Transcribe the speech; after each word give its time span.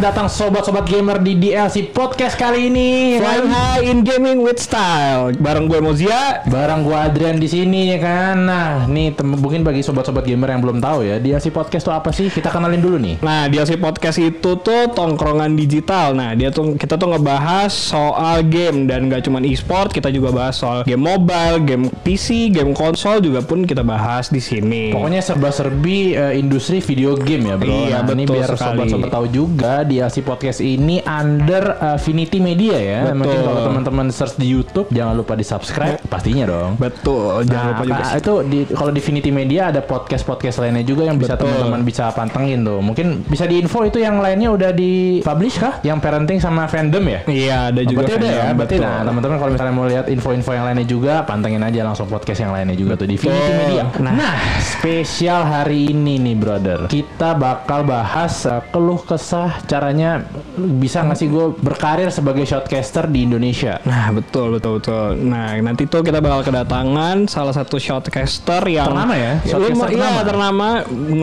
Datang 0.00 0.32
sobat-sobat 0.32 0.88
gamer 0.88 1.20
di 1.20 1.36
DLC 1.36 1.92
Podcast 1.92 2.32
kali 2.40 2.72
ini. 2.72 3.20
Flying 3.20 3.52
high 3.52 3.84
in 3.84 4.00
gaming 4.00 4.40
with 4.40 4.56
style. 4.56 5.28
Bareng 5.36 5.68
gue 5.68 5.76
Mozia. 5.76 6.40
Barang 6.48 6.88
gua 6.88 7.12
Adrian 7.12 7.36
di 7.36 7.44
sini 7.44 7.92
ya 7.92 8.00
kan. 8.00 8.48
Nah, 8.48 8.88
nih 8.88 9.12
mungkin 9.20 9.60
bagi 9.60 9.84
sobat-sobat 9.84 10.24
gamer 10.24 10.56
yang 10.56 10.64
belum 10.64 10.80
tahu 10.80 11.04
ya, 11.04 11.20
DLC 11.20 11.52
Podcast 11.52 11.84
itu 11.84 11.92
apa 11.92 12.16
sih? 12.16 12.32
Kita 12.32 12.48
kenalin 12.48 12.80
dulu 12.80 12.96
nih. 12.96 13.20
Nah, 13.20 13.52
DLC 13.52 13.76
podcast 13.76 14.16
itu 14.16 14.56
tuh 14.64 14.88
tongkrongan 14.96 15.52
digital. 15.52 16.16
Nah, 16.16 16.32
dia 16.32 16.48
tuh 16.48 16.80
kita 16.80 16.96
tuh 16.96 17.12
ngebahas 17.12 17.68
soal 17.68 18.40
game 18.48 18.88
dan 18.88 19.12
gak 19.12 19.28
cuma 19.28 19.44
e-sport, 19.44 19.92
kita 19.92 20.08
juga 20.08 20.32
bahas 20.32 20.56
soal 20.56 20.80
game 20.88 21.04
mobile, 21.04 21.60
game 21.60 21.92
PC, 22.08 22.48
game 22.48 22.72
konsol 22.72 23.20
juga 23.20 23.44
pun 23.44 23.68
kita 23.68 23.84
bahas 23.84 24.32
di 24.32 24.40
sini. 24.40 24.96
Pokoknya 24.96 25.20
serba-serbi 25.20 26.16
eh, 26.16 26.40
industri 26.40 26.80
video 26.80 27.20
game 27.20 27.52
ya, 27.52 27.60
Bro. 27.60 27.68
Iya, 27.68 28.00
nah, 28.00 28.16
ini 28.16 28.24
betul 28.24 28.34
biar 28.40 28.48
sekali. 28.56 28.64
sobat-sobat 28.64 29.10
tahu 29.12 29.26
juga 29.28 29.89
DLC 29.90 30.22
Podcast 30.22 30.62
ini 30.62 31.02
under 31.02 31.98
Finity 31.98 32.38
Media 32.38 32.76
ya. 32.78 33.00
Betul. 33.10 33.18
Mungkin 33.26 33.38
kalau 33.42 33.60
teman-teman 33.66 34.06
search 34.14 34.38
di 34.38 34.46
YouTube 34.46 34.86
jangan 34.94 35.18
lupa 35.18 35.34
di-subscribe 35.34 35.98
pastinya 36.06 36.46
dong. 36.46 36.78
Betul, 36.78 37.42
jangan 37.50 37.58
Nah, 37.60 37.70
lupa 37.74 37.82
juga. 37.84 38.02
Itu 38.16 38.34
di 38.46 38.58
kalau 38.70 38.92
di 38.94 39.02
Finity 39.02 39.30
Media 39.34 39.74
ada 39.74 39.80
podcast-podcast 39.82 40.62
lainnya 40.62 40.84
juga 40.86 41.08
yang 41.10 41.18
bisa 41.18 41.34
teman-teman 41.34 41.82
bisa 41.82 42.14
pantengin 42.14 42.62
tuh. 42.62 42.78
Mungkin 42.78 43.26
bisa 43.26 43.44
diinfo 43.50 43.82
itu 43.82 43.98
yang 43.98 44.22
lainnya 44.22 44.52
udah 44.54 44.70
di 44.70 45.20
publish 45.24 45.58
kah? 45.58 45.82
Yang 45.82 45.98
parenting 46.04 46.38
sama 46.38 46.70
fandom 46.70 47.02
ya? 47.08 47.20
Iya, 47.26 47.56
ada 47.72 47.82
juga. 47.82 48.06
berarti 48.06 48.14
udah 48.20 48.30
ya, 48.30 48.46
berarti 48.54 48.76
betul. 48.78 48.86
nah 48.86 48.98
teman-teman 49.02 49.36
kalau 49.40 49.50
misalnya 49.56 49.74
mau 49.74 49.86
lihat 49.88 50.06
info-info 50.06 50.50
yang 50.54 50.64
lainnya 50.68 50.86
juga, 50.86 51.14
pantengin 51.24 51.62
aja 51.64 51.80
langsung 51.82 52.06
podcast 52.06 52.40
yang 52.44 52.52
lainnya 52.52 52.76
juga 52.76 52.92
tuh 53.00 53.08
di 53.08 53.16
Finity 53.16 53.52
Media. 53.56 53.84
Nah. 53.98 54.12
Nah, 54.14 54.36
spesial 54.60 55.42
hari 55.46 55.90
ini 55.90 56.20
nih 56.20 56.36
brother, 56.36 56.80
kita 56.86 57.34
bakal 57.34 57.82
bahas 57.82 58.44
uh, 58.44 58.60
keluh 58.70 59.00
kesah 59.00 59.62
caranya 59.80 60.28
bisa 60.76 61.00
nggak 61.00 61.16
sih 61.16 61.26
gue 61.26 61.56
berkarir 61.56 62.12
sebagai 62.12 62.44
shotcaster 62.44 63.08
di 63.08 63.24
Indonesia. 63.24 63.80
Nah, 63.82 64.12
betul, 64.12 64.52
betul, 64.52 64.76
betul. 64.76 65.16
Nah, 65.16 65.56
nanti 65.56 65.88
tuh 65.88 66.04
kita 66.04 66.20
bakal 66.20 66.44
kedatangan 66.44 67.24
salah 67.24 67.50
satu 67.50 67.80
shotcaster 67.80 68.60
yang 68.66 68.92
Ternama 68.92 69.16
ya? 69.16 69.40
Shotcaster 69.40 69.72
Luma- 69.72 69.88
Iya, 69.88 69.96
ternama? 69.96 70.20
ternama. 70.22 70.68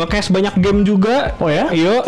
Nge-cast 0.02 0.30
banyak 0.32 0.56
game 0.58 0.82
juga. 0.82 1.38
Oh 1.38 1.48
ya? 1.48 1.70
Iya, 1.70 2.02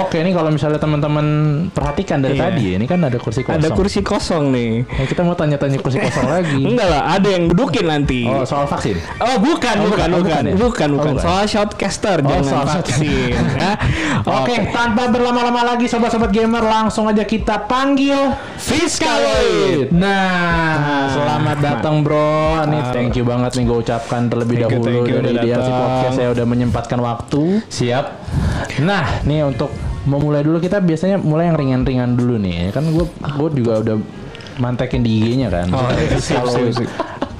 Oke, 0.00 0.16
ini 0.18 0.32
kalau 0.32 0.48
misalnya 0.48 0.80
teman-teman 0.80 1.26
perhatikan 1.68 2.18
dari 2.18 2.34
Iya. 2.34 2.48
tadi, 2.48 2.64
ini 2.74 2.86
kan 2.86 2.96
ada 3.02 3.20
kursi 3.20 3.44
kosong. 3.44 3.60
Ada 3.60 3.68
kursi 3.70 4.00
kosong 4.00 4.44
nih. 4.48 4.70
Ya, 4.88 5.04
kita 5.04 5.20
mau 5.20 5.36
tanya-tanya 5.36 5.76
kursi 5.78 6.00
kosong 6.00 6.32
lagi. 6.32 6.64
Enggak 6.64 6.88
lah, 6.88 7.12
ada 7.12 7.28
yang 7.28 7.44
dudukin 7.46 7.84
nanti. 7.84 8.24
Oh, 8.24 8.40
soal 8.42 8.64
vaksin. 8.64 8.96
Oh 9.20 9.36
bukan, 9.36 9.76
Oh, 9.76 9.92
bukan, 9.92 9.92
bukan, 9.92 10.08
oh, 10.08 10.18
bukan, 10.18 10.24
bukan 10.24 10.42
ya? 10.46 10.54
bukan, 10.56 10.88
Oh, 10.88 10.96
bukan. 10.96 11.12
bukan. 11.12 11.22
Soal 11.22 11.44
shotcaster, 11.44 12.16
Oh, 12.16 12.24
jangan 12.24 12.44
soal 12.46 12.64
vaksin. 12.72 13.36
ya. 13.36 13.72
Oke, 14.40 14.54
tanpa 14.70 15.10
berlama-lama 15.10 15.60
lagi 15.66 15.89
sobat-sobat 15.90 16.30
gamer 16.30 16.62
langsung 16.62 17.10
aja 17.10 17.26
kita 17.26 17.66
panggil 17.66 18.30
Fiskaloid. 18.54 19.90
Nah, 19.90 21.10
selamat 21.10 21.58
datang 21.58 22.06
bro. 22.06 22.62
Nih 22.70 22.94
thank 22.94 23.18
you 23.18 23.26
banget 23.26 23.58
nih 23.58 23.66
gue 23.66 23.78
ucapkan 23.82 24.30
terlebih 24.30 24.62
Thank 24.62 24.70
dahulu 24.78 25.02
you 25.02 25.18
dari 25.18 25.34
datang. 25.34 25.66
Podcast 25.66 26.14
saya 26.14 26.30
udah 26.30 26.46
menyempatkan 26.46 26.98
waktu. 27.02 27.58
Siap. 27.66 28.06
Nah, 28.86 29.18
nih 29.26 29.42
untuk 29.50 29.74
memulai 30.06 30.46
dulu 30.46 30.62
kita 30.62 30.78
biasanya 30.78 31.18
mulai 31.18 31.50
yang 31.50 31.58
ringan-ringan 31.58 32.14
dulu 32.14 32.38
nih. 32.38 32.70
Kan 32.70 32.86
gue 32.94 33.10
gue 33.10 33.48
juga 33.58 33.82
udah 33.82 33.96
mantekin 34.62 35.02
di 35.02 35.10
IG-nya 35.18 35.50
kan. 35.50 35.74
Oh, 35.74 35.90
Misalnya 35.90 36.86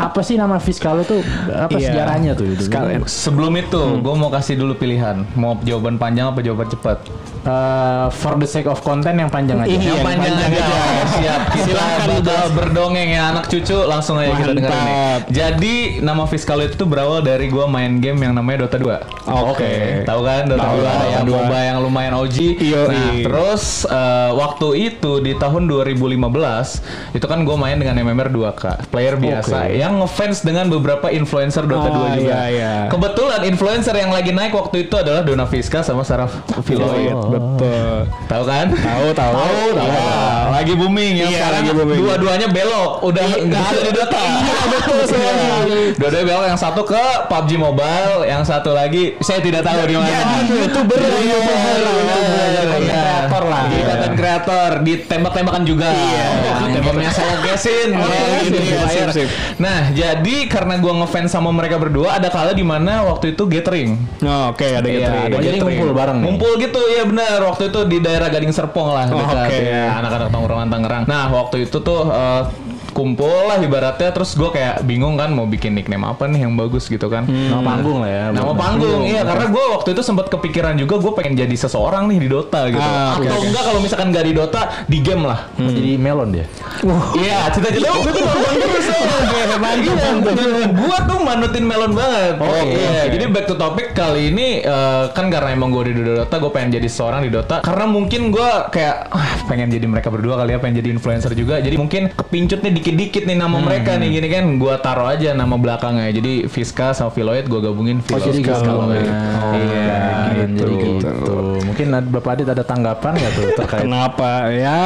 Apa 0.01 0.21
sih 0.21 0.35
nama 0.35 0.57
Fiskalo 0.57 1.05
tuh? 1.05 1.21
Apa 1.47 1.77
Iya. 1.77 1.93
sejarahnya 1.93 2.33
tuh? 2.33 2.49
Itu? 2.49 2.65
Sekalian. 2.65 3.05
Sebelum 3.05 3.53
itu, 3.55 3.77
Hmm. 3.79 4.01
gue 4.01 4.15
mau 4.17 4.29
kasih 4.29 4.57
dulu 4.57 4.73
pilihan. 4.75 5.29
Mau 5.35 5.61
jawaban 5.61 5.97
panjang 5.97 6.33
apa 6.33 6.41
jawaban 6.41 6.67
cepat? 6.67 7.05
Eh, 7.41 8.07
for 8.13 8.37
the 8.37 8.45
sake 8.45 8.65
of 8.65 8.81
content 8.81 9.17
yang 9.17 9.29
panjang 9.29 9.57
aja. 9.57 9.69
Iya, 9.69 9.97
yang 9.97 10.05
panjang, 10.05 10.37
panjang 10.37 10.61
aja. 10.61 10.61
aja. 10.61 11.05
Siap. 11.11 11.41
Kita 11.51 11.65
Silakan, 11.65 12.09
bakal 12.21 12.47
berdongeng 12.53 13.09
ya 13.09 13.23
anak 13.31 13.45
cucu. 13.47 13.79
Langsung 13.83 14.17
aja 14.17 14.33
kita 14.35 14.53
dengerin 14.53 14.69
nih. 14.77 14.93
Mantap. 14.93 15.21
Jadi 15.33 15.75
nama 16.01 16.23
Fiskaloid 16.25 16.77
itu 16.77 16.85
berawal 16.85 17.21
dari 17.21 17.49
gue 17.49 17.65
main 17.67 17.97
game 17.97 18.21
yang 18.21 18.37
namanya 18.37 18.69
Dota 18.69 18.77
2. 18.77 19.01
Oke. 19.25 20.05
Tahu 20.05 20.21
kan 20.21 20.43
Dota 20.47 20.61
Tahu 20.63 20.77
2 20.77 20.85
lah, 20.85 21.01
yang 21.09 21.25
Dota 21.25 21.33
2. 21.33 21.41
MOBA 21.41 21.59
yang 21.65 21.79
lumayan 21.81 22.13
OG. 22.15 22.37
Iya, 22.61 22.81
nah, 22.85 23.13
terus 23.17 23.65
eh, 23.85 24.31
waktu 24.35 24.69
itu 24.93 25.13
di 25.19 25.33
tahun 25.35 25.63
2015 25.65 26.85
itu 27.13 27.25
kan 27.25 27.41
gue 27.41 27.57
main 27.57 27.77
dengan 27.77 27.97
MMR 27.97 28.29
2K, 28.29 28.63
player 28.89 29.17
biasa 29.17 29.65
Oke. 29.65 29.81
yang 29.81 29.90
ngefans 29.93 30.39
dengan 30.41 30.69
beberapa 30.69 31.09
influencer 31.09 31.65
Dota 31.65 31.89
Oh, 31.89 32.07
2 32.07 32.15
juga. 32.15 32.23
iya, 32.23 32.41
iya. 32.47 32.73
Kebetulan 32.87 33.41
influencer 33.45 33.95
yang 33.95 34.11
lagi 34.11 34.31
naik 34.31 34.53
waktu 34.53 34.87
itu 34.87 34.95
adalah 34.95 35.21
Dona 35.21 35.45
Fiska 35.45 35.81
sama 35.81 36.03
Sarah 36.03 36.31
Filoid. 36.63 37.11
Oh, 37.11 37.27
betul. 37.27 38.07
Tahu 38.27 38.43
kan? 38.45 38.67
Tahu, 38.71 39.07
tahu. 39.11 39.33
Tahu, 39.33 39.67
tahu. 39.75 39.89
Iya. 39.89 40.51
Lagi 40.51 40.73
booming 40.75 41.13
ya. 41.17 41.25
Iya, 41.25 41.39
Sekarang 41.41 41.55
lagi 41.57 41.71
booming. 41.75 41.99
Dua-duanya 41.99 42.49
belok. 42.49 42.91
Udah 43.03 43.25
nggak 43.27 43.63
ada 43.67 43.81
di 43.81 43.91
Dota. 43.91 44.21
Iya, 44.21 44.59
betul 44.69 45.01
sekali. 45.11 45.47
Dua-duanya 45.97 46.27
belok. 46.27 46.45
Yang 46.47 46.61
satu 46.61 46.81
ke 46.85 47.03
PUBG 47.27 47.51
Mobile, 47.57 48.19
yang 48.25 48.43
satu 48.43 48.71
lagi 48.71 49.17
saya 49.21 49.41
tidak 49.41 49.63
tahu 49.63 49.83
di 49.85 49.97
mana. 49.97 50.11
Jadi 50.11 50.39
YouTuber, 50.53 50.99
YouTuber, 51.01 51.79
YouTuber, 51.81 52.81
iya. 52.81 53.01
kreator 53.01 53.43
lah. 53.47 53.63
Konten 53.71 54.13
kreator, 54.15 54.71
ditembak-tembakan 54.83 55.63
juga. 55.65 55.89
Iya. 55.91 56.27
Tembaknya 56.71 57.11
saya 57.11 57.35
gesin. 57.43 57.89
Oh, 57.95 58.09
Ya. 59.81 59.83
Nah, 59.83 59.89
jadi 59.97 60.37
karena 60.45 60.77
gua 60.77 60.93
ngefans 60.95 61.33
sama 61.33 61.49
mereka 61.49 61.75
berdua, 61.75 62.15
ada 62.15 62.29
kala 62.29 62.53
di 62.53 62.61
mana 62.61 63.01
waktu 63.03 63.33
itu 63.33 63.49
gathering. 63.49 63.97
Oh, 64.21 64.53
Oke, 64.53 64.69
ada 64.69 64.85
Iya, 64.85 64.93
gitu. 64.95 65.09
ada 65.09 65.25
Oh, 65.27 65.41
jadi 65.41 65.57
gathering. 65.57 65.79
ngumpul 65.81 65.91
bareng 65.91 66.17
nih? 66.21 66.25
Ngumpul 66.29 66.53
gitu, 66.61 66.81
ya 66.91 67.03
benar. 67.03 67.39
Waktu 67.43 67.63
itu 67.67 67.81
di 67.87 67.99
daerah 67.99 68.29
Gading 68.29 68.53
Serpong 68.53 68.93
lah 68.93 69.09
Oh, 69.09 69.17
dekat 69.17 69.49
oke. 69.49 69.57
ya, 69.57 69.85
anak-anak 69.97 70.29
tongkrongan 70.29 70.69
Tangerang. 70.69 71.03
Nah, 71.09 71.33
waktu 71.33 71.65
itu 71.65 71.81
tuh 71.81 72.01
eh, 72.07 72.43
kumpul 73.01 73.49
lah 73.49 73.57
ibaratnya 73.57 74.13
terus 74.13 74.37
gue 74.37 74.53
kayak 74.53 74.85
bingung 74.85 75.17
kan 75.17 75.33
mau 75.33 75.49
bikin 75.49 75.73
nickname 75.73 76.05
apa 76.05 76.29
nih 76.29 76.45
yang 76.45 76.53
bagus 76.53 76.85
gitu 76.93 77.09
kan. 77.09 77.25
Nama 77.25 77.65
panggung 77.65 78.05
lah 78.05 78.11
ya. 78.13 78.25
Nama 78.29 78.53
panggung, 78.53 79.01
iya 79.09 79.25
karena 79.25 79.49
gue 79.49 79.65
waktu 79.73 79.89
itu 79.97 80.03
sempat 80.05 80.29
kepikiran 80.29 80.77
juga 80.77 81.01
gue 81.01 81.13
pengen 81.17 81.41
jadi 81.41 81.57
seseorang 81.57 82.13
nih 82.13 82.19
di 82.21 82.29
Dota 82.29 82.69
gitu. 82.69 82.85
Ah, 82.85 83.17
oke, 83.17 83.25
Atau 83.25 83.41
oke. 83.41 83.47
enggak 83.49 83.63
kalau 83.65 83.81
misalkan 83.81 84.07
gak 84.13 84.25
di 84.29 84.33
Dota, 84.37 84.63
di 84.85 84.99
game 85.01 85.25
lah. 85.25 85.49
Mau 85.57 85.73
jadi 85.73 85.93
melon 85.97 86.29
dia. 86.37 86.47
Iya, 87.17 87.39
cita-cita 87.57 87.89
waktu 87.89 88.11
itu 88.13 88.21
nonton 88.21 88.55
terus 88.61 88.87
gua 90.77 90.97
tuh 91.09 91.19
manutin 91.25 91.65
melon 91.65 91.93
banget. 91.97 92.35
Oh, 92.37 92.61
iya, 92.61 93.09
oke. 93.09 93.13
jadi 93.17 93.25
back 93.33 93.47
to 93.49 93.55
topic 93.57 93.97
kali 93.97 94.29
ini 94.29 94.61
eh, 94.61 95.05
kan 95.17 95.33
karena 95.33 95.57
emang 95.57 95.73
gue 95.73 95.89
di 95.89 96.03
Dota, 96.05 96.37
gue 96.37 96.51
pengen 96.53 96.77
jadi 96.77 96.89
seorang 96.93 97.25
di 97.25 97.31
Dota. 97.33 97.65
Karena 97.65 97.89
mungkin 97.89 98.29
gue 98.35 98.51
kayak 98.69 99.09
ah, 99.09 99.33
pengen 99.49 99.73
jadi 99.73 99.87
mereka 99.89 100.13
berdua 100.13 100.37
kali 100.45 100.53
ya, 100.53 100.59
pengen 100.61 100.85
jadi 100.85 100.89
influencer 100.93 101.33
juga. 101.33 101.63
Jadi 101.63 101.77
mungkin 101.81 102.13
kepincut 102.13 102.61
nih 102.61 102.73
dikit-dikit 102.91 103.23
nih 103.25 103.39
nama 103.39 103.57
mereka 103.57 103.95
nih 103.95 104.09
gini 104.11 104.29
kan. 104.29 104.45
Gue 104.59 104.75
taruh 104.83 105.07
aja 105.07 105.31
nama 105.31 105.55
belakangnya. 105.55 106.11
Jadi 106.11 106.51
Fiska 106.51 106.91
sama 106.91 107.15
Filoid 107.15 107.47
gue 107.47 107.61
gabungin 107.63 108.03
Oh 108.03 108.19
jadi 108.19 108.43
gitu. 108.43 108.51
Oh, 108.67 108.91
Iya, 109.55 110.03
gitu. 110.35 110.59
Jadi 110.59 110.75
gitu. 110.99 111.35
Mungkin 111.63 111.87
ada- 111.95 112.11
Bapak 112.11 112.31
Adit 112.35 112.49
ada 112.51 112.65
tanggapan 112.67 113.13
nggak 113.15 113.33
tuh 113.33 113.47
terkait 113.55 113.83
Kenapa? 113.87 114.51
Ya 114.51 114.79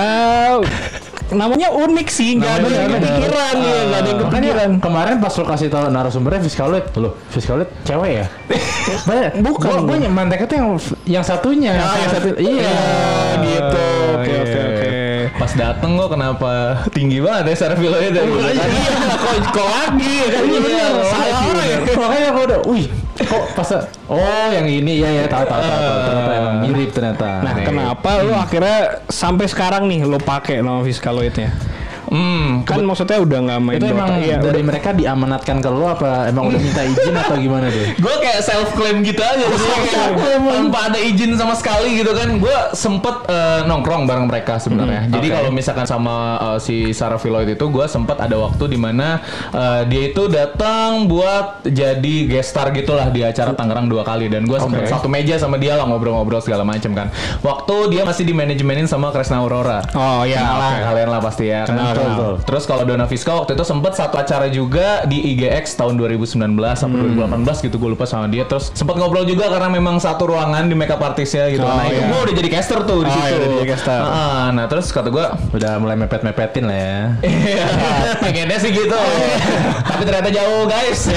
namanya 1.33 1.73
unik 1.73 2.09
sih, 2.13 2.37
nggak 2.37 2.53
ada 2.53 2.69
yang 2.69 2.93
kepikiran 2.93 3.55
ya, 3.57 3.79
nggak 3.83 3.99
ada 3.99 4.09
yang 4.09 4.21
Makanya 4.21 4.29
kepikiran. 4.53 4.71
kemarin 4.79 5.15
pas 5.19 5.33
lu 5.33 5.45
kasih 5.49 5.69
tahu 5.73 5.83
narasumbernya 5.89 6.41
Fiskaloid, 6.45 6.85
loh 6.95 7.13
Fiskaloid 7.33 7.69
cewek 7.83 8.23
ya? 8.23 8.27
Banyak. 9.09 9.31
Bukan. 9.41 9.89
Gue 9.89 9.99
manteknya 10.05 10.47
tuh 10.47 10.57
yang 10.61 10.69
yang 11.09 11.25
satunya. 11.25 11.73
Ah, 11.75 11.97
yang 11.97 12.13
satu. 12.13 12.29
Iya. 12.37 12.75
gitu. 13.41 13.83
Iya, 13.83 14.15
oke, 14.15 14.33
oke. 14.37 14.44
Pas 15.35 15.51
dateng 15.51 15.99
kok 15.99 16.15
kenapa 16.15 16.51
tinggi 16.95 17.19
banget 17.19 17.51
ya 17.51 17.55
secara 17.59 17.75
Filoid 17.75 18.15
ya? 18.15 18.23
gitu 18.23 18.39
kan. 18.39 18.55
Iya, 18.55 18.93
kok 19.25 19.35
kok 19.51 19.67
lagi? 19.67 20.15
Kan 20.31 20.43
Iya, 20.47 20.59
bener. 20.63 20.91
Salah 21.11 21.39
orang 21.43 21.67
ya. 21.67 21.79
Makanya 21.91 22.29
aku 22.31 22.41
udah, 22.47 22.59
wih, 22.71 22.87
kok 23.19 23.45
pas 23.53 23.69
oh 24.15 24.47
yang 24.51 24.67
ini 24.67 25.03
ya 25.03 25.11
ya 25.11 25.25
tahu 25.27 25.43
tahu 25.43 25.59
tahu 25.59 25.75
tahu. 25.75 25.99
ternyata 26.07 26.33
emang 26.39 26.57
mirip 26.63 26.91
ternyata. 26.95 27.29
Nah, 27.43 27.53
Nih. 27.53 27.65
kenapa 27.67 28.11
lu 28.23 28.33
akhirnya 28.33 28.79
sampai 29.11 29.47
sekarang 29.51 29.91
nih 29.91 30.07
lu 30.07 30.19
pakai 30.19 30.63
nama 30.63 30.83
Fiskaloidnya? 30.83 31.51
Hmm, 32.07 32.63
Kan 32.63 32.83
maksudnya 32.83 33.19
udah 33.19 33.39
nggak 33.41 33.61
main 33.61 33.77
itu 33.77 33.85
Dota. 33.85 33.95
emang 33.95 34.09
Iya, 34.17 34.37
dari 34.39 34.61
udah. 34.61 34.67
mereka 34.67 34.89
diamanatkan 34.91 35.57
ke 35.59 35.69
lu 35.69 35.85
apa 35.85 36.27
emang 36.27 36.45
udah 36.47 36.61
minta 36.61 36.83
izin 36.83 37.15
atau 37.15 37.37
gimana 37.37 37.67
tuh? 37.67 37.85
gue 38.05 38.15
kayak 38.19 38.41
self 38.41 38.73
claim 38.73 39.01
gitu 39.01 39.21
aja 39.21 39.45
sih 39.53 39.71
tanpa 40.45 40.81
ada 40.87 40.99
izin 40.99 41.35
sama 41.35 41.55
sekali 41.55 41.97
gitu 41.97 42.13
kan 42.13 42.29
gue 42.35 42.57
sempet 42.73 43.17
eh, 43.27 43.61
nongkrong 43.65 44.05
bareng 44.05 44.27
mereka 44.27 44.57
sebenarnya 44.57 45.09
jadi 45.09 45.27
oke. 45.27 45.35
kalau 45.35 45.51
misalkan 45.51 45.85
sama 45.85 46.15
eh, 46.37 46.59
si 46.59 46.77
Sarah 46.91 47.17
Filoid 47.17 47.49
itu 47.49 47.65
gue 47.65 47.87
sempet 47.87 48.19
ada 48.19 48.37
waktu 48.37 48.65
di 48.67 48.77
mana 48.77 49.21
eh, 49.51 49.83
dia 49.87 50.03
itu 50.09 50.27
datang 50.27 51.05
buat 51.05 51.65
jadi 51.65 52.15
guest 52.27 52.51
star 52.51 52.71
gitulah 52.71 53.09
di 53.09 53.23
acara 53.23 53.53
Tangerang 53.53 53.87
dua 53.87 54.03
kali 54.03 54.27
dan 54.27 54.45
gue 54.45 54.57
sempet 54.57 54.85
Oke. 54.85 54.91
satu 54.91 55.07
meja 55.07 55.37
sama 55.37 55.57
dia 55.57 55.75
lah 55.75 55.85
ngobrol-ngobrol 55.85 56.39
segala 56.39 56.63
macem 56.63 56.93
kan 56.93 57.09
waktu 57.41 57.91
dia 57.91 58.03
masih 58.03 58.23
di 58.23 58.33
manajemenin 58.33 58.85
sama 58.85 59.11
Kresna 59.11 59.39
Aurora 59.39 59.81
Oh 59.95 60.23
iya, 60.23 60.39
Kenal 60.39 60.57
lah 60.57 60.71
oke. 60.71 60.83
kalian 60.85 61.09
lah 61.09 61.21
pasti 61.21 61.45
ya 61.47 61.63
kan 61.65 61.77
Kenal, 61.95 62.05
kenal. 62.05 62.13
betul. 62.13 62.35
Terus 62.45 62.63
kalau 62.65 62.83
Dona 62.85 63.07
Fiska 63.07 63.33
waktu 63.33 63.53
itu 63.53 63.65
sempet 63.65 63.93
satu 63.95 64.15
acara 64.17 64.47
juga 64.49 64.87
di 65.05 65.19
IGX 65.31 65.75
tahun 65.75 65.95
2019 65.97 66.35
sampai 66.75 66.99
Hmm. 67.01 67.17
2018 67.41 67.63
gitu 67.63 67.77
gue 67.77 67.91
lupa 67.91 68.05
sama 68.05 68.27
dia. 68.27 68.45
Terus 68.45 68.71
sempat 68.71 68.95
ngobrol 68.95 69.23
juga 69.23 69.47
karena 69.47 69.69
memang 69.69 69.97
satu 69.97 70.27
ruangan 70.27 70.65
di 70.65 70.75
makeup 70.75 71.01
artisnya 71.01 71.49
gitu. 71.49 71.63
Oh, 71.63 71.71
nah 71.71 71.85
itu 71.85 71.97
iya. 71.97 72.07
gue 72.07 72.21
udah 72.21 72.35
jadi 72.35 72.51
caster 72.51 72.79
tuh 72.83 73.01
di 73.01 73.09
Oh, 73.09 73.15
situ. 73.15 73.25
iya, 73.25 73.35
udah 73.37 73.49
jadi 73.55 73.69
caster. 73.71 74.01
Ah, 74.01 74.47
nah 74.51 74.65
terus 74.67 74.87
kata 74.89 75.09
gue 75.09 75.27
Udah 75.53 75.79
mulai 75.79 75.95
mepet-mepetin 75.97 76.65
lah 76.65 76.77
ya. 76.77 76.99
Iya, 77.23 77.67
pengennya 78.19 78.59
sih 78.59 78.71
gitu. 78.71 78.99
Tapi 79.85 80.03
ternyata 80.03 80.29
jauh, 80.29 80.67
guys. 80.67 81.01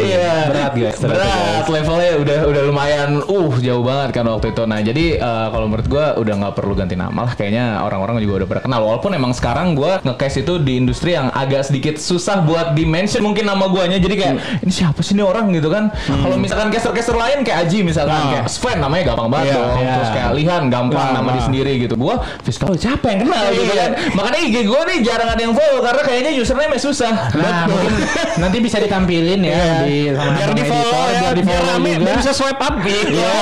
Iya. 0.00 0.48
berat, 0.48 0.72
guys, 0.74 0.98
Berat, 0.98 1.64
levelnya 1.66 2.10
udah 2.16 2.38
udah 2.46 2.62
lumayan 2.64 3.10
uh 3.22 3.54
jauh 3.58 3.80
banget 3.80 4.10
kan 4.12 4.24
waktu 4.26 4.50
itu. 4.50 4.62
Nah, 4.64 4.80
jadi 4.80 5.04
eh, 5.16 5.46
kalau 5.48 5.66
menurut 5.66 5.86
gua 5.86 6.16
udah 6.16 6.34
nggak 6.36 6.54
perlu 6.54 6.74
ganti 6.74 6.94
nama 6.94 7.20
lah 7.22 7.32
kayaknya 7.32 7.80
orang-orang 7.80 8.20
juga 8.20 8.42
udah 8.42 8.48
pada 8.48 8.60
kenal. 8.62 8.80
Walaupun 8.90 9.14
emang 9.14 9.30
sekarang 9.30 9.72
gua 9.72 10.02
nge-case 10.02 10.42
itu 10.42 10.58
di 10.58 10.74
industri 10.76 11.14
yang 11.14 11.30
agak 11.30 11.62
sedikit 11.62 11.94
susah 11.94 12.42
buat 12.42 12.74
di-mention 12.74 13.22
mungkin 13.22 13.46
nama 13.46 13.64
guanya. 13.64 13.96
Jadi 13.96 14.14
kayak 14.16 14.34
ini 14.60 14.72
siapa 14.72 14.98
sih 14.98 15.14
ini 15.14 15.22
orang 15.22 15.46
gitu 15.50 15.70
kan. 15.70 15.94
Kalau 15.94 16.34
misalkan 16.34 16.68
caster-caster 16.68 17.14
lain 17.14 17.40
kayak 17.40 17.58
Aji 17.62 17.78
misalkan 17.82 18.10
Ah. 18.12 18.26
kayak 18.34 18.46
Sven 18.48 18.78
namanya 18.78 19.04
gampang 19.06 19.28
banget 19.30 19.46
Iya, 19.46 19.54
dong. 19.54 19.70
iya. 19.78 19.94
Terus 19.94 20.10
kayak 20.10 20.30
Lihan 20.34 20.62
gampang 20.66 21.06
Nah, 21.06 21.16
nama 21.16 21.30
nah. 21.30 21.38
sendiri 21.40 21.72
gitu. 21.78 21.94
Gua 21.94 22.14
fiskal 22.40 22.74
siapa 22.74 23.06
yang 23.08 23.20
kenal 23.24 23.44
gitu 23.52 23.70
kan. 23.70 23.90
Makanya 24.10 24.38
IG 24.40 24.56
gua 24.64 24.80
nih 24.84 24.98
jarang 25.00 25.28
ada 25.28 25.38
yang 25.38 25.54
follow 25.54 25.78
karena 25.80 26.02
kayaknya 26.02 26.30
username 26.34 26.74
susah. 26.74 27.12
Nah, 27.30 27.64
mungkin 27.64 27.92
nanti 28.36 28.58
bisa 28.58 28.76
ditampilin 28.76 29.40
ya 29.40 29.54
di 29.80 30.10
sama 30.10 30.34
biar 30.34 30.50
di 30.50 30.64
follow 30.64 30.90
ya 31.06 31.18
biar 31.20 31.34
di 31.34 31.42
follow 31.44 31.64
rame 31.68 31.90
juga. 31.92 32.02
biar 32.02 32.16
bisa 32.18 32.32
swipe 32.32 32.58
up 32.58 32.74
gitu 32.80 33.12
Iya, 33.12 33.34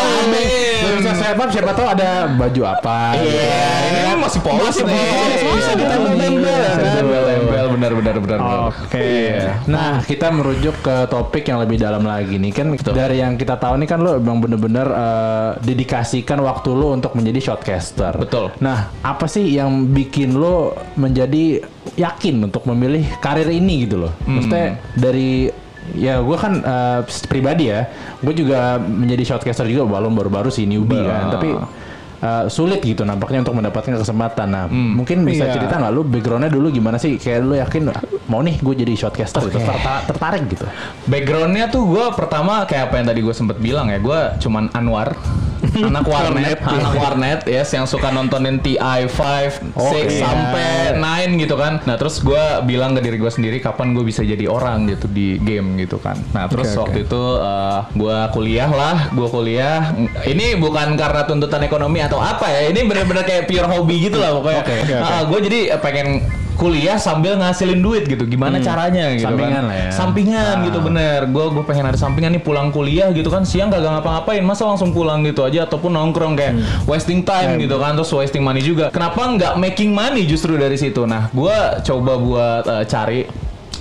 biar 0.79 0.95
bisa 0.99 1.13
swipe 1.15 1.39
up 1.39 1.49
siapa 1.49 1.71
tahu 1.73 1.87
ada 1.89 2.09
baju 2.29 2.63
apa. 2.67 2.99
Iya, 3.15 3.63
ini 3.89 4.01
kan 4.05 4.19
masih 4.19 4.41
polos 4.41 4.67
Masih 4.69 4.85
nih. 4.85 4.99
polos, 5.09 5.38
bisa 5.43 5.73
Iya, 5.73 5.75
ditempel-tempel, 5.79 6.43
bisa 6.43 6.69
kan? 6.69 6.79
ditempel-tempel, 6.85 7.65
benar 7.75 7.93
benar 7.95 8.17
benar. 8.19 8.39
benar. 8.39 8.59
Oke. 8.73 9.03
Iya. 9.03 9.51
Nah, 9.67 9.93
kita 10.03 10.27
merujuk 10.31 10.77
ke 10.81 10.97
topik 11.07 11.45
yang 11.47 11.59
lebih 11.63 11.77
dalam 11.79 12.03
lagi 12.03 12.37
nih 12.37 12.53
kan 12.53 12.67
dari 12.91 13.21
yang 13.21 13.37
kita 13.37 13.57
tahu 13.57 13.79
nih 13.79 13.89
kan 13.89 13.99
lo 14.01 14.17
emang 14.17 14.39
bener-bener 14.41 14.87
eh, 14.87 15.51
dedikasikan 15.63 16.39
waktu 16.43 16.71
lo 16.73 16.93
untuk 16.93 17.13
menjadi 17.15 17.53
shotcaster. 17.53 18.17
Betul. 18.17 18.53
Nah, 18.59 18.91
apa 19.01 19.27
sih 19.27 19.45
yang 19.49 19.91
bikin 19.91 20.35
lo 20.35 20.75
menjadi 20.97 21.63
yakin 21.95 22.51
untuk 22.51 22.67
memilih 22.69 23.05
karir 23.19 23.49
ini 23.49 23.87
gitu 23.89 24.07
loh? 24.09 24.13
Hmm. 24.25 24.39
Maksudnya 24.41 24.67
dari 24.95 25.49
ya 25.97 26.21
gue 26.21 26.37
kan 26.37 26.53
eh, 26.61 27.01
pribadi 27.27 27.73
ya, 27.73 27.89
gue 28.21 28.35
juga 28.37 28.77
menjadi 28.77 29.35
shotcaster 29.35 29.65
juga 29.65 29.89
walaupun 29.89 30.21
baru-baru 30.21 30.53
sih 30.53 30.69
newbie 30.69 31.01
kan, 31.01 31.33
tapi 31.33 31.57
eh, 32.19 32.45
sulit 32.49 32.81
gitu 32.81 33.03
nampaknya 33.03 33.41
untuk 33.41 33.55
mendapatkan 33.55 33.95
kesempatan. 33.97 34.49
Nah, 34.49 34.65
mungkin 34.67 35.23
bisa 35.23 35.45
Iya. 35.45 35.55
cerita 35.55 35.79
nggak 35.79 35.93
lu 35.93 36.03
backgroundnya 36.03 36.49
dulu 36.49 36.69
gimana 36.69 36.97
sih? 36.97 37.15
Kayak 37.15 37.41
lu 37.41 37.55
yakin 37.55 37.83
mau 38.27 38.41
nih 38.41 38.59
gue 38.59 38.75
jadi 38.77 38.93
shotcaster 38.95 39.41
gitu, 39.45 39.59
terta- 39.59 40.05
tertarik 40.05 40.45
gitu. 40.47 40.67
Backgroundnya 41.05 41.69
tuh 41.69 41.87
gue 41.87 42.05
pertama 42.13 42.63
kayak 42.65 42.91
apa 42.91 42.95
yang 42.97 43.07
tadi 43.07 43.21
gue 43.21 43.33
sempet 43.33 43.57
bilang 43.57 43.87
ya, 43.87 43.99
gue 43.99 44.19
cuman 44.39 44.69
Anwar, 44.71 45.15
anak 45.61 46.07
warnet, 46.13 46.59
anak 46.63 46.95
warnet, 46.95 47.41
yes, 47.47 47.71
yang 47.75 47.85
suka 47.85 48.11
nontonin 48.15 48.63
TI 48.63 49.07
5, 49.07 49.75
6 49.75 49.79
Oke. 49.79 50.19
sampai 50.19 50.97
9 50.97 51.43
gitu 51.43 51.55
kan. 51.59 51.83
Nah 51.85 51.97
terus 51.99 52.23
gue 52.23 52.45
bilang 52.65 52.95
ke 52.95 53.01
diri 53.03 53.19
gue 53.19 53.31
sendiri 53.31 53.59
kapan 53.59 53.93
gue 53.95 54.05
bisa 54.07 54.23
jadi 54.23 54.47
orang 54.47 54.89
gitu 54.91 55.07
di 55.11 55.39
game 55.43 55.79
gitu 55.81 55.99
kan. 55.99 56.17
Nah 56.33 56.47
terus 56.47 56.73
oke. 56.75 56.89
waktu 56.89 56.99
itu 57.07 57.23
gue 57.95 58.19
kuliah 58.35 58.71
lah, 58.71 58.97
gue 59.13 59.29
kuliah. 59.29 59.93
Ini 60.25 60.59
bukan 60.59 60.95
karena 60.95 61.23
tuntutan 61.27 61.63
ekonomi 61.65 62.03
atau 62.03 62.19
apa 62.23 62.49
ya, 62.49 62.61
ini 62.71 62.87
bener-bener 62.87 63.25
kayak 63.27 63.51
pure 63.51 63.69
hobi 63.69 64.09
gitu 64.09 64.19
lah 64.19 64.35
pokoknya. 64.35 64.63
Oke, 64.63 64.75
oke, 64.85 64.95
oke. 64.95 65.23
gue 65.29 65.41
jadi 65.51 65.61
eh, 65.77 65.81
pengen 65.81 66.09
kuliah 66.59 66.99
sambil 66.99 67.39
ngasilin 67.39 67.79
duit 67.79 68.05
gitu. 68.05 68.27
Gimana 68.27 68.59
caranya 68.59 69.15
gitu 69.15 69.31
Sampingan 69.31 69.55
kan. 69.55 69.65
lah 69.65 69.77
ya. 69.79 69.91
Sampingan 69.95 70.55
Ah. 70.59 70.65
gitu 70.67 70.79
bener. 70.83 71.21
Gue 71.27 71.45
gue 71.49 71.63
pengen 71.63 71.87
ada 71.87 71.95
sampingan 71.95 72.35
nih 72.35 72.43
pulang 72.43 72.69
kuliah 72.69 73.09
gitu 73.11 73.31
kan 73.31 73.47
siang 73.47 73.71
kagak 73.71 73.95
ngapa-ngapain 73.95 74.43
masa 74.43 74.67
langsung 74.67 74.91
pulang 74.91 75.23
gitu 75.23 75.47
aja 75.47 75.65
ataupun 75.65 75.95
nongkrong 75.95 76.35
kayak 76.35 76.55
wasting 76.85 77.23
time 77.23 77.57
gitu 77.57 77.79
kan 77.79 77.95
terus 77.95 78.11
wasting 78.11 78.43
money 78.43 78.59
juga. 78.59 78.91
Kenapa 78.91 79.23
nggak 79.23 79.55
making 79.57 79.95
money 79.95 80.27
justru 80.27 80.59
dari 80.59 80.75
situ? 80.75 81.07
Nah 81.07 81.31
gue 81.31 81.57
coba 81.81 82.13
buat 82.19 82.63
eh, 82.67 82.85
cari 82.85 83.21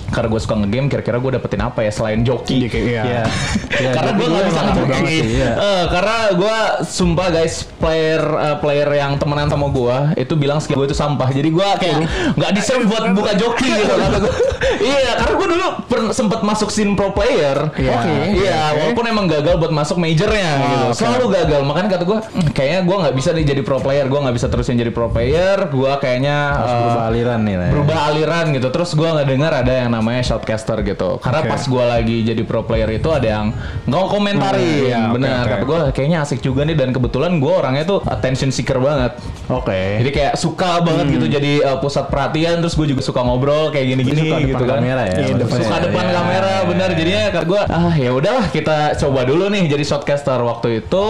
karena 0.08 0.28
gue 0.28 0.40
suka 0.40 0.54
ngegame 0.56 0.86
kira-kira 0.86 1.16
gue 1.16 1.30
dapetin 1.32 1.60
apa 1.60 1.80
ya 1.80 1.90
selain 1.90 2.20
joki 2.20 2.64
Iya. 2.68 3.24
Ya, 3.70 3.90
karena 3.92 4.10
gue 4.12 4.26
nggak 4.26 4.44
bisa 4.46 4.60
ngejoki 4.62 5.00
sih. 5.04 5.22
Iya. 5.36 5.50
Eh, 5.54 5.84
karena 5.88 6.16
gue 6.32 6.56
sumpah 6.82 7.28
guys 7.30 7.54
player 7.74 8.18
eh, 8.20 8.56
player 8.58 8.88
yang 8.90 9.16
temenan 9.16 9.46
sama 9.46 9.68
gue 9.68 9.96
itu 10.18 10.34
bilang 10.34 10.58
skill 10.58 10.78
gue 10.78 10.86
itu 10.86 10.96
sampah 10.96 11.28
jadi 11.28 11.46
gue 11.46 11.68
kayak 11.76 11.96
nggak 12.34 12.50
deserve 12.52 12.84
buat 12.84 13.04
buka 13.12 13.32
joki 13.34 13.68
gitu 13.68 13.90
kata 13.90 14.18
gue 14.18 14.32
iya 14.80 15.12
karena 15.16 15.34
gue 15.34 15.48
dulu 15.48 15.66
sempet 16.10 16.40
masuk 16.40 16.68
scene 16.68 16.92
pro 16.92 17.10
player 17.10 17.70
Iya. 17.74 17.90
oke 17.92 18.12
iya 18.34 18.60
walaupun 18.74 19.04
emang 19.04 19.26
gagal 19.26 19.54
buat 19.56 19.70
masuk 19.70 19.96
majornya 19.96 20.50
gitu 20.58 20.86
oke. 20.86 20.96
selalu 20.96 21.24
gagal 21.32 21.60
makanya 21.62 21.88
kata 21.90 22.04
gue 22.04 22.18
"Hmm, 22.18 22.48
kayaknya 22.50 22.80
gue 22.82 22.96
nggak 22.98 23.14
bisa 23.14 23.28
nih 23.30 23.44
jadi 23.46 23.60
pro 23.60 23.78
player 23.78 24.06
gue 24.06 24.18
nggak 24.18 24.34
bisa 24.34 24.46
terusin 24.46 24.74
jadi 24.74 24.90
pro 24.90 25.08
player 25.08 25.68
gue 25.68 25.92
kayaknya 25.98 26.36
Harus 26.50 26.68
eh, 26.68 26.78
berubah 26.80 27.04
aliran 27.06 27.40
nih 27.40 27.54
lah. 27.54 27.64
ya. 27.64 27.72
berubah 27.72 27.98
aliran 28.08 28.44
gitu 28.50 28.68
terus 28.68 28.90
gua 28.92 29.08
nggak 29.14 29.28
dengar 29.28 29.52
ada 29.54 29.72
yang 29.74 29.90
namanya 29.98 30.22
shotcaster 30.24 30.78
gitu 30.80 31.18
karena 31.18 31.42
Oke. 31.42 31.50
pas 31.50 31.62
gua 31.64 31.84
lagi 31.90 32.22
jadi 32.22 32.38
pro 32.40 32.62
player 32.62 32.88
itu 32.92 33.08
ada 33.08 33.28
yang 33.28 33.46
nggak 33.84 34.06
komentari 34.06 34.60
Hmm, 34.60 34.86
iya, 34.86 35.00
oke, 35.02 35.14
benar 35.14 35.40
oke. 35.40 35.50
kata 35.50 35.64
gua 35.64 35.78
kayaknya 35.90 36.18
asik 36.20 36.40
juga 36.40 36.62
nih 36.62 36.74
dan 36.74 36.90
kebetulan 36.90 37.36
gua 37.36 37.60
orangnya 37.60 37.84
tuh 37.84 37.98
attention 38.04 38.48
seeker 38.48 38.76
banget 38.76 39.18
Oke. 39.48 39.98
jadi 39.98 40.10
kayak 40.10 40.34
suka 40.34 40.78
banget 40.80 41.06
gitu 41.10 41.26
jadi 41.26 41.52
uh, 41.64 41.78
pusat 41.78 42.06
perhatian 42.06 42.58
terus 42.58 42.74
gue 42.74 42.84
juga 42.86 43.00
suka 43.00 43.20
ngobrol 43.20 43.68
kayak 43.68 43.86
gini-gini 43.88 44.20
gitu 44.44 44.54
depan 44.54 44.68
kan 44.68 44.78
kamera 44.78 45.02
ya, 45.04 45.16
Iya, 45.18 45.34
maksudnya. 45.34 45.64
suka 45.64 45.76
depan 45.82 46.04
Iya, 46.04 46.12
kamera 46.14 46.52
iya, 46.52 46.68
benar 46.68 46.88
iya. 46.88 46.96
jadinya 46.96 47.22
kata 47.30 47.46
gue 47.46 47.60
ah 47.66 47.94
ya 47.94 48.10
udahlah 48.10 48.46
kita 48.48 48.76
coba 48.96 49.20
dulu 49.24 49.44
nih 49.48 49.64
jadi 49.66 49.84
shotcaster 49.84 50.38
waktu 50.38 50.68
itu 50.78 51.04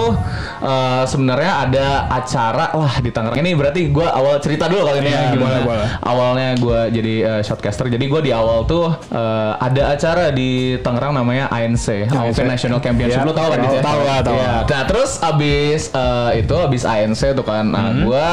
uh, 0.60 1.02
sebenarnya 1.04 1.52
ada 1.60 1.86
acara 2.08 2.66
lah 2.72 2.94
di 2.96 3.10
Tangerang 3.10 3.36
ini 3.36 3.50
berarti 3.52 3.80
gue 3.88 4.06
awal 4.06 4.38
cerita 4.38 4.66
dulu 4.66 4.82
kali 4.84 4.98
ini 5.00 5.08
Iya, 5.08 5.18
ya 5.18 5.28
gimana 5.30 5.56
boleh, 5.56 5.66
boleh. 5.66 5.86
awalnya 6.00 6.48
gue 6.56 6.80
jadi 6.92 7.14
uh, 7.24 7.42
shotcaster 7.42 7.86
jadi 7.88 8.04
gue 8.04 8.20
di 8.22 8.30
awal 8.30 8.62
tuh 8.64 8.77
uh, 8.86 9.52
ada 9.58 9.82
acara 9.90 10.30
di 10.30 10.76
Tangerang 10.78 11.12
namanya 11.12 11.48
ANC 11.48 12.06
ANC 12.06 12.38
National 12.42 12.78
Championship 12.78 13.20
Iya, 13.20 13.26
lu 13.26 13.32
tahu 13.32 13.48
kan 13.48 13.58
tahu, 13.58 13.74
ya? 13.74 13.82
tahu 13.82 13.98
tahu 14.22 14.36
Iya. 14.36 14.46
lah. 14.46 14.62
Nah 14.68 14.82
terus 14.84 15.10
abis 15.18 15.80
uh, 15.92 16.30
itu 16.32 16.54
abis 16.54 16.82
ANC 16.84 17.20
tuh 17.32 17.42
kan, 17.42 17.64
nah 17.64 17.90
Mhm. 17.90 18.04
gue 18.04 18.26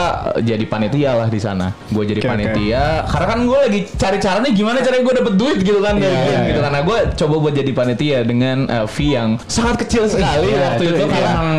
jadi 0.44 0.66
panitia 0.66 1.12
lah 1.16 1.28
di 1.28 1.40
sana. 1.40 1.72
Gue 1.88 2.04
jadi 2.04 2.22
Oke, 2.22 2.30
panitia, 2.30 3.08
karena 3.08 3.28
kan 3.28 3.40
gue 3.44 3.60
lagi 3.60 3.80
cari 3.92 4.18
caranya 4.20 4.50
gimana 4.52 4.78
caranya 4.80 5.04
gue 5.04 5.16
dapet 5.16 5.34
duit 5.36 5.60
gitu 5.60 5.80
kan 5.80 5.96
Iya, 5.96 6.04
game 6.04 6.14
iya, 6.14 6.40
gitu. 6.46 6.60
iya. 6.60 6.64
Karena 6.66 6.80
gue 6.82 6.98
coba 7.16 7.36
buat 7.40 7.54
jadi 7.54 7.72
panitia 7.72 8.18
dengan 8.22 8.58
uh, 8.68 8.86
fee 8.86 9.14
yang 9.14 9.40
sangat 9.46 9.82
kecil 9.82 10.06
sekali 10.06 10.52
Iya, 10.52 10.60
waktu 10.74 10.84
itu. 10.86 10.96
itu 10.96 11.06
karena 11.08 11.30
emang 11.32 11.50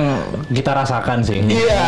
kita 0.48 0.70
rasakan 0.72 1.18
sih. 1.20 1.40
Iya 1.42 1.84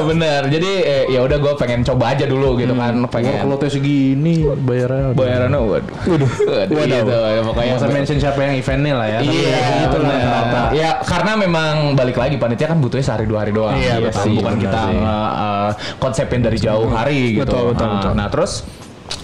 benar. 0.00 0.42
Jadi 0.46 0.70
eh, 0.80 1.04
ya 1.08 1.20
udah 1.20 1.36
gue 1.36 1.52
pengen 1.54 1.80
coba 1.82 2.12
aja 2.12 2.24
dulu 2.24 2.56
gitu 2.56 2.72
kan, 2.72 2.94
pengen. 3.06 3.40
Kalau 3.40 3.56
tes 3.56 3.70
segini 3.70 4.42
bayarnya. 4.46 5.12
Bayarannya 5.12 5.60
waduh. 5.60 5.96
Waduh. 6.06 6.30
Waduh. 6.42 6.86
Gitu, 6.86 7.18
pokoknya 7.42 7.68
Nggak 7.70 7.80
usah 7.80 7.90
mention 7.90 8.18
siapa 8.18 8.38
yang 8.40 8.54
eventnya 8.54 8.94
lah 8.94 9.08
ya. 9.08 9.18
Iya, 9.20 9.58
gitu 9.82 9.96
lah. 10.00 10.68
Ya 10.70 10.90
karena 11.00 11.32
memang 11.34 11.72
balik 11.92 12.16
lagi 12.16 12.36
panitia 12.36 12.66
kan 12.66 12.78
butuhnya 12.78 13.04
sehari 13.04 13.24
dua 13.24 13.42
hari 13.42 13.52
doang. 13.52 13.74
Iya, 13.74 13.98
Gitu. 13.98 14.06
betul. 14.06 14.28
Bukan 14.36 14.54
Benar 14.54 14.62
kita 14.62 14.80
sih. 14.80 14.98
uh, 14.98 15.70
konsepin 15.98 16.40
dari 16.40 16.58
jauh 16.58 16.88
hari 16.88 17.20
gitu. 17.36 17.44
Betul, 17.44 17.62
betul, 17.72 17.86
Nah, 17.86 17.94
betul. 17.98 18.12
Nah 18.14 18.28
terus 18.28 18.52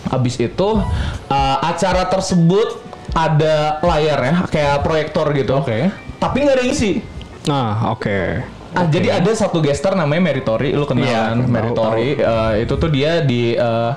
abis 0.07 0.35
itu 0.37 0.69
uh, 1.27 1.57
acara 1.61 2.07
tersebut 2.07 2.69
ada 3.11 3.81
layar 3.81 4.19
ya, 4.21 4.35
kayak 4.47 4.77
proyektor 4.83 5.27
gitu. 5.33 5.57
Oke. 5.57 5.89
Tapi 6.17 6.37
nggak 6.39 6.57
ada 6.59 6.65
isi. 6.67 7.01
Nah, 7.47 7.91
oke. 7.91 8.43
Ah, 8.77 8.85
jadi 8.85 9.09
ada 9.17 9.33
satu 9.33 9.65
gestar 9.65 9.97
namanya 9.97 10.21
Meritori, 10.21 10.77
lu 10.77 10.85
kenal 10.85 11.09
Iya, 11.09 11.33
tahu, 11.33 11.49
Meritori, 11.49 12.09
eh, 12.13 12.53
itu 12.61 12.75
tuh 12.77 12.91
dia 12.93 13.25
di 13.25 13.57
eh, 13.57 13.93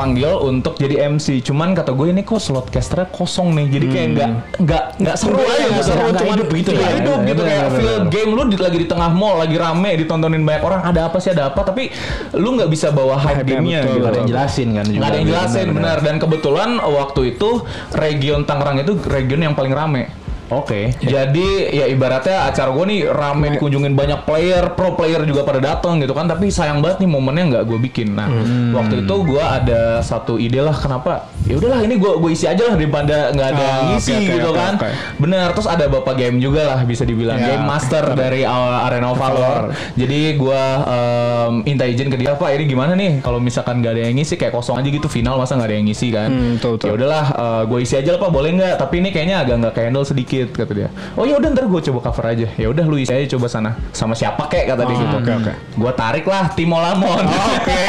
panggil 0.00 0.32
untuk 0.40 0.80
jadi 0.80 1.12
MC. 1.12 1.44
Cuman 1.44 1.76
kata 1.76 1.92
gue 1.92 2.08
ini 2.08 2.24
kok 2.24 2.40
slot 2.40 2.72
casternya 2.72 3.12
kosong 3.12 3.52
nih. 3.52 3.66
Jadi 3.68 3.86
kayak 3.92 4.08
nggak 4.16 4.30
nggak 4.64 4.84
nggak 5.04 5.16
seru 5.20 5.36
Iya, 5.36 5.52
aja, 5.52 5.66
nggak 5.68 5.84
seru, 5.84 6.06
cuman 6.16 6.34
hidup 6.40 6.48
gitu 6.56 6.70
ya. 6.72 6.88
hidup 6.96 7.18
Iya, 7.20 7.28
gitu 7.28 7.42
benar, 7.44 7.52
kayak 7.52 7.70
feel 7.76 7.96
game 8.08 8.30
lu 8.32 8.42
lagi 8.48 8.78
di 8.80 8.86
tengah 8.88 9.10
mall, 9.12 9.36
lagi 9.36 9.56
rame, 9.60 9.90
ditontonin 10.00 10.40
banyak 10.40 10.62
orang. 10.64 10.80
Ada 10.88 11.00
apa 11.12 11.16
sih, 11.20 11.30
ada 11.36 11.52
apa? 11.52 11.60
Tapi 11.60 11.92
lu 12.40 12.48
nggak 12.56 12.70
bisa 12.72 12.88
bawa 12.88 13.20
hype 13.20 13.44
gamenya 13.44 13.84
gitu. 13.84 14.00
Nggak 14.00 14.08
ada 14.08 14.18
yang 14.24 14.30
jelasin 14.32 14.68
kan 14.72 14.84
juga. 14.88 14.96
Nggak 14.96 15.08
ada 15.08 15.16
yang 15.20 15.28
jelasin 15.28 15.66
benar. 15.76 15.96
Dan 16.00 16.14
kebetulan 16.16 16.70
waktu 16.80 17.20
itu 17.36 17.50
region 17.92 18.40
Tangerang 18.48 18.80
itu 18.80 18.96
region 19.04 19.40
yang 19.44 19.52
paling 19.52 19.76
rame. 19.76 20.08
Oke. 20.50 20.90
Jadi 20.98 21.70
ya 21.70 21.86
ibaratnya 21.86 22.50
acara 22.50 22.74
gue 22.74 22.84
nih 22.90 23.00
rame 23.06 23.54
dikunjungin 23.54 23.94
banyak 23.94 24.26
player, 24.26 24.74
pro 24.74 24.98
player 24.98 25.22
juga 25.22 25.46
pada 25.46 25.62
datang 25.62 26.02
gitu 26.02 26.10
kan. 26.10 26.26
Tapi 26.26 26.50
sayang 26.50 26.82
banget 26.82 27.06
nih 27.06 27.10
momennya 27.10 27.44
nggak 27.54 27.64
gue 27.70 27.78
bikin. 27.78 28.18
Nah 28.18 28.26
waktu 28.74 29.06
itu 29.06 29.14
gue 29.26 29.42
ada 29.42 30.02
satu 30.02 30.36
ide 30.42 30.58
lah 30.58 30.74
kenapa? 30.74 31.30
Ya 31.46 31.56
udahlah 31.56 31.86
ini 31.86 31.96
gue 31.96 32.12
gue 32.18 32.30
isi 32.34 32.50
aja 32.50 32.66
lah 32.66 32.74
daripada 32.74 33.30
nggak 33.30 33.48
ada 33.54 33.62
yang 33.62 33.82
ngisi 33.94 34.10
oke, 34.10 34.18
oke, 34.18 34.34
gitu 34.34 34.50
oke, 34.50 34.58
kan. 34.58 34.74
oke. 34.74 34.90
Bener. 35.22 35.48
Terus 35.54 35.68
ada 35.70 35.84
bapak 35.86 36.14
game 36.18 36.36
juga 36.42 36.62
lah 36.74 36.80
bisa 36.82 37.02
dibilang 37.06 37.38
Ya, 37.40 37.54
game 37.54 37.64
master 37.64 38.04
dari 38.18 38.42
uh, 38.42 38.86
Arena 38.90 39.14
of 39.14 39.18
Valor. 39.22 39.70
Jadi 39.94 40.34
gue 40.34 40.64
um, 40.84 41.52
minta 41.62 41.86
izin 41.86 42.10
ke 42.10 42.18
dia 42.18 42.34
Pak 42.34 42.50
ini 42.58 42.64
gimana 42.66 42.92
nih 42.98 43.22
kalau 43.22 43.38
misalkan 43.38 43.80
nggak 43.80 43.92
ada 43.96 44.02
yang 44.10 44.18
ngisi 44.18 44.34
kayak 44.34 44.52
kosong 44.52 44.76
aja 44.76 44.88
gitu 44.90 45.06
final 45.06 45.38
masa 45.38 45.54
nggak 45.54 45.68
ada 45.70 45.76
yang 45.78 45.86
ngisi 45.86 46.08
kan? 46.10 46.28
Hmm. 46.28 46.56
Ya 46.58 46.92
udahlah 46.92 47.24
gue 47.70 47.78
isi 47.80 47.94
aja 47.94 48.18
lah 48.18 48.20
Pak 48.20 48.30
boleh 48.34 48.50
nggak? 48.56 48.74
Tapi 48.80 48.94
ini 48.98 49.08
kayaknya 49.14 49.46
agak 49.46 49.56
nggak 49.62 49.74
handle 49.80 50.06
sedikit 50.06 50.39
kata 50.48 50.72
dia. 50.72 50.88
Oh 51.18 51.28
ya 51.28 51.36
udah 51.36 51.48
ntar 51.52 51.68
gue 51.68 51.80
coba 51.92 51.98
cover 52.08 52.24
aja. 52.32 52.48
Ya 52.56 52.66
udah 52.72 52.84
lu 52.88 52.96
isi 52.96 53.12
aja 53.12 53.36
coba 53.36 53.46
sana 53.52 53.76
sama 53.92 54.16
siapa 54.16 54.48
kek 54.48 54.64
kata 54.64 54.88
dia 54.88 54.96
gitu. 54.96 55.16
oke, 55.20 55.32
oke. 55.44 55.52
Gue 55.76 55.92
tarik 55.92 56.24
lah 56.24 56.48
Timo 56.56 56.80
Lamon. 56.80 57.24
Oke, 57.28 57.82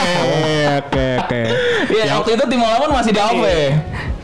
oke, 0.81 1.05
oke. 1.23 1.41
Iya 1.95 2.19
waktu 2.19 2.35
itu 2.35 2.43
Timo 2.51 2.67
Lamon 2.67 2.91
masih 2.91 3.11
di 3.15 3.19
AOP. 3.19 3.45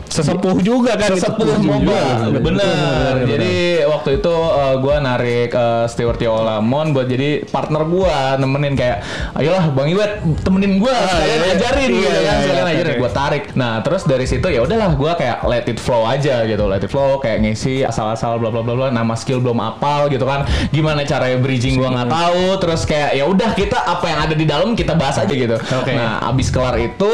Sesepuh 0.08 0.56
juga 0.58 0.96
kan 0.96 1.12
itu. 1.12 1.20
Sesepuh 1.20 1.46
MOBA. 1.60 2.00
Bener. 2.40 3.14
Jadi 3.28 3.54
waktu 3.84 4.10
itu 4.18 4.34
gue 4.78 4.96
narik 4.98 5.50
uh, 5.52 5.84
Stewart 5.86 6.16
Yolamon 6.18 6.90
buat 6.90 7.06
jadi 7.06 7.44
partner 7.44 7.84
gue 7.84 8.14
nemenin 8.40 8.74
kayak 8.74 9.04
ayolah 9.36 9.68
Bang 9.70 9.88
Iwet 9.92 10.24
temenin 10.42 10.80
gue 10.80 10.88
sekalian 10.90 11.40
iya. 11.44 11.52
ajarin 11.54 11.88
Iya, 11.88 11.94
gitu 11.94 12.08
iya, 12.08 12.10
kan 12.10 12.22
iya, 12.24 12.42
sekalian 12.42 12.66
ajarin 12.72 12.92
oke. 12.92 13.00
gue 13.04 13.10
tarik. 13.12 13.44
Nah 13.54 13.72
terus 13.84 14.02
dari 14.08 14.26
situ 14.26 14.46
ya 14.48 14.60
udahlah 14.64 14.90
gue 14.96 15.12
kayak 15.14 15.38
let 15.44 15.64
it 15.68 15.78
flow 15.78 16.02
aja 16.02 16.42
gitu 16.48 16.64
let 16.64 16.80
it 16.80 16.90
flow 16.90 17.20
kayak 17.20 17.44
ngisi 17.44 17.84
asal-asal 17.84 18.40
bla 18.40 18.48
bla 18.48 18.64
bla 18.64 18.74
bla 18.74 18.88
nama 18.88 19.14
skill 19.14 19.38
belum 19.38 19.60
apal 19.60 20.08
gitu 20.08 20.24
kan 20.24 20.48
gimana 20.72 21.04
caranya 21.04 21.38
bridging 21.38 21.76
gue 21.76 21.86
nggak 21.88 22.08
tahu 22.08 22.44
terus 22.58 22.82
kayak 22.88 23.12
ya 23.12 23.24
udah 23.28 23.52
kita 23.52 23.78
apa 23.78 24.04
yang 24.08 24.18
ada 24.24 24.34
di 24.34 24.44
dalam 24.48 24.72
kita 24.72 24.96
bahas 24.96 25.20
aja 25.20 25.30
gitu. 25.30 25.54
Oke. 25.54 25.92
Nah 25.92 26.24
abis 26.32 26.48
kelar 26.48 26.80
itu 26.80 27.10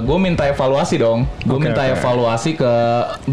gue 0.00 0.18
minta 0.18 0.48
evaluasi 0.48 0.96
dong 0.98 1.28
gue 1.44 1.54
Oke, 1.56 1.68
minta 1.68 1.84
oke. 1.84 1.92
evaluasi 1.94 2.13
ke 2.54 2.72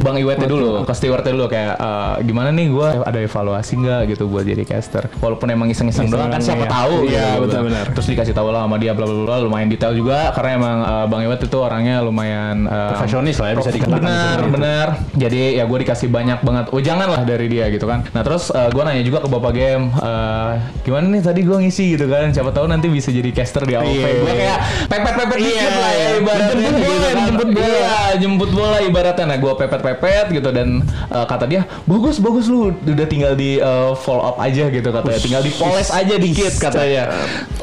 Bang 0.01 0.17
Iwetnya 0.17 0.47
dulu, 0.49 0.83
ke 0.87 0.93
stewardnya 0.95 1.33
dulu 1.35 1.45
kayak 1.51 1.75
eh, 1.77 2.13
gimana 2.25 2.49
nih 2.49 2.67
gue 2.71 2.87
ada 3.03 3.19
evaluasi 3.21 3.73
nggak 3.77 4.01
gitu 4.15 4.27
buat 4.27 4.45
jadi 4.47 4.63
caster. 4.63 5.07
Walaupun 5.19 5.47
emang 5.51 5.67
iseng-iseng 5.69 6.07
doang 6.09 6.31
kan 6.31 6.41
siapa 6.41 6.65
iya. 6.65 6.71
tahu. 6.71 6.93
Iya, 7.05 7.25
gitu, 7.35 7.41
betul, 7.45 7.59
gua. 7.61 7.67
benar. 7.69 7.85
Terus 7.93 8.07
dikasih 8.11 8.33
tahu 8.33 8.47
lah 8.49 8.61
sama 8.65 8.77
dia 8.81 8.91
bla 8.95 9.05
bla 9.05 9.23
bla 9.27 9.37
lumayan 9.41 9.67
detail 9.69 9.93
juga 9.93 10.31
karena 10.33 10.49
emang 10.57 10.77
eh, 10.81 11.05
Bang 11.11 11.21
Iwet 11.25 11.41
itu 11.43 11.57
orangnya 11.59 11.95
lumayan 12.01 12.65
eh, 12.65 12.89
Profesionis 12.95 13.37
lah 13.37 13.47
ya, 13.51 13.55
bisa 13.59 13.71
dikatakan 13.71 14.01
Benar, 14.01 14.17
seperti 14.17 14.41
itu. 14.41 14.55
benar. 14.55 14.87
Jadi 15.17 15.41
ya 15.57 15.63
gue 15.67 15.77
dikasih 15.83 16.07
banyak 16.09 16.39
banget 16.41 16.65
ujangan 16.71 17.07
lah 17.09 17.21
dari 17.27 17.47
dia 17.51 17.65
gitu 17.69 17.85
kan. 17.85 18.03
Nah 18.11 18.21
terus 18.25 18.49
gue 18.51 18.83
nanya 18.83 19.03
juga 19.03 19.19
ke 19.23 19.29
bapak 19.29 19.51
game, 19.53 19.85
eh, 19.95 20.51
gimana 20.85 21.05
nih 21.11 21.21
tadi 21.23 21.41
gue 21.45 21.57
ngisi 21.61 21.85
gitu 21.97 22.05
kan. 22.09 22.31
Siapa 22.31 22.51
tahu 22.53 22.65
nanti 22.69 22.87
bisa 22.87 23.09
jadi 23.11 23.29
caster 23.31 23.63
di 23.67 23.73
AOP. 23.75 23.89
Iya, 23.91 24.09
Gue 24.21 24.31
iya. 24.31 24.35
kayak 24.37 24.59
pepet-pepet 24.87 25.37
Iya, 25.37 25.47
dikit 25.51 25.75
lah 25.75 25.91
ya 25.91 25.99
iya. 25.99 26.09
ibaratnya. 26.21 26.49
Jemput 26.51 26.75
gitu 26.77 26.91
bola, 26.91 27.09
jemput 27.25 27.49
bola. 27.51 27.67
Iya, 27.67 27.99
jemput 28.21 28.51
bola 28.51 28.70
ibaratnya. 28.79 29.25
Nah 29.27 29.37
gue 29.37 29.53
pepet-pepet 29.57 30.31
gitu 30.31 30.49
dan 30.55 30.85
eh, 31.11 31.25
kata 31.27 31.45
dia 31.49 31.67
bagus 31.83 32.23
bagus 32.23 32.47
lu 32.47 32.71
udah 32.71 33.07
tinggal 33.09 33.33
di 33.35 33.59
eh, 33.59 33.91
follow 33.99 34.23
up 34.23 34.37
aja 34.39 34.71
gitu 34.71 34.89
katanya. 34.93 35.19
Tinggal 35.19 35.43
dipoles 35.43 35.89
aja 35.91 36.15
dikit 36.15 36.53
katanya. 36.55 37.11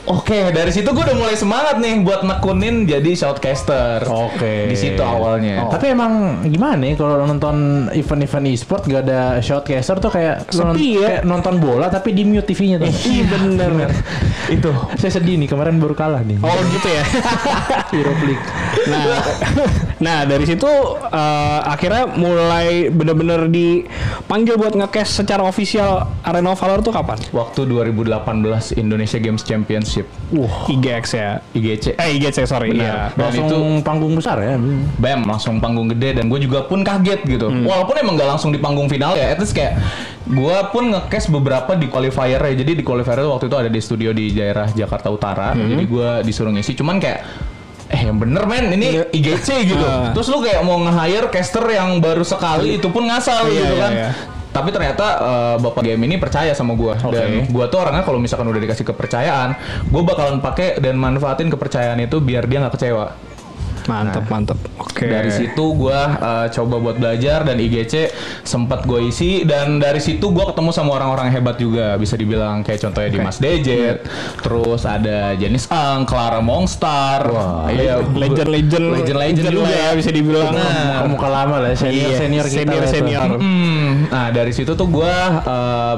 Oke 0.08 0.52
dari 0.52 0.72
situ 0.72 0.88
gue 0.92 1.04
udah 1.04 1.16
mulai 1.16 1.36
semangat 1.36 1.80
nih 1.80 2.04
buat 2.04 2.26
nekunin 2.26 2.84
jadi 2.84 3.10
shoutcaster. 3.16 4.04
Oke. 4.04 4.68
Di 4.68 4.76
situ 4.76 5.00
awalnya. 5.00 5.68
Tapi 5.72 5.94
emang 5.94 6.44
gimana 6.48 6.76
nih 6.80 6.98
kalau 6.98 7.24
nonton 7.24 7.88
event-event 7.94 8.46
e-sport 8.52 8.82
gak 8.88 9.06
ada 9.08 9.38
shoutcaster 9.38 9.96
tuh 10.02 10.10
kayak 10.12 10.48
Sepi 10.48 10.98
ya. 11.00 11.06
kayak 11.06 11.22
nonton 11.28 11.60
bola 11.62 11.92
tapi 11.92 12.16
di 12.16 12.26
mute 12.26 12.48
TV-nya 12.50 12.82
tuh. 12.82 12.90
Iya 12.90 13.24
bener. 13.30 13.70
Itu 14.48 14.72
saya 14.96 15.12
sedih 15.20 15.36
nih 15.38 15.48
kemarin 15.48 15.76
baru 15.78 15.94
kalah 15.94 16.22
nih. 16.24 16.40
Oh 16.40 16.56
gitu 16.72 16.88
ya. 16.88 17.04
Europe 17.98 18.22
League. 18.24 18.46
Nah, 18.88 19.20
nah 20.00 20.18
dari 20.24 20.44
situ 20.48 20.68
eh, 21.00 21.60
akhirnya 21.64 22.04
mulai 22.08 22.68
bener-bener 22.88 23.46
dipanggil 23.46 24.54
buat 24.54 24.74
nge-cast 24.74 25.22
secara 25.22 25.42
official 25.42 26.02
Arena 26.22 26.52
of 26.52 26.58
Valor 26.58 26.80
tuh 26.80 26.90
kapan? 26.90 27.16
Waktu 27.30 27.64
2018 27.64 28.74
Indonesia 28.74 29.18
Games 29.18 29.42
Championship 29.42 30.06
Wah, 30.30 30.66
IGX 30.66 31.04
ya. 31.12 31.40
IGC. 31.52 31.94
Eh 31.94 32.08
IGC 32.16 32.44
sorry. 32.44 32.72
Benar. 32.72 32.82
Iya. 32.82 32.96
Dan 33.12 33.22
Langsung 33.22 33.46
itu 33.46 33.58
panggung 33.80 34.12
besar 34.14 34.36
ya. 34.38 34.54
bam 34.98 35.20
langsung 35.22 35.54
panggung 35.58 35.86
gede 35.88 36.16
dan 36.16 36.26
gue 36.26 36.40
juga 36.40 36.64
pun 36.64 36.80
kaget 36.80 37.20
gitu 37.24 37.48
walaupun 37.48 37.94
emang 37.96 38.14
nggak 38.16 38.28
langsung 38.28 38.50
di 38.50 38.58
panggung 38.58 38.86
final 38.86 39.14
ya 39.14 39.30
at 39.30 39.38
least 39.38 39.52
kayak 39.52 39.78
gue 40.24 40.56
pun 40.70 40.90
ngecast 40.90 41.28
beberapa 41.28 41.72
di 41.72 41.86
qualifier 41.86 42.38
ya 42.38 42.54
jadi 42.54 42.72
di 42.74 42.82
qualifier 42.82 43.20
itu 43.20 43.28
waktu 43.28 43.46
itu 43.46 43.56
ada 43.56 43.70
di 43.70 43.80
studio 43.80 44.10
di 44.10 44.30
daerah 44.30 44.66
Jakarta 44.68 45.08
Utara 45.08 45.52
jadi 45.52 45.84
gue 45.84 46.08
disuruh 46.22 46.50
ngisi 46.50 46.74
cuman 46.74 46.98
kayak 46.98 47.20
eh 47.88 48.00
yang 48.04 48.16
bener 48.16 48.44
men. 48.44 48.72
Ini 48.72 49.08
IGC 49.10 49.48
gitu. 49.64 49.80
Ah. 49.88 50.12
terus 50.12 50.28
lu 50.28 50.38
kayak 50.38 50.60
mau 50.60 50.76
nge-hire 50.78 51.28
caster 51.28 51.64
yang 51.66 51.96
baru 51.98 52.20
sekali 52.20 52.76
itu 52.76 52.88
pun 52.88 53.08
ngasal 53.08 53.48
Iya, 53.48 53.56
gitu 53.56 53.74
iya, 53.74 53.82
kan. 53.82 53.92
iya. 53.92 54.10
tapi 54.48 54.68
ternyata 54.68 55.06
eh, 55.20 55.56
bapak 55.60 55.82
game 55.84 56.02
ini 56.04 56.16
percaya 56.16 56.50
sama 56.50 56.74
gue 56.74 56.90
dan 57.12 57.46
gue 57.46 57.64
tuh 57.68 57.78
orangnya 57.78 58.02
kalau 58.02 58.18
misalkan 58.18 58.48
udah 58.48 58.58
dikasih 58.58 58.82
kepercayaan 58.82 59.54
gue 59.86 60.02
bakalan 60.02 60.40
pakai 60.40 60.80
dan 60.80 60.96
manfaatin 60.96 61.46
kepercayaan 61.46 62.00
itu 62.00 62.18
biar 62.18 62.42
dia 62.44 62.58
nggak 62.58 62.74
kecewa 62.74 63.06
Mantep, 63.88 64.24
mantep. 64.28 64.58
Oke. 64.78 65.08
dari 65.08 65.30
situ 65.32 65.64
gua 65.74 66.00
uh, 66.18 66.46
coba 66.52 66.76
buat 66.78 66.96
belajar 66.98 67.46
dan 67.46 67.56
IGC 67.56 68.10
sempat 68.42 68.82
gue 68.82 69.08
isi 69.08 69.46
dan 69.46 69.78
dari 69.78 70.02
situ 70.02 70.28
gua 70.28 70.50
ketemu 70.50 70.70
sama 70.74 70.98
orang-orang 70.98 71.30
hebat 71.30 71.56
juga 71.56 71.94
bisa 71.96 72.18
dibilang 72.18 72.60
kayak 72.60 72.82
contohnya 72.82 73.08
Dimas 73.08 73.38
Dejet, 73.38 74.04
terus 74.42 74.82
ada 74.84 75.32
Jenis 75.34 75.70
Ang, 75.70 76.02
Clara 76.04 76.42
Mongstar, 76.42 77.30
iya 77.70 78.02
legend-legend 78.02 78.84
legend-legend 79.00 79.46
juga 79.48 79.70
ya 79.70 79.90
bisa 79.94 80.10
dibilang. 80.10 80.50
Benar. 80.50 81.06
Muka 81.08 81.28
lama 81.30 81.56
lah 81.62 81.72
senior 81.72 82.10
Iya, 82.10 82.18
senior 82.18 82.46
kita. 82.46 82.58
senior, 82.58 82.82
senior. 82.90 83.28
Hmm, 83.38 84.10
nah 84.10 84.28
dari 84.34 84.50
situ 84.50 84.74
tuh 84.74 84.88
gue 84.90 85.14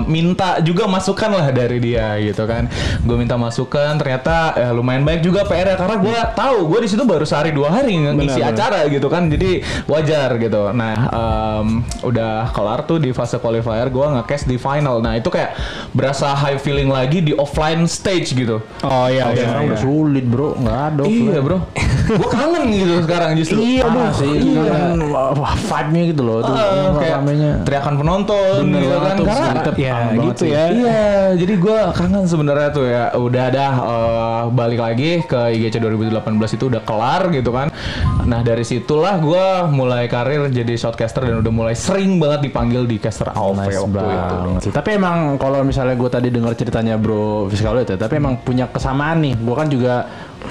minta 0.07 0.61
juga 0.61 0.85
masukan 0.85 1.31
lah 1.33 1.49
dari 1.51 1.81
dia 1.81 2.21
gitu 2.21 2.45
kan. 2.45 2.69
Gue 3.01 3.17
minta 3.17 3.41
masukan, 3.41 3.97
ternyata 3.97 4.53
eh, 4.61 4.73
lumayan 4.77 5.03
baik 5.03 5.25
juga 5.25 5.49
PR-nya 5.49 5.81
karena 5.81 5.97
gue 5.97 6.19
tahu 6.37 6.59
gue 6.69 6.81
di 6.85 6.89
situ 6.93 7.03
baru 7.03 7.25
sehari 7.25 7.51
dua 7.51 7.73
hari 7.73 7.80
ngisi 7.89 8.37
Benar, 8.41 8.53
benar. 8.53 8.53
acara 8.53 8.81
gitu 8.89 9.07
kan, 9.09 9.23
jadi 9.29 9.51
wajar 9.87 10.37
gitu. 10.37 10.63
Nah 10.73 10.97
em, 11.09 11.67
udah 12.03 12.51
kelar 12.53 12.85
tuh 12.85 12.99
di 12.99 13.11
fase 13.11 13.39
qualifier, 13.39 13.89
gue 13.89 14.07
nge-cast 14.19 14.45
di 14.45 14.57
final. 14.57 15.01
Nah 15.01 15.17
itu 15.17 15.29
kayak 15.29 15.57
berasa 15.93 16.33
high 16.35 16.59
feeling 16.59 16.89
lagi 16.89 17.21
di 17.21 17.33
offline 17.33 17.87
stage 17.87 18.33
gitu. 18.33 18.61
Oh 18.83 19.07
iya, 19.09 19.31
iya, 19.33 19.47
Sekarang 19.47 19.63
iya. 19.65 19.71
udah 19.73 19.81
sulit 19.81 20.25
bro, 20.27 20.49
nggak 20.59 20.79
ada. 20.93 21.03
Iya 21.07 21.39
bro, 21.41 21.59
gue 22.11 22.29
kangen 22.29 22.63
gitu 22.69 22.95
sekarang 23.03 23.31
justru. 23.35 23.59
Iya, 23.61 23.85
Aduh, 23.85 24.11
sih, 24.13 24.35
iya. 24.51 24.63
kan, 24.67 24.99
wah, 25.37 25.55
vibe-nya 25.55 26.03
gitu 26.09 26.23
loh, 26.23 26.39
tuh, 26.41 26.53
Eh, 26.53 26.89
kayak 26.97 27.17
ramenya. 27.17 27.53
teriakan 27.63 27.95
penonton 27.97 28.61
Bener 28.67 28.81
gitu 28.81 28.97
kan 28.97 29.17
karena 29.17 29.47
mantep, 29.49 29.75
ya, 29.77 29.97
gitu 30.13 30.43
ya. 30.45 30.63
Iya, 30.71 31.05
jadi 31.37 31.55
gue 31.57 31.79
kangen 31.93 32.25
sebenarnya 32.25 32.69
tuh 32.71 32.85
ya. 32.85 33.05
Udah 33.15 33.47
dah 33.49 33.73
eh, 33.77 34.43
balik 34.51 34.81
lagi 34.81 35.11
ke 35.23 35.41
IGC 35.53 35.79
2018 35.79 36.19
itu 36.53 36.65
udah 36.67 36.83
kelar 36.83 37.31
gitu 37.31 37.51
kan. 37.51 37.71
Nah 38.21 38.41
dari 38.41 38.63
situlah 38.63 39.17
gue 39.17 39.47
mulai 39.71 40.07
karir 40.07 40.49
jadi 40.49 40.75
shotcaster 40.77 41.23
dan 41.23 41.41
udah 41.41 41.51
mulai 41.51 41.75
sering 41.75 42.19
banget 42.19 42.47
dipanggil 42.47 42.85
di 42.85 42.97
caster 42.97 43.29
AOV 43.29 43.57
Nice 43.57 43.79
waktu 43.79 43.99
itu. 43.99 44.37
banget 44.41 44.61
sih. 44.63 44.73
Tapi 44.73 44.89
emang 44.93 45.17
kalau 45.37 45.63
misalnya 45.63 45.95
gue 45.95 46.11
tadi 46.11 46.29
dengar 46.29 46.53
ceritanya 46.53 46.95
Bro 46.97 47.21
Fiskalo 47.49 47.81
itu, 47.81 47.95
tapi 47.95 48.17
emang 48.17 48.39
punya 48.39 48.67
kesamaan 48.67 49.21
nih. 49.21 49.35
Gue 49.37 49.55
kan 49.55 49.67
juga 49.67 49.95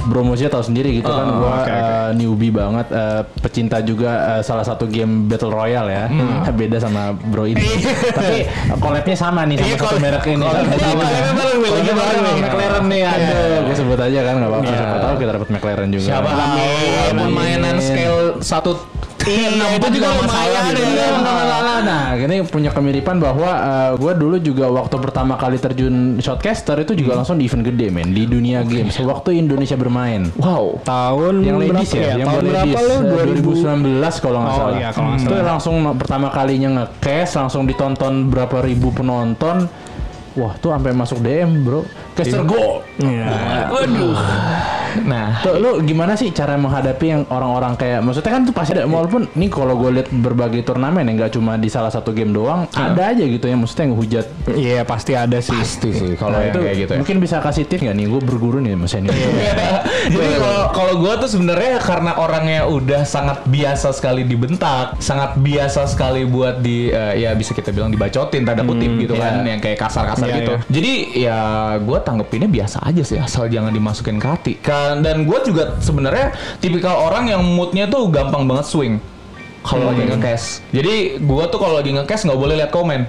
Bro 0.07 0.21
Musia 0.23 0.47
tahu 0.47 0.61
sendiri 0.61 0.95
gitu 0.95 1.07
kan. 1.07 1.25
Gue 1.29 1.45
oke, 1.45 1.69
oke. 1.69 1.95
newbie 2.15 2.53
banget, 2.53 2.87
eh, 2.89 3.21
pecinta 3.41 3.77
juga 3.81 4.37
eh, 4.37 4.41
salah 4.41 4.63
satu 4.63 4.85
game 4.85 5.27
Battle 5.27 5.51
Royale 5.51 5.89
ya. 5.89 6.05
Beda 6.59 6.77
sama 6.77 7.13
Bro 7.13 7.45
ini. 7.47 7.63
tapi 8.17 8.45
collabnya 8.77 9.15
sama 9.15 9.43
nih 9.45 9.55
sama 9.57 9.67
Iya, 9.69 9.77
satu 9.77 9.97
merek 9.97 10.25
ini. 10.27 10.45
collabnya 10.45 10.75
nih, 10.77 11.69
lagi 11.69 12.17
nih. 12.19 12.33
McLaren 12.39 12.85
nih. 12.87 13.01
Aduh, 13.05 13.57
gue 13.67 13.75
sebut 13.75 13.99
aja 13.99 14.19
kan 14.23 14.33
nggak 14.39 14.49
apa-apa. 14.49 14.65
Iya. 14.65 14.77
Siapa 14.79 14.97
tahu 15.01 15.13
kita 15.19 15.31
dapat 15.35 15.49
McLaren 15.51 15.89
juga. 15.89 16.05
Siapa 16.07 16.29
tahu 16.31 17.27
mainan 17.29 17.75
scale 17.79 18.21
satu 18.39 18.71
Iya, 19.29 19.47
enam 19.51 19.69
itu 19.69 19.79
pun 19.79 19.91
juga 19.91 20.07
masalah 20.17 20.61
gitu. 20.67 20.81
ya. 20.81 20.89
Iya, 20.89 21.07
nggak 21.15 21.35
masalah. 21.35 21.77
Nah, 21.79 22.03
ini 22.11 22.35
punya 22.43 22.69
kemiripan 22.69 23.17
bahwa 23.17 23.49
gue 23.95 24.13
dulu 24.13 24.35
juga 24.37 24.65
waktu 24.67 24.95
pertama 24.97 25.33
kali 25.35 25.55
terjun 25.55 25.95
shotcaster 26.17 26.75
itu 26.77 26.93
juga 26.93 27.15
langsung 27.15 27.37
di 27.37 27.45
event 27.45 27.63
gede 27.63 27.87
men 27.87 28.09
di 28.09 28.25
dunia 28.25 28.61
games. 28.63 28.97
Waktu 28.97 29.37
Indonesia 29.37 29.75
bermain. 29.75 30.27
Wow. 30.35 30.81
Tahun 30.81 31.33
Yang 31.39 31.55
berapa 31.55 31.73
ladies 31.77 31.91
ya, 31.91 32.09
yang 32.15 32.27
Tahun 32.27 32.43
berapa 32.43 32.65
ladies, 32.65 32.81
lu? 32.81 32.95
eh, 32.97 33.25
2019 34.03 34.19
kalau 34.19 34.39
nggak 34.39 34.51
Oh, 34.51 34.59
salah. 34.59 34.75
iya, 34.75 34.89
kalau 34.89 35.09
Itu 35.15 35.35
langsung 35.37 35.75
pertama 35.95 36.27
kalinya 36.29 36.69
nge-cast, 36.75 37.31
langsung 37.37 37.63
ditonton 37.63 38.27
berapa 38.27 38.59
ribu 38.59 38.89
penonton. 38.89 39.69
Wah, 40.33 40.53
tuh 40.55 40.71
sampai 40.71 40.91
masuk 40.91 41.19
DM, 41.19 41.63
Bro. 41.63 41.83
Caster 42.13 42.43
go. 42.43 42.83
Iya. 42.97 43.27
Waduh. 43.67 44.15
Nah, 45.01 45.39
Tuh, 45.39 45.55
lu 45.55 45.71
gimana 45.81 46.13
sih 46.13 46.29
cara 46.29 46.55
menghadapi 46.55 47.05
yang 47.05 47.21
orang-orang 47.27 47.73
kayak 47.75 47.99
maksudnya 47.99 48.31
kan 48.31 48.41
tuh 48.43 48.51
pasti 48.51 48.71
ada 48.73 48.85
walaupun 48.85 49.27
nih 49.31 49.47
kalau 49.47 49.75
gue 49.75 49.89
lihat 49.93 50.07
berbagai 50.09 50.61
turnamen 50.61 51.03
ya 51.03 51.13
nggak 51.15 51.31
cuma 51.33 51.55
di 51.55 51.67
salah 51.67 51.89
satu 51.89 52.09
game 52.09 52.29
doang 52.29 52.67
ada 52.71 53.09
aja 53.09 53.21
gitu 53.21 53.45
yang 53.45 53.59
maksudnya 53.59 53.85
yang 53.85 53.95
hujat 53.95 54.25
Iya 54.49 54.81
pasti 54.83 55.13
ada 55.13 55.37
sih. 55.39 55.53
pasti 55.53 55.89
sih 55.89 56.13
kalau 56.13 56.37
yang 56.37 56.53
kayak 56.53 56.75
gitu 56.77 56.91
ya. 56.93 56.99
mungkin 56.99 57.17
bisa 57.19 57.39
kasih 57.39 57.63
tips 57.63 57.81
nggak 57.81 57.95
nih 57.95 58.05
gue 58.07 58.21
berguru 58.21 58.57
nih 58.57 58.73
mas 58.73 58.93
ini 58.93 59.07
Jadi 60.09 60.33
kalau 60.35 60.63
kalau 60.71 60.93
gue 60.97 61.13
tuh 61.17 61.29
sebenarnya 61.29 61.77
karena 61.79 62.11
orangnya 62.15 62.61
udah 62.65 63.01
sangat 63.03 63.43
biasa 63.45 63.91
sekali 63.91 64.23
dibentak, 64.23 64.97
sangat 64.99 65.37
biasa 65.37 65.85
sekali 65.85 66.23
buat 66.23 66.59
di 66.59 66.89
eh, 66.89 67.19
ya 67.19 67.33
bisa 67.33 67.51
kita 67.51 67.69
bilang 67.69 67.89
dibacotin 67.89 68.43
tanda 68.43 68.63
kutip 68.63 68.91
gitu 68.97 69.13
kan, 69.15 69.43
yang 69.43 69.59
kayak 69.59 69.77
kasar-kasar 69.77 70.25
Iya, 70.25 70.35
gitu. 70.37 70.53
iya. 70.53 70.65
Jadi 70.69 70.91
ya 71.19 71.39
gue 71.77 71.97
tanggepinnya 71.99 72.49
biasa 72.49 72.77
aja 72.81 73.01
sih, 73.01 73.17
asal 73.17 73.47
jangan 73.47 73.69
dimasukin 73.69 74.17
ke 74.17 74.27
hati. 74.27 74.53
Dan 75.05 75.29
gue 75.29 75.39
juga 75.45 75.77
sebenarnya 75.77 76.33
tipikal 76.57 76.97
orang 76.97 77.29
yang 77.29 77.41
moodnya 77.45 77.85
tuh 77.85 78.09
gampang 78.09 78.49
banget 78.49 78.65
swing 78.65 78.93
kalau 79.61 79.93
lagi 79.93 80.01
nge-cash. 80.09 80.65
Jadi 80.73 81.21
gue 81.21 81.43
tuh 81.51 81.59
kalau 81.61 81.77
lagi 81.77 81.93
nge-cash 81.93 82.25
nggak 82.25 82.39
boleh 82.39 82.55
lihat 82.57 82.71
komen. 82.73 83.05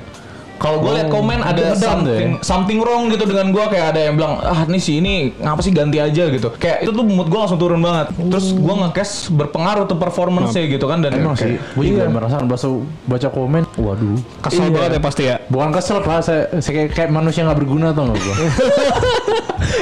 Kalau 0.61 0.77
gue 0.79 0.93
lihat 0.93 1.09
komen 1.09 1.41
ada 1.41 1.57
ngedam 1.73 1.73
tuh 1.73 1.81
ya? 1.81 1.89
something 1.89 2.31
something 2.45 2.79
wrong 2.79 3.09
gitu 3.09 3.25
dengan 3.25 3.49
gue 3.49 3.65
kayak 3.65 3.97
ada 3.97 4.01
yang 4.05 4.15
bilang 4.15 4.37
ah 4.39 4.63
nih 4.63 4.77
si 4.77 5.01
ini 5.01 5.33
ngapa 5.35 5.61
sih 5.61 5.73
ganti 5.73 5.97
aja? 5.97 6.29
gitu. 6.29 6.53
Kayak 6.55 6.85
itu 6.85 6.93
tuh 6.93 7.01
mood 7.01 7.27
gue 7.27 7.41
langsung 7.41 7.57
turun 7.57 7.81
banget. 7.81 8.13
Terus 8.13 8.53
gue 8.53 8.75
nge-cash 8.77 9.13
berpengaruh 9.31 9.85
tuh 9.85 9.97
performance 9.97 10.53
gitu 10.53 10.85
kan 10.85 11.01
dan 11.01 11.17
emang 11.17 11.33
sih. 11.33 11.57
Gue 11.73 11.85
juga 11.89 12.05
Iya. 12.05 12.13
merasa 12.13 12.37
baca 12.39 12.69
baca 13.09 13.29
komen 13.29 13.63
waduh. 13.75 14.21
Kesel 14.41 14.63
Iya. 14.63 14.71
banget 14.71 14.91
ya 14.93 15.01
pasti 15.01 15.23
ya. 15.25 15.37
bukan 15.49 15.69
kesel 15.73 15.99
pak. 16.01 16.21
Saya, 16.21 16.43
saya 16.61 16.73
kayak, 16.77 16.91
kayak 16.93 17.11
manusia 17.11 17.41
nggak 17.43 17.57
berguna 17.57 17.91
tuh 17.91 18.05
nggak 18.05 18.19
gue 18.21 18.35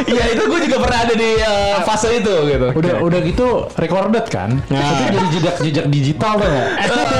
iya 0.08 0.24
itu 0.30 0.42
gue 0.44 0.60
juga 0.62 0.78
pernah 0.78 0.98
ada 1.02 1.14
di 1.14 1.30
uh, 1.38 1.80
fase 1.82 2.08
itu 2.14 2.34
gitu. 2.46 2.66
Udah 2.70 2.94
udah 3.00 3.18
gitu 3.20 3.46
recorded 3.74 4.26
kan? 4.28 4.58
Nah. 4.68 4.78
itu 4.78 4.92
jadi 5.08 5.26
jejak 5.32 5.54
jejak 5.58 5.86
digital 5.88 6.32
tuh 6.36 6.48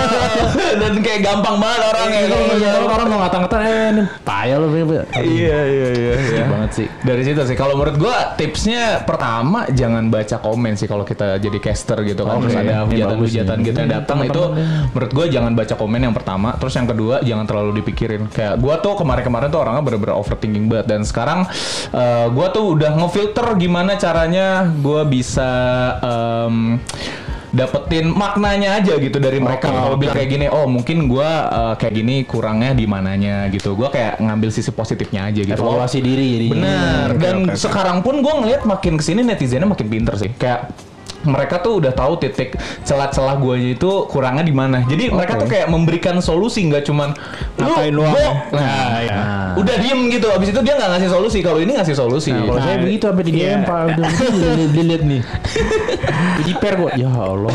dan 0.80 0.92
kayak 1.00 1.20
gampang 1.22 1.56
banget 1.58 1.80
orang 1.84 2.08
ya 2.08 2.20
kalau 2.28 2.46
Iya, 2.58 2.70
orang 2.84 3.08
mau 3.08 3.20
ngata-ngatain 3.48 3.94
eh 4.04 4.08
payah 4.20 4.56
lo 4.60 4.68
Beb." 4.68 4.90
iya 5.16 5.58
iya 5.64 5.88
iya 5.96 6.12
iya. 6.20 6.44
banget 6.44 6.70
sih. 6.76 6.86
Dari 7.00 7.22
situ 7.24 7.40
sih. 7.48 7.56
Kalau 7.56 7.74
menurut 7.80 7.96
gua 7.96 8.36
tipsnya 8.36 9.02
pertama 9.08 9.64
jangan 9.72 10.12
baca 10.12 10.36
komen 10.38 10.76
sih 10.76 10.84
kalau 10.84 11.08
kita 11.08 11.40
jadi 11.40 11.58
caster 11.58 12.04
gitu 12.04 12.28
kan. 12.28 12.44
Terus 12.44 12.56
ada 12.60 12.84
hujatan-hujatan 12.84 13.56
gitu 13.64 13.78
yang 13.80 13.92
datang 14.04 14.18
itu 14.28 14.42
menurut 14.92 15.12
gua 15.16 15.26
jangan 15.26 15.52
baca 15.56 15.74
komen 15.74 16.00
yang 16.04 16.14
pertama. 16.14 16.54
Terus 16.60 16.74
yang 16.76 16.86
kedua 16.86 17.24
jangan 17.24 17.44
terlalu 17.48 17.80
dipikirin. 17.80 18.28
Kayak 18.28 18.60
gua 18.60 18.78
tuh 18.84 18.94
kemarin-kemarin 19.00 19.48
tuh 19.48 19.60
orangnya 19.64 19.82
bener-bener 19.82 20.14
overthinking 20.20 20.68
banget. 20.68 20.86
Dan 20.86 21.00
sekarang 21.08 21.48
eh, 21.96 22.26
gua 22.30 22.52
tuh 22.52 22.76
udah 22.76 22.92
ngefilter 23.00 23.56
gimana 23.56 23.96
caranya 23.96 24.68
gua 24.84 25.08
bisa 25.08 25.50
dapetin 27.58 28.06
maknanya 28.14 28.78
aja 28.78 28.94
gitu 28.96 29.18
dari 29.18 29.42
mereka 29.42 29.68
kalau 29.74 29.98
bilang 29.98 30.14
kayak 30.14 30.30
gini 30.30 30.46
oh 30.46 30.70
mungkin 30.70 31.10
gua 31.10 31.30
eh, 31.50 31.74
kayak 31.82 31.94
gini 31.98 32.14
kurangnya 32.22 32.72
di 32.72 32.86
mananya 32.86 33.50
gitu 33.50 33.74
gua 33.74 33.90
kayak 33.90 34.22
ngambil 34.22 34.54
sisi 34.54 34.70
positifnya 34.70 35.26
aja 35.28 35.42
gitu 35.42 35.58
evaluasi 35.58 35.98
diri 35.98 36.38
jadi 36.38 36.48
Benar. 36.54 37.06
oke, 37.10 37.20
Dan 37.20 37.36
oke. 37.50 37.58
sekarang 37.58 37.98
pun 38.00 38.20
gue 38.22 38.32
ngeliat 38.32 38.62
makin 38.62 38.94
ke 38.94 39.02
sini 39.02 39.20
netizennya 39.26 39.68
makin 39.68 39.88
pinter 39.90 40.14
sih. 40.14 40.30
Kayak 40.38 40.70
mereka 41.28 41.60
tuh 41.60 41.78
udah 41.84 41.92
tahu 41.92 42.16
titik 42.16 42.56
celah-celah 42.82 43.36
gue 43.36 43.76
itu 43.76 43.90
kurangnya 44.08 44.42
di 44.42 44.54
mana. 44.56 44.82
Jadi 44.82 45.12
mereka 45.12 45.36
tuh 45.36 45.46
kayak 45.46 45.68
memberikan 45.68 46.16
solusi 46.18 46.64
nggak 46.64 46.88
cuman 46.88 47.12
Ngatain 47.60 47.92
lu 47.92 48.02
doang 48.02 48.14
gok." 48.16 48.22
ya. 48.24 48.32
Nah, 48.50 48.64
Nah, 48.68 48.98
iya. 49.04 49.16
udah 49.60 49.74
diem 49.78 50.00
gitu. 50.08 50.26
Abis 50.32 50.48
itu 50.50 50.60
dia 50.64 50.74
nggak 50.74 50.90
ngasih 50.96 51.10
solusi. 51.12 51.38
Kalau 51.44 51.58
ini 51.60 51.76
ngasih 51.76 51.94
solusi. 51.94 52.30
Nah, 52.32 52.42
kalau 52.48 52.58
Nah, 52.58 52.64
saya 52.64 52.76
begitu 52.80 53.04
sampai 53.04 53.24
di 53.28 53.32
iya. 53.36 53.60
DM 53.60 53.60
Pak 53.62 53.80
udah 53.92 54.08
dilihat, 54.72 55.02
nih. 55.04 55.22
Di 56.46 56.52
per 56.56 56.74
gua. 56.78 56.90
Ya 56.96 57.10
Allah. 57.12 57.54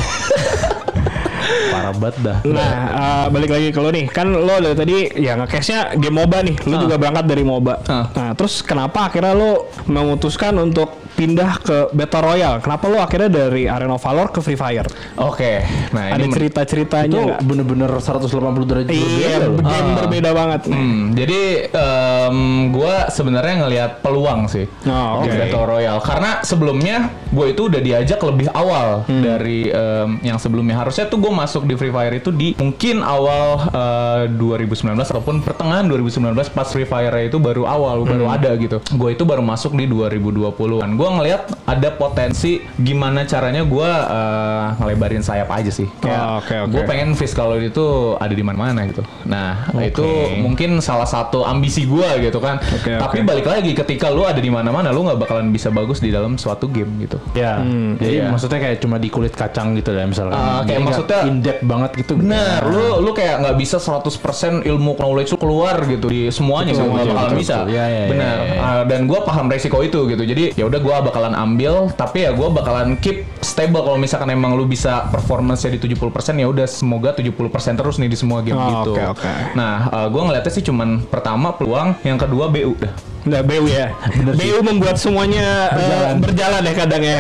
Parah 1.74 1.94
banget 1.98 2.16
dah. 2.22 2.38
Nah, 2.46 2.72
eh, 2.94 3.26
balik 3.34 3.50
lagi 3.52 3.68
ke 3.74 3.80
lo 3.82 3.90
nih. 3.90 4.06
Kan 4.08 4.32
lo 4.32 4.56
dari 4.62 4.76
tadi 4.78 4.96
ya 5.20 5.34
nge-cashnya 5.36 5.98
game 5.98 6.16
MOBA 6.22 6.38
nih. 6.46 6.56
Lo 6.70 6.76
juga 6.80 6.96
berangkat 6.96 7.26
dari 7.28 7.44
MOBA. 7.44 7.74
Ah. 7.90 8.06
Nah, 8.14 8.30
terus 8.38 8.62
kenapa 8.62 9.10
akhirnya 9.10 9.34
lo 9.34 9.68
memutuskan 9.90 10.54
untuk 10.62 11.03
pindah 11.14 11.52
ke 11.58 11.78
Battle 11.92 12.24
Royale? 12.24 12.58
Kenapa 12.60 12.86
lo 12.86 12.98
akhirnya 12.98 13.30
dari 13.30 13.66
Arena 13.66 13.94
of 13.94 14.02
Valor 14.02 14.30
ke 14.30 14.40
Free 14.40 14.56
Fire? 14.56 14.86
Oke. 15.16 15.62
Nah 15.92 16.12
Ada 16.12 16.26
cerita-ceritanya 16.28 17.08
Itu 17.08 17.22
bener-bener 17.42 17.90
180 17.90 18.30
derajat 18.64 18.90
Iya, 18.90 19.38
berbeda 19.40 19.48
loh. 19.48 19.60
game 19.64 19.90
berbeda 19.96 20.30
banget. 20.32 20.62
Hmm, 20.66 21.14
jadi 21.14 21.42
em, 21.70 22.38
gua 22.70 23.08
sebenarnya 23.08 23.56
ngelihat 23.62 23.92
peluang 24.00 24.48
sih 24.48 24.66
Oh, 24.84 25.22
di 25.22 25.30
oke. 25.30 25.38
Battle 25.38 25.66
Royale 25.68 26.02
karena 26.02 26.32
sebelumnya 26.42 26.96
gue 27.30 27.48
itu 27.48 27.66
udah 27.66 27.80
diajak 27.80 28.20
lebih 28.20 28.48
awal 28.52 29.04
Hmm. 29.04 29.22
dari 29.22 29.68
em, 29.68 30.20
yang 30.22 30.38
sebelumnya 30.38 30.78
harusnya 30.78 31.06
tuh 31.06 31.18
gue 31.18 31.30
masuk 31.30 31.64
di 31.64 31.74
Free 31.74 31.90
Fire 31.90 32.12
itu 32.12 32.30
di 32.30 32.54
mungkin 32.56 33.00
awal 33.00 33.44
eh, 33.70 34.22
2019 34.30 34.74
ataupun 35.04 35.40
pertengahan 35.40 35.86
2019 35.86 36.14
pas 36.50 36.66
Free 36.66 36.84
Fire 36.84 37.14
itu 37.20 37.38
baru 37.38 37.64
awal 37.64 38.02
baru 38.02 38.22
Hmm. 38.24 38.36
ada 38.36 38.52
gitu 38.56 38.78
gue 38.80 39.10
itu 39.12 39.24
baru 39.24 39.42
masuk 39.42 39.74
di 39.74 39.86
2020 39.86 40.80
kan 40.80 40.92
gue 41.04 41.10
ngelihat 41.12 41.52
ada 41.66 41.90
potensi 41.92 42.52
gimana 42.78 43.24
caranya 43.24 43.60
gue 43.62 43.90
eh, 44.08 44.66
ngelebarin 44.80 45.20
sayap 45.20 45.52
aja 45.52 45.68
sih 45.70 45.92
kayak 46.00 46.16
Oh, 46.16 46.40
oke, 46.40 46.56
oke. 46.62 46.72
gue 46.72 46.82
pengen 46.86 47.12
fiscal 47.14 47.52
itu 47.58 47.84
ada 48.16 48.32
di 48.32 48.40
mana-mana 48.40 48.88
gitu 48.88 49.04
nah 49.26 49.60
itu 49.78 50.08
mungkin 50.40 50.80
salah 50.80 51.04
satu 51.04 51.44
ambisi 51.44 51.84
gue 51.84 52.08
gitu 52.24 52.40
kan 52.40 52.64
Oke, 52.72 52.96
tapi 52.96 53.20
oke. 53.20 53.28
balik 53.28 53.44
lagi 53.46 53.76
ketika 53.76 54.08
lu 54.08 54.24
ada 54.24 54.40
di 54.40 54.48
mana-mana 54.48 54.90
lu 54.90 55.04
nggak 55.04 55.20
bakalan 55.20 55.52
bisa 55.52 55.68
bagus 55.68 56.00
di 56.00 56.08
dalam 56.08 56.40
suatu 56.40 56.68
game 56.68 57.04
gitu 57.04 57.20
Ya, 57.34 57.58
jadi 57.98 58.24
iya. 58.24 58.30
maksudnya 58.30 58.62
kayak 58.62 58.78
cuma 58.80 58.96
di 58.96 59.10
kulit 59.10 59.34
kacang 59.34 59.74
gitu 59.74 59.90
lah 59.90 60.06
misalkan. 60.06 60.38
Ah, 60.38 60.62
kayak 60.62 60.70
Jadi 60.70 60.84
maksudnya- 60.86 61.24
in 61.26 61.36
depth 61.42 61.64
banget 61.66 61.92
gitu. 61.98 62.14
Bener, 62.14 62.62
lu 62.64 63.02
lu 63.02 63.12
kayak 63.12 63.42
nggak 63.42 63.56
bisa 63.58 63.82
100% 63.82 64.62
ilmu 64.62 64.94
knowledge 64.94 65.34
lu 65.34 65.40
keluar 65.40 65.82
gitu 65.84 66.08
di 66.08 66.30
semuanya 66.30 66.72
Betul, 66.72 66.78
gitu, 66.78 66.94
nggak 66.94 67.02
betul, 67.02 67.10
bakalan 67.10 67.26
betul, 67.28 67.42
bisa. 67.42 67.56
betul. 67.58 67.74
Ya, 67.74 67.86
ya, 67.86 67.90
ya, 67.90 68.08
Bener. 68.08 68.38
ya, 68.38 68.46
ya. 68.46 68.62
Ah, 68.62 68.84
dan 68.86 69.00
gua 69.04 69.20
paham 69.24 69.46
resiko 69.50 69.78
itu 69.82 70.00
gitu. 70.06 70.24
Jadi 70.24 70.44
ya 70.54 70.64
udah 70.64 70.80
gua 70.94 71.02
bakalan 71.10 71.34
ambil, 71.34 71.90
tapi 71.90 72.22
ya 72.22 72.32
gua 72.38 72.54
bakalan 72.54 72.94
keep 73.02 73.26
stable 73.42 73.82
kalau 73.82 73.98
misalkan 73.98 74.30
emang 74.30 74.54
lu 74.54 74.70
bisa 74.70 75.10
performance 75.10 75.66
di 75.66 75.82
70% 75.82 75.98
ya 76.38 76.46
udah 76.46 76.70
semoga 76.70 77.18
70% 77.18 77.34
terus 77.74 77.98
nih 77.98 78.14
di 78.14 78.18
semua 78.18 78.46
game 78.46 78.54
Oh, 78.54 78.86
gitu. 78.86 78.94
oke, 78.94 79.18
oke. 79.18 79.32
Nah, 79.58 79.90
eh, 79.90 80.08
gua 80.14 80.22
ngeliatnya 80.30 80.54
sih 80.54 80.62
cuman 80.62 81.02
pertama 81.10 81.58
peluang, 81.58 81.98
yang 82.06 82.22
kedua 82.22 82.46
BU 82.46 82.78
dah. 82.78 82.94
Nah, 83.24 83.40
BU 83.40 83.66
ya. 83.66 83.96
BU 84.36 84.60
membuat 84.62 84.96
semuanya 84.96 85.72
eh, 85.72 85.80
Berjalan. 85.80 86.16
berjalan 86.20 86.62
ya 86.62 86.74
kadang 86.76 87.04
ya. 87.04 87.18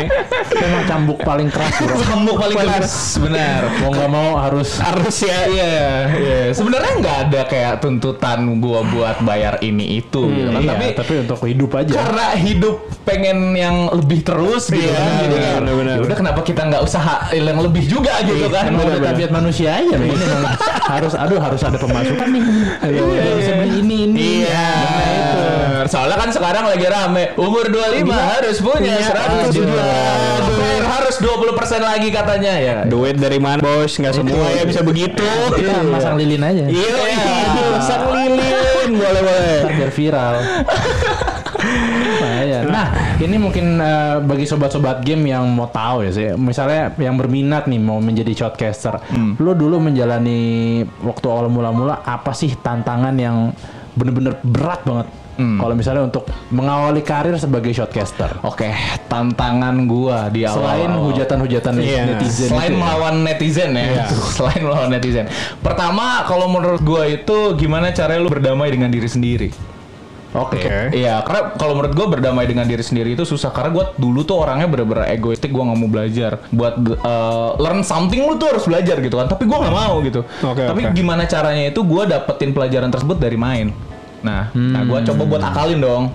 Memang 0.54 0.84
cambuk 0.84 1.18
paling 1.20 1.48
keras 1.48 1.74
bro. 1.80 1.96
Cambuk 2.04 2.36
paling 2.36 2.58
keras, 2.60 2.94
benar. 3.18 3.62
Mau 3.80 3.90
nggak 3.90 4.10
mau 4.10 4.30
harus 4.36 4.70
Harus 4.78 5.16
ya. 5.20 5.48
Iya, 5.48 5.74
iya. 6.14 6.40
Sebenarnya 6.52 6.94
nggak 7.00 7.18
ada 7.24 7.42
kayak 7.46 7.74
tuntutan 7.80 8.40
gua 8.60 8.84
buat 8.84 9.18
bayar 9.22 9.60
ini 9.60 9.98
itu 9.98 10.28
gitu 10.28 10.50
kan. 10.50 10.60
Iya, 10.60 10.72
Tapi 10.72 10.86
tapi 10.94 11.14
untuk 11.24 11.40
hidup 11.44 11.72
aja. 11.74 11.92
karena 11.96 12.26
hidup 12.36 12.76
pengen 13.04 13.38
yang 13.54 13.76
lebih 13.90 14.22
terus 14.22 14.68
gitu 14.68 14.84
Iya, 14.84 14.94
kan. 14.94 15.08
Jadi 15.24 15.34
benar, 15.34 15.40
kan, 15.42 15.62
benar, 15.62 15.76
benar. 15.80 15.96
ya 15.96 16.02
udah 16.04 16.18
kenapa 16.20 16.40
kita 16.44 16.62
nggak 16.68 16.82
usaha 16.84 17.16
yang 17.32 17.60
lebih 17.60 17.84
juga 17.88 18.14
gitu 18.22 18.46
kan. 18.48 18.68
Emang 18.68 18.84
udah 18.84 19.00
bener-bener. 19.00 19.12
tabiat 19.16 19.32
manusia 19.32 19.70
aja. 19.74 19.96
Ini 19.96 20.12
emang 20.20 20.56
harus 20.84 21.14
aduh 21.16 21.40
harus 21.40 21.62
ada 21.62 21.78
pemasukan 21.78 22.28
nih. 22.28 22.44
Aduh, 22.84 23.08
bisa 23.40 23.52
beli 23.56 23.72
ini 23.80 23.96
ini. 24.04 24.20
Iya. 24.44 24.68
Nah, 25.84 25.92
Soalnya 25.92 26.16
kan 26.16 26.32
sekarang 26.32 26.64
lagi 26.64 26.88
rame. 26.88 27.36
Umur 27.36 27.68
25 27.68 28.08
harus 28.08 28.58
punya 28.64 28.96
Punya 28.96 29.04
100 29.04 29.20
aduh. 29.20 29.52
juta. 29.52 29.84
KPR 30.40 30.86
harus 30.88 31.16
20% 31.20 31.84
lagi 31.84 32.08
katanya 32.08 32.54
ya. 32.56 32.78
Duit 32.88 33.20
dari 33.20 33.36
mana 33.36 33.60
bos? 33.60 33.92
Nggak 34.00 34.16
semua 34.16 34.48
ya 34.56 34.64
bisa 34.64 34.80
begitu. 34.80 35.28
Kita 35.60 35.84
masang 35.84 36.16
lilin 36.16 36.40
aja. 36.40 36.64
Iya, 36.72 36.96
iya. 37.04 37.36
Sang 37.84 38.16
lilin 38.16 38.96
boleh 38.96 39.22
boleh. 39.28 39.60
Biar 39.76 39.92
viral. 39.92 40.36
Nah, 42.64 42.88
ini 43.20 43.36
mungkin 43.36 43.76
eh, 43.78 44.18
bagi 44.24 44.48
sobat-sobat 44.48 45.04
game 45.04 45.36
yang 45.36 45.44
mau 45.52 45.68
tahu 45.68 46.08
ya 46.08 46.12
sih, 46.12 46.28
misalnya 46.36 46.96
yang 46.96 47.16
berminat 47.20 47.68
nih 47.68 47.80
mau 47.80 48.00
menjadi 48.00 48.34
shotcaster, 48.34 49.00
lo 49.38 49.52
dulu 49.54 49.80
menjalani 49.80 50.82
waktu 51.04 51.26
awal 51.28 51.48
mula-mula 51.48 52.02
apa 52.02 52.32
sih 52.32 52.56
tantangan 52.56 53.14
yang 53.16 53.52
bener-bener 53.94 54.40
berat 54.42 54.82
banget? 54.84 55.08
Kalau 55.34 55.74
misalnya 55.74 56.06
untuk 56.06 56.24
mengawali 56.50 57.02
karir 57.02 57.34
sebagai 57.36 57.74
shotcaster, 57.74 58.38
Oke, 58.42 58.70
tantangan 59.08 59.76
gua 59.84 60.30
di 60.30 60.46
awal. 60.46 60.62
selain 60.62 60.92
hujatan-hujatan 60.94 61.74
Iya. 61.76 62.02
netizen, 62.08 62.50
Selain 62.54 62.70
itu 62.70 62.78
ya. 62.78 62.80
melawan 62.80 63.16
netizen 63.22 63.72
ya, 63.74 63.86
Iya. 63.90 64.06
selain 64.38 64.62
melawan 64.62 64.90
netizen. 64.90 65.26
Pertama, 65.60 66.22
kalau 66.24 66.46
menurut 66.48 66.82
gua 66.82 67.06
itu 67.06 67.58
gimana 67.58 67.90
caranya 67.90 68.22
lu 68.22 68.30
berdamai 68.30 68.70
dengan 68.70 68.90
diri 68.90 69.10
sendiri. 69.10 69.50
Oke. 70.34 70.58
Oke. 70.58 70.98
Iya, 70.98 71.22
karena 71.22 71.54
kalau 71.54 71.78
menurut 71.78 71.94
gue 71.94 72.08
berdamai 72.10 72.50
dengan 72.50 72.66
diri 72.66 72.82
sendiri 72.82 73.14
itu 73.14 73.22
susah 73.22 73.54
karena 73.54 73.70
gue 73.70 73.86
dulu 74.02 74.26
tuh 74.26 74.42
orangnya 74.42 74.66
bener-bener 74.66 75.06
egoistik, 75.08 75.54
gue 75.54 75.62
nggak 75.62 75.78
mau 75.78 75.86
belajar. 75.86 76.42
Buat 76.50 76.74
uh, 77.06 77.54
learn 77.62 77.86
something 77.86 78.26
lu 78.26 78.42
tuh 78.42 78.50
harus 78.50 78.66
belajar 78.66 78.98
gitu 78.98 79.14
kan, 79.14 79.30
tapi 79.30 79.46
gue 79.46 79.54
nggak 79.54 79.76
mau 79.76 80.02
gitu. 80.02 80.26
Oke, 80.42 80.66
tapi 80.66 80.90
oke. 80.90 80.98
gimana 80.98 81.30
caranya 81.30 81.70
itu 81.70 81.86
gue 81.86 82.04
dapetin 82.10 82.50
pelajaran 82.50 82.90
tersebut 82.90 83.22
dari 83.22 83.38
main. 83.38 83.70
Nah, 84.24 84.50
nah 84.56 84.82
gue 84.88 85.00
coba 85.12 85.24
buat 85.28 85.44
akalin 85.44 85.82
dong. 85.84 86.06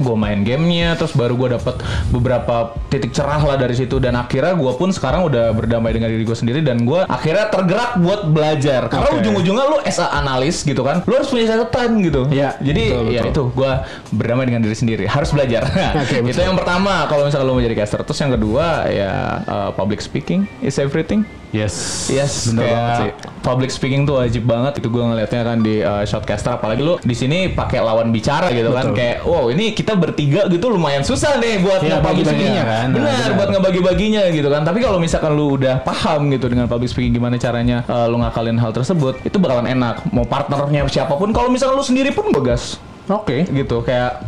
gue 0.00 0.16
main 0.16 0.40
gamenya 0.40 0.96
terus 0.96 1.12
baru 1.12 1.36
gue 1.36 1.60
dapet 1.60 1.76
beberapa 2.08 2.72
titik 2.88 3.12
cerah 3.12 3.44
lah 3.44 3.60
dari 3.60 3.76
situ. 3.76 4.00
Dan 4.00 4.16
akhirnya 4.16 4.56
gue 4.56 4.72
pun 4.72 4.88
sekarang 4.88 5.28
udah 5.28 5.52
berdamai 5.52 5.92
dengan 5.92 6.08
diri 6.08 6.24
gue 6.24 6.32
sendiri 6.32 6.64
dan 6.64 6.88
gue 6.88 7.04
akhirnya 7.04 7.52
tergerak 7.52 8.00
buat 8.00 8.32
belajar. 8.32 8.88
Karena 8.88 9.20
ujung-ujungnya 9.20 9.64
lu 9.68 9.76
as 9.84 10.00
a 10.00 10.08
analis 10.16 10.64
gitu 10.64 10.80
kan 10.80 11.04
lu 11.04 11.20
harus 11.20 11.28
punya 11.28 11.52
catatan 11.52 12.00
gitu. 12.00 12.24
Iya, 12.32 12.56
jadi 12.64 12.84
betul, 12.96 13.06
ya 13.12 13.22
betul. 13.28 13.28
itu 13.28 13.42
gue 13.60 13.72
berdamai 14.16 14.44
dengan 14.48 14.62
diri 14.64 14.76
sendiri. 14.78 15.04
Harus 15.04 15.36
belajar. 15.36 15.68
Oke, 16.00 16.24
itu 16.32 16.40
yang 16.40 16.56
pertama 16.56 17.04
kalau 17.04 17.28
misalnya 17.28 17.44
lu 17.44 17.60
mau 17.60 17.64
jadi 17.68 17.76
caster. 17.76 18.00
Terus 18.00 18.24
yang 18.24 18.32
kedua 18.40 18.88
ya 18.88 19.12
uh, 19.44 19.70
public 19.76 20.00
speaking 20.00 20.48
is 20.64 20.80
everything 20.80 21.28
Yes. 21.50 22.06
Yes, 22.06 22.46
Bener 22.48 22.62
kayak 22.62 22.78
banget 22.78 22.98
sih. 23.02 23.10
public 23.42 23.70
speaking 23.70 24.06
tuh 24.06 24.22
wajib 24.22 24.46
banget. 24.46 24.78
Itu 24.78 24.86
gue 24.86 25.02
ngelihatnya 25.02 25.42
kan 25.42 25.58
di 25.58 25.82
uh, 25.82 26.06
Shotcaster 26.06 26.54
apalagi 26.54 26.78
lu 26.80 26.94
di 27.02 27.10
sini 27.12 27.50
pakai 27.50 27.82
lawan 27.82 28.14
bicara 28.14 28.54
gitu 28.54 28.70
kan. 28.70 28.90
Betul. 28.90 28.96
Kayak 28.96 29.16
wow, 29.26 29.44
ini 29.50 29.74
kita 29.74 29.98
bertiga 29.98 30.46
gitu 30.46 30.70
lumayan 30.70 31.02
susah 31.02 31.42
nih 31.42 31.58
buat 31.58 31.82
Iya, 31.82 31.98
ngebagi-baginya. 31.98 32.30
bagi-baginya 32.30 32.62
kan. 32.62 32.86
Nah, 32.86 32.94
Benar, 32.94 33.10
benar. 33.10 33.30
buat 33.34 33.48
ngebagi-baginya 33.50 34.22
gitu 34.30 34.48
kan. 34.48 34.62
Tapi 34.62 34.78
kalau 34.78 34.98
misalkan 35.02 35.30
lu 35.34 35.58
udah 35.58 35.82
paham 35.82 36.30
gitu 36.30 36.46
dengan 36.46 36.70
public 36.70 36.86
speaking 36.86 37.12
gimana 37.12 37.34
caranya 37.34 37.82
uh, 37.90 38.06
lu 38.06 38.22
ngakalin 38.22 38.54
hal 38.54 38.70
tersebut, 38.70 39.18
itu 39.26 39.36
bakalan 39.42 39.66
enak. 39.66 40.06
Mau 40.14 40.22
partnernya 40.22 40.86
siapa 40.86 41.18
pun, 41.18 41.34
kalau 41.34 41.50
misalkan 41.50 41.74
lu 41.74 41.82
sendiri 41.82 42.14
pun 42.14 42.30
gas 42.40 42.78
Oke. 43.10 43.42
gitu 43.50 43.82
kayak 43.82 44.22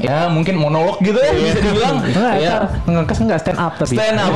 ya 0.00 0.26
mungkin 0.32 0.56
monolog 0.56 0.98
gitu 1.04 1.16
ya 1.16 1.32
bisa 1.32 1.58
dibilang 1.60 1.96
Enggak, 2.02 2.34
ya 2.40 2.54
ngekes 2.88 3.18
enggak 3.22 3.38
stand 3.40 3.58
up 3.60 3.72
tapi. 3.76 3.94
stand 3.96 4.18
up. 4.18 4.32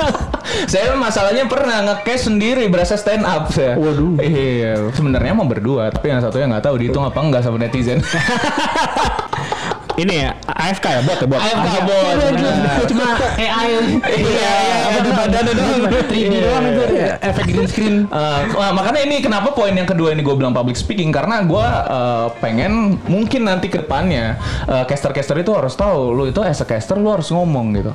saya 0.72 0.96
masalahnya 0.96 1.44
pernah 1.46 1.78
nge-cash 1.84 2.28
sendiri 2.28 2.66
berasa 2.68 2.96
stand 2.96 3.24
up 3.24 3.52
saya. 3.52 3.76
Waduh. 3.76 4.18
Iya, 4.20 4.90
sebenarnya 4.92 5.32
mau 5.36 5.46
berdua, 5.46 5.92
tapi 5.92 6.10
yang 6.12 6.20
satunya 6.20 6.48
nggak 6.50 6.64
tahu 6.64 6.74
dihitung 6.80 7.04
apa 7.04 7.18
enggak 7.20 7.42
sama 7.44 7.56
netizen. 7.60 8.00
Ini 9.98 10.14
ya 10.14 10.30
AFK 10.46 10.86
ya 10.94 11.00
bot 11.02 11.18
ya 11.18 11.26
bot. 11.26 11.40
AFK 11.42 11.76
bot. 11.82 12.14
benar. 12.30 12.86
Cuma 12.86 13.06
AI. 13.34 13.68
Iya, 13.98 14.54
apa 14.86 14.98
di 15.02 15.10
badannya 15.10 15.52
doang. 15.58 15.80
3D 16.06 16.34
doang 16.38 16.64
itu 16.70 16.82
efek 17.18 17.44
green 17.50 17.66
screen. 17.66 17.96
Eh, 18.06 18.40
nah, 18.54 18.70
makanya 18.70 19.00
ini 19.02 19.18
kenapa 19.18 19.50
poin 19.50 19.74
yang 19.74 19.90
kedua 19.90 20.14
ini 20.14 20.22
gue 20.22 20.34
bilang 20.38 20.54
public 20.54 20.78
speaking 20.78 21.10
karena 21.10 21.42
gue 21.42 21.66
eh, 21.66 22.26
pengen 22.38 23.02
mungkin 23.10 23.50
nanti 23.50 23.66
ke 23.66 23.82
depannya 23.82 24.38
eh, 24.70 24.84
caster-caster 24.86 25.42
itu 25.42 25.50
harus 25.50 25.74
tahu 25.74 26.14
lu 26.14 26.30
itu 26.30 26.38
as 26.46 26.62
a 26.62 26.66
caster 26.66 26.94
lu 26.94 27.10
harus 27.10 27.34
ngomong 27.34 27.74
gitu. 27.74 27.92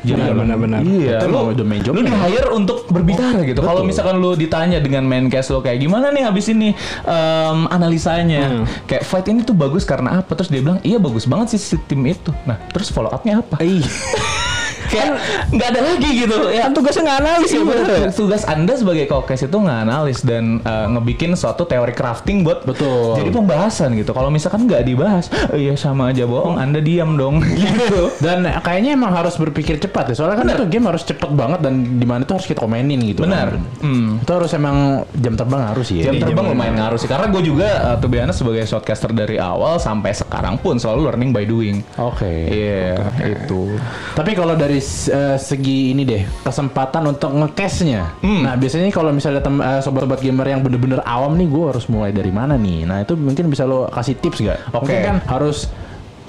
Benar, 0.00 0.32
benar, 0.32 0.56
benar. 0.56 0.80
Iya, 0.80 1.16
lu, 1.24 1.52
domain 1.52 1.78
lu 1.78 1.84
jobnya. 1.86 2.08
di 2.08 2.14
hire 2.14 2.48
untuk 2.50 2.88
berbicara 2.88 3.44
gitu. 3.44 3.60
Kalau 3.60 3.82
misalkan 3.82 4.16
lu 4.16 4.32
ditanya 4.32 4.78
dengan 4.78 5.04
main 5.04 5.28
cast 5.28 5.50
lo 5.50 5.60
kayak 5.60 5.78
gimana 5.78 6.08
nih 6.08 6.24
habis 6.24 6.48
ini 6.48 6.72
em, 7.04 7.58
analisanya, 7.68 8.42
Hmm. 8.50 8.64
kayak 8.84 9.04
fight 9.04 9.26
ini 9.28 9.40
tuh 9.42 9.52
bagus 9.52 9.84
karena 9.84 10.18
apa? 10.18 10.32
Terus 10.34 10.48
dia 10.48 10.60
bilang 10.60 10.80
iya 10.80 10.96
bagus 10.96 11.24
banget 11.24 11.54
sih 11.54 11.60
si 11.60 11.76
tim 11.84 12.00
itu. 12.04 12.32
Nah 12.44 12.56
terus 12.70 12.88
follow 12.88 13.08
upnya 13.08 13.40
apa? 13.40 13.60
Ih. 13.60 13.84
kayak 14.88 15.06
nggak 15.50 15.68
ada 15.68 15.80
lagi 15.82 16.10
gitu 16.16 16.36
ya. 16.48 16.62
Kan 16.62 16.72
tugasnya 16.72 17.02
nggak 17.04 17.18
analis 17.20 17.48
ya 17.48 17.52
Iya, 17.52 17.64
bener 17.66 17.86
ya. 17.90 18.08
tugas 18.10 18.42
anda 18.44 18.72
sebagai 18.72 19.04
kokes 19.06 19.40
itu 19.42 19.56
nganalisis 19.56 20.22
dan 20.22 20.44
eh, 20.60 20.86
ngebikin 20.88 21.34
suatu 21.34 21.64
teori 21.64 21.90
crafting 21.90 22.40
buat 22.40 22.62
Betul. 22.62 23.16
jadi 23.16 23.30
pembahasan 23.30 23.92
gitu. 23.94 24.10
Kalau 24.10 24.28
misalkan 24.28 24.64
nggak 24.64 24.82
dibahas, 24.82 25.26
"Eh, 25.50 25.66
iya 25.66 25.74
sama 25.74 26.08
aja 26.08 26.24
bohong. 26.24 26.56
Anda 26.56 26.78
diam 26.78 27.16
dong 27.16 27.42
gitu. 27.58 28.14
Dan 28.18 28.44
kayaknya 28.60 28.94
emang 28.94 29.10
harus 29.10 29.34
berpikir 29.34 29.76
cepat 29.76 30.08
ya. 30.08 30.14
Soalnya 30.14 30.38
kan 30.38 30.46
Bener. 30.46 30.58
itu 30.58 30.64
game 30.70 30.86
harus 30.86 31.02
cepet 31.02 31.30
banget 31.30 31.60
dan 31.60 31.74
di 31.98 32.06
mana 32.06 32.22
tuh 32.22 32.38
harus 32.38 32.46
kita 32.46 32.60
komenin 32.60 33.02
gitu. 33.02 33.24
Benar. 33.24 33.50
kan. 33.50 33.62
Hmm. 33.80 34.22
Itu 34.22 34.30
harus 34.30 34.50
emang 34.52 34.76
jam 35.12 35.34
terbang 35.34 35.62
harus 35.66 35.86
sih 35.86 35.98
ya. 35.98 36.04
Jam 36.06 36.14
Iya, 36.14 36.22
terbang 36.22 36.46
jam 36.46 36.52
lumayan 36.52 36.74
ngaruh 36.76 36.98
sih 36.98 37.08
karena 37.08 37.26
gue 37.26 37.42
juga 37.42 37.68
uh, 37.90 38.06
be 38.06 38.18
honest 38.18 38.38
sebagai 38.38 38.62
shotcaster 38.62 39.10
dari 39.10 39.36
awal 39.36 39.76
sampai 39.76 40.12
sekarang 40.12 40.54
pun 40.56 40.76
selalu 40.76 41.00
learning 41.04 41.30
by 41.30 41.44
doing. 41.44 41.76
Oke. 41.96 42.30
Iya, 42.30 43.00
itu. 43.24 43.74
Tapi 44.14 44.30
kalau 44.32 44.54
dari 44.54 44.69
eh, 44.78 45.36
segi 45.40 45.90
ini 45.90 46.06
deh, 46.06 46.22
kesempatan 46.46 47.02
untuk 47.10 47.34
nge-cashnya. 47.34 48.22
Hmm. 48.22 48.46
Nah, 48.46 48.54
biasanya 48.54 48.92
kalau 48.94 49.10
misalnya 49.10 49.42
tem- 49.42 49.62
eh, 49.62 49.80
sobat-sobat 49.82 50.22
gamer 50.22 50.46
yang 50.46 50.62
bener-bener 50.62 51.02
awam 51.02 51.34
nih, 51.34 51.50
gue 51.50 51.64
harus 51.66 51.90
mulai 51.90 52.14
dari 52.14 52.30
mana 52.30 52.54
nih? 52.54 52.86
Nah, 52.86 53.02
itu 53.02 53.18
mungkin 53.18 53.50
bisa 53.50 53.66
lo 53.66 53.90
kasih 53.90 54.14
tips 54.20 54.38
gak? 54.44 54.58
Oke. 54.70 54.86
Mungkin 54.86 54.98
kan 55.02 55.16
harus 55.26 55.66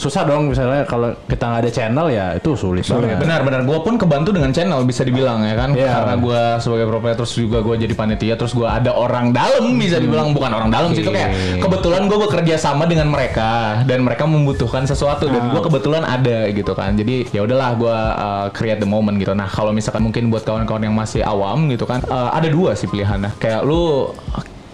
susah 0.01 0.25
dong 0.25 0.49
misalnya 0.49 0.81
kalau 0.89 1.13
kita 1.29 1.45
nggak 1.45 1.61
ada 1.61 1.71
channel 1.71 2.07
ya 2.09 2.33
itu 2.33 2.57
sulit, 2.57 2.81
banget. 2.89 3.21
Benar-benar 3.21 3.61
gue 3.69 3.79
pun 3.85 3.93
kebantu 4.01 4.33
dengan 4.33 4.49
channel 4.49 4.81
bisa 4.81 5.05
dibilang 5.05 5.45
ya 5.45 5.53
kan? 5.53 5.69
Iya. 5.77 6.01
karena 6.01 6.15
gue 6.17 6.41
sebagai 6.57 6.85
pro 6.89 6.97
player 6.97 7.17
terus 7.21 7.33
juga 7.37 7.61
gue 7.61 7.75
jadi 7.77 7.93
panitia 7.93 8.33
terus 8.33 8.57
gue 8.57 8.65
ada 8.65 8.97
orang 8.97 9.29
dalam 9.29 9.77
bisa 9.77 10.01
dibilang. 10.01 10.33
Bukan 10.33 10.49
orang 10.49 10.73
dalam 10.73 10.97
sih 10.97 11.05
itu 11.05 11.13
kayak 11.13 11.61
kebetulan 11.61 12.09
gue 12.09 12.17
bekerja 12.17 12.55
sama 12.57 12.89
dengan 12.89 13.13
mereka 13.13 13.85
dan 13.85 14.01
mereka 14.01 14.25
membutuhkan 14.25 14.89
sesuatu 14.89 15.29
dan 15.29 15.53
gue 15.53 15.61
kebetulan 15.61 16.01
ada 16.01 16.49
gitu 16.49 16.73
kan. 16.73 16.97
Jadi 16.97 17.29
ya 17.29 17.45
udahlah 17.45 17.69
gue 17.77 17.97
uh, 18.17 18.47
create 18.49 18.81
the 18.81 18.89
moment 18.89 19.21
gitu. 19.21 19.37
Nah 19.37 19.45
kalau 19.45 19.69
misalkan 19.69 20.01
mungkin 20.01 20.33
buat 20.33 20.41
kawan-kawan 20.41 20.81
yang 20.89 20.97
masih 20.97 21.21
awam 21.21 21.69
gitu 21.69 21.85
kan 21.85 22.01
uh, 22.09 22.33
ada 22.33 22.49
dua 22.49 22.73
sih 22.73 22.89
pilihannya. 22.89 23.37
Kayak 23.37 23.61
lu 23.69 24.09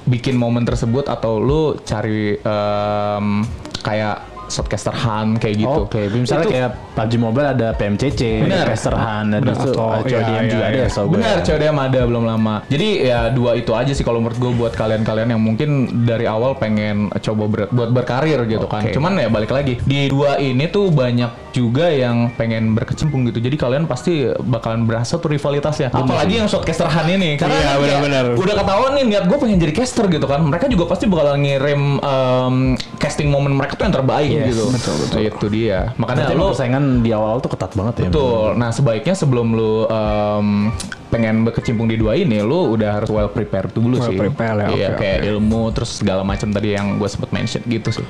bikin 0.08 0.40
momen 0.40 0.64
tersebut 0.64 1.12
atau 1.12 1.44
lu 1.44 1.76
cari 1.84 2.40
um, 2.48 3.44
kayak 3.84 4.37
shotcaster 4.48 4.92
hunt 4.92 5.38
kayak 5.38 5.56
gitu 5.60 5.82
Oke, 5.86 6.02
misalnya 6.10 6.46
Itu- 6.48 6.54
kayak 6.56 6.70
PUBG 6.98 7.14
Mobile 7.16 7.48
ada 7.48 7.68
PMCC, 7.72 8.22
Caster 8.48 8.96
Hunt, 8.96 9.30
ada 9.30 9.44
Benar, 9.44 9.56
tuh, 9.62 9.74
atau- 9.78 9.92
ada 9.94 10.04
CODM 10.04 10.18
iya, 10.34 10.50
juga 10.50 10.66
iya, 10.66 10.74
ada 10.74 10.80
iya. 10.82 10.88
so. 10.90 11.02
Benar, 11.06 11.36
CODM 11.42 11.78
ada 11.78 12.00
belum 12.04 12.24
lama. 12.26 12.56
Jadi 12.66 12.88
ya 13.06 13.20
dua 13.30 13.52
itu 13.54 13.72
aja 13.72 13.92
sih 13.94 14.02
kalau 14.02 14.18
menurut 14.18 14.40
gue 14.42 14.52
buat 14.52 14.74
kalian-kalian 14.74 15.30
yang 15.30 15.42
mungkin 15.42 15.70
dari 16.04 16.26
awal 16.26 16.58
pengen 16.58 17.14
coba 17.14 17.44
ber- 17.46 17.70
buat 17.70 17.90
berkarir 17.94 18.42
gitu 18.46 18.66
kan. 18.66 18.82
Oke. 18.82 18.98
Cuman 18.98 19.14
ya 19.16 19.30
balik 19.30 19.54
lagi 19.54 19.78
di 19.84 20.10
dua 20.10 20.38
ini 20.38 20.66
tuh 20.68 20.90
banyak 20.90 21.47
juga 21.58 21.90
yang 21.90 22.30
pengen 22.32 22.72
berkecimpung 22.72 23.26
gitu. 23.26 23.42
Jadi 23.42 23.58
kalian 23.58 23.84
pasti 23.84 24.14
bakalan 24.38 24.86
berasa 24.86 25.18
tuh 25.18 25.28
rivalitasnya. 25.28 25.90
Apalagi 25.90 26.38
yang 26.38 26.46
shotcaster 26.46 26.86
Han 26.86 27.10
ini 27.10 27.34
karena 27.34 27.52
Iya, 27.52 27.64
kan 27.64 27.68
kayak 27.68 27.82
benar-benar. 27.82 28.26
udah 28.38 28.56
ketahuan 28.56 28.92
nih 28.94 29.04
niat 29.08 29.24
gue 29.26 29.38
pengen 29.38 29.58
jadi 29.58 29.74
caster 29.74 30.06
gitu 30.08 30.24
kan. 30.24 30.40
Mereka 30.44 30.70
juga 30.70 30.86
pasti 30.86 31.06
bakalan 31.06 31.42
ngirim 31.42 31.82
em, 31.98 32.56
casting 32.96 33.28
momen 33.28 33.52
mereka 33.52 33.74
tuh 33.74 33.84
yang 33.84 33.96
terbaik 33.96 34.30
Yes, 34.30 34.54
gitu. 34.54 34.64
betul, 34.70 34.94
betul. 35.02 35.18
Itu 35.24 35.46
dia. 35.50 35.80
Makanya 35.96 36.30
Berarti 36.30 36.38
lo 36.38 36.46
persaingan 36.54 36.84
di 37.02 37.10
awal 37.10 37.36
tuh 37.40 37.50
ketat 37.50 37.72
banget 37.74 37.94
ya. 37.98 38.08
Betul. 38.08 38.54
Nah 38.54 38.70
sebaiknya 38.70 39.16
sebelum 39.16 39.48
lu 39.52 39.74
em, 39.84 40.48
pengen 41.08 41.42
berkecimpung 41.42 41.88
di 41.88 41.96
dua 41.96 42.14
ini, 42.14 42.38
lu 42.40 42.70
udah 42.70 43.00
harus 43.00 43.10
well 43.10 43.28
prepared 43.28 43.72
dulu 43.72 43.98
Well 43.98 44.12
sih. 44.12 44.18
prepared 44.18 44.60
ya, 44.60 44.68
Iya 44.70 44.88
oke, 44.90 45.00
kayak 45.00 45.18
oke. 45.18 45.30
ilmu 45.32 45.62
terus 45.72 45.92
segala 45.96 46.22
macam 46.22 46.52
tadi 46.52 46.70
yang 46.72 46.96
gue 46.96 47.08
sempet 47.08 47.32
mention 47.32 47.64
gitu 47.66 47.90
sih. 47.92 48.06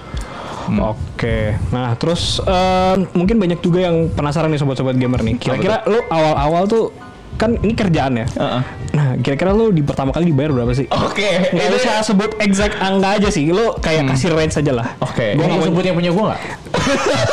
Hmm. 0.68 0.84
Oke, 0.84 1.56
nah 1.72 1.96
terus 1.96 2.44
eh, 2.44 2.96
mungkin 3.16 3.40
banyak 3.40 3.64
juga 3.64 3.88
yang 3.88 4.12
penasaran 4.12 4.52
nih 4.52 4.60
sobat-sobat 4.60 5.00
gamer 5.00 5.24
nih. 5.24 5.40
Kira-kira 5.40 5.88
lu 5.88 6.04
awal-awal 6.12 6.68
tuh 6.68 6.92
kan 7.38 7.54
ini 7.56 7.72
kerjaan 7.72 8.14
ya. 8.16 8.26
Heeh. 8.28 8.62
Nah, 8.90 9.14
kira-kira 9.18 9.54
lu 9.54 9.70
di 9.70 9.80
pertama 9.80 10.10
kali 10.10 10.28
dibayar 10.28 10.50
berapa 10.52 10.74
sih? 10.74 10.90
Oke. 10.90 11.54
Nggak 11.54 11.68
itu- 11.70 11.78
usah 11.80 12.02
sebut 12.02 12.34
exact 12.38 12.76
angka 12.78 13.10
aja 13.16 13.30
sih. 13.30 13.46
Lu 13.48 13.78
kayak 13.78 14.10
kasih 14.10 14.34
range 14.34 14.58
aja 14.58 14.72
lah. 14.74 14.88
Oke. 15.00 15.38
Gue 15.38 15.46
Ini 15.46 15.54
mau 15.54 15.64
sebut 15.64 15.84
yang 15.84 15.96
punya 15.96 16.10
gue 16.10 16.24
nggak? 16.24 16.42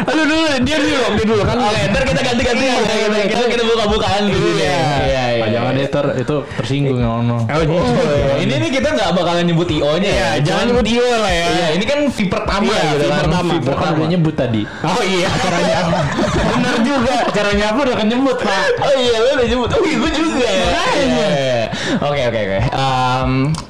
Aduh 0.00 0.24
dulu, 0.24 0.44
dia 0.64 0.76
dulu, 0.76 0.98
dia 1.14 1.24
dulu 1.26 1.42
kan. 1.44 1.56
Oke, 1.60 1.80
ntar 1.86 2.02
kita 2.02 2.20
ganti-ganti 2.22 2.64
ya. 2.64 2.74
Kita, 2.74 3.18
kita, 3.28 3.44
kita 3.48 3.62
buka-bukaan 3.64 4.22
dulu 4.26 4.48
ya. 4.56 4.64
Iya, 4.64 4.78
iya. 5.04 5.22
Ah, 5.40 5.48
Jangan 5.50 5.72
deh 5.74 5.88
ter 5.88 6.06
itu 6.16 6.34
tersinggung 6.56 6.98
yang 6.98 7.12
ono. 7.20 7.38
Oh, 7.44 7.60
iya. 7.60 7.68
Oh, 7.70 7.84
iya. 7.84 8.32
ini 8.40 8.54
nih 8.58 8.70
kita 8.72 8.88
nggak 8.90 9.10
bakalan 9.12 9.44
nyebut 9.44 9.68
IO-nya 9.68 10.10
ya. 10.10 10.28
Iya, 10.32 10.42
jangan 10.42 10.64
nyebut 10.72 10.86
IO 10.88 11.04
lah 11.04 11.30
ya. 11.30 11.46
Iya, 11.46 11.66
ini 11.76 11.84
kan 11.84 11.98
fee 12.08 12.26
pertama 12.26 12.64
Iya, 12.66 12.80
gitu 12.88 12.96
fee 12.98 13.10
kan. 13.10 13.20
pertama. 13.22 13.50
Fee 13.50 13.60
Gue 13.60 13.74
udah 13.76 14.08
nyebut 14.08 14.34
tadi. 14.34 14.62
Oh 14.80 15.02
iya, 15.02 15.28
caranya 15.36 15.74
apa? 15.84 15.98
Bener 16.50 16.76
juga. 16.80 17.16
Caranya 17.30 17.64
apa 17.68 17.78
udah 17.82 17.94
kan 17.94 18.06
nyebut 18.08 18.36
pak. 18.40 18.64
Oh 18.80 18.94
iya, 18.96 19.16
lu 19.20 19.30
udah 19.36 19.46
nyebut. 19.46 19.70
Oh 19.70 19.82
iya, 19.84 19.96
gue 19.96 20.12
juga 20.16 20.46
ya. 20.48 20.64
Iya. 21.00 21.62
Oke, 22.00 22.22
oke, 22.30 22.40
oke. 22.46 22.60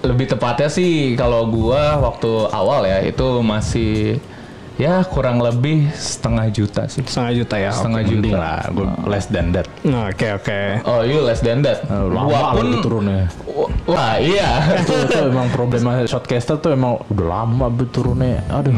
Lebih 0.06 0.26
tepatnya 0.30 0.68
sih 0.68 1.14
kalau 1.16 1.48
gua 1.48 1.98
waktu 2.00 2.30
awal 2.52 2.84
ya 2.84 3.00
itu 3.04 3.26
masih 3.40 4.20
ya 4.80 5.04
kurang 5.04 5.44
lebih 5.44 5.92
setengah 5.92 6.48
juta 6.48 6.88
sih. 6.88 7.04
Setengah 7.04 7.32
juta 7.36 7.56
ya. 7.60 7.70
Setengah 7.72 8.00
oke. 8.00 8.08
juta. 8.08 8.36
Lah, 8.36 8.60
gue 8.72 8.86
less 9.04 9.26
than 9.28 9.46
that. 9.52 9.66
Nah, 9.84 10.08
Oke, 10.08 10.28
oke. 10.32 10.60
Oh, 10.88 11.04
you 11.04 11.20
less 11.20 11.44
than 11.44 11.60
that. 11.60 11.84
Eh, 11.84 12.04
Lama 12.08 12.56
pun 12.56 12.66
turunnya. 12.80 13.28
Wah, 13.88 14.20
iya. 14.20 14.80
itu, 14.80 14.92
itu 14.92 15.18
emang 15.30 15.48
problema 15.52 16.02
shotcaster 16.04 16.60
tuh 16.60 16.76
emang 16.76 17.00
udah 17.08 17.26
lama 17.26 17.66
bet 17.72 17.90
turunnya. 17.92 18.44
Aduh. 18.52 18.72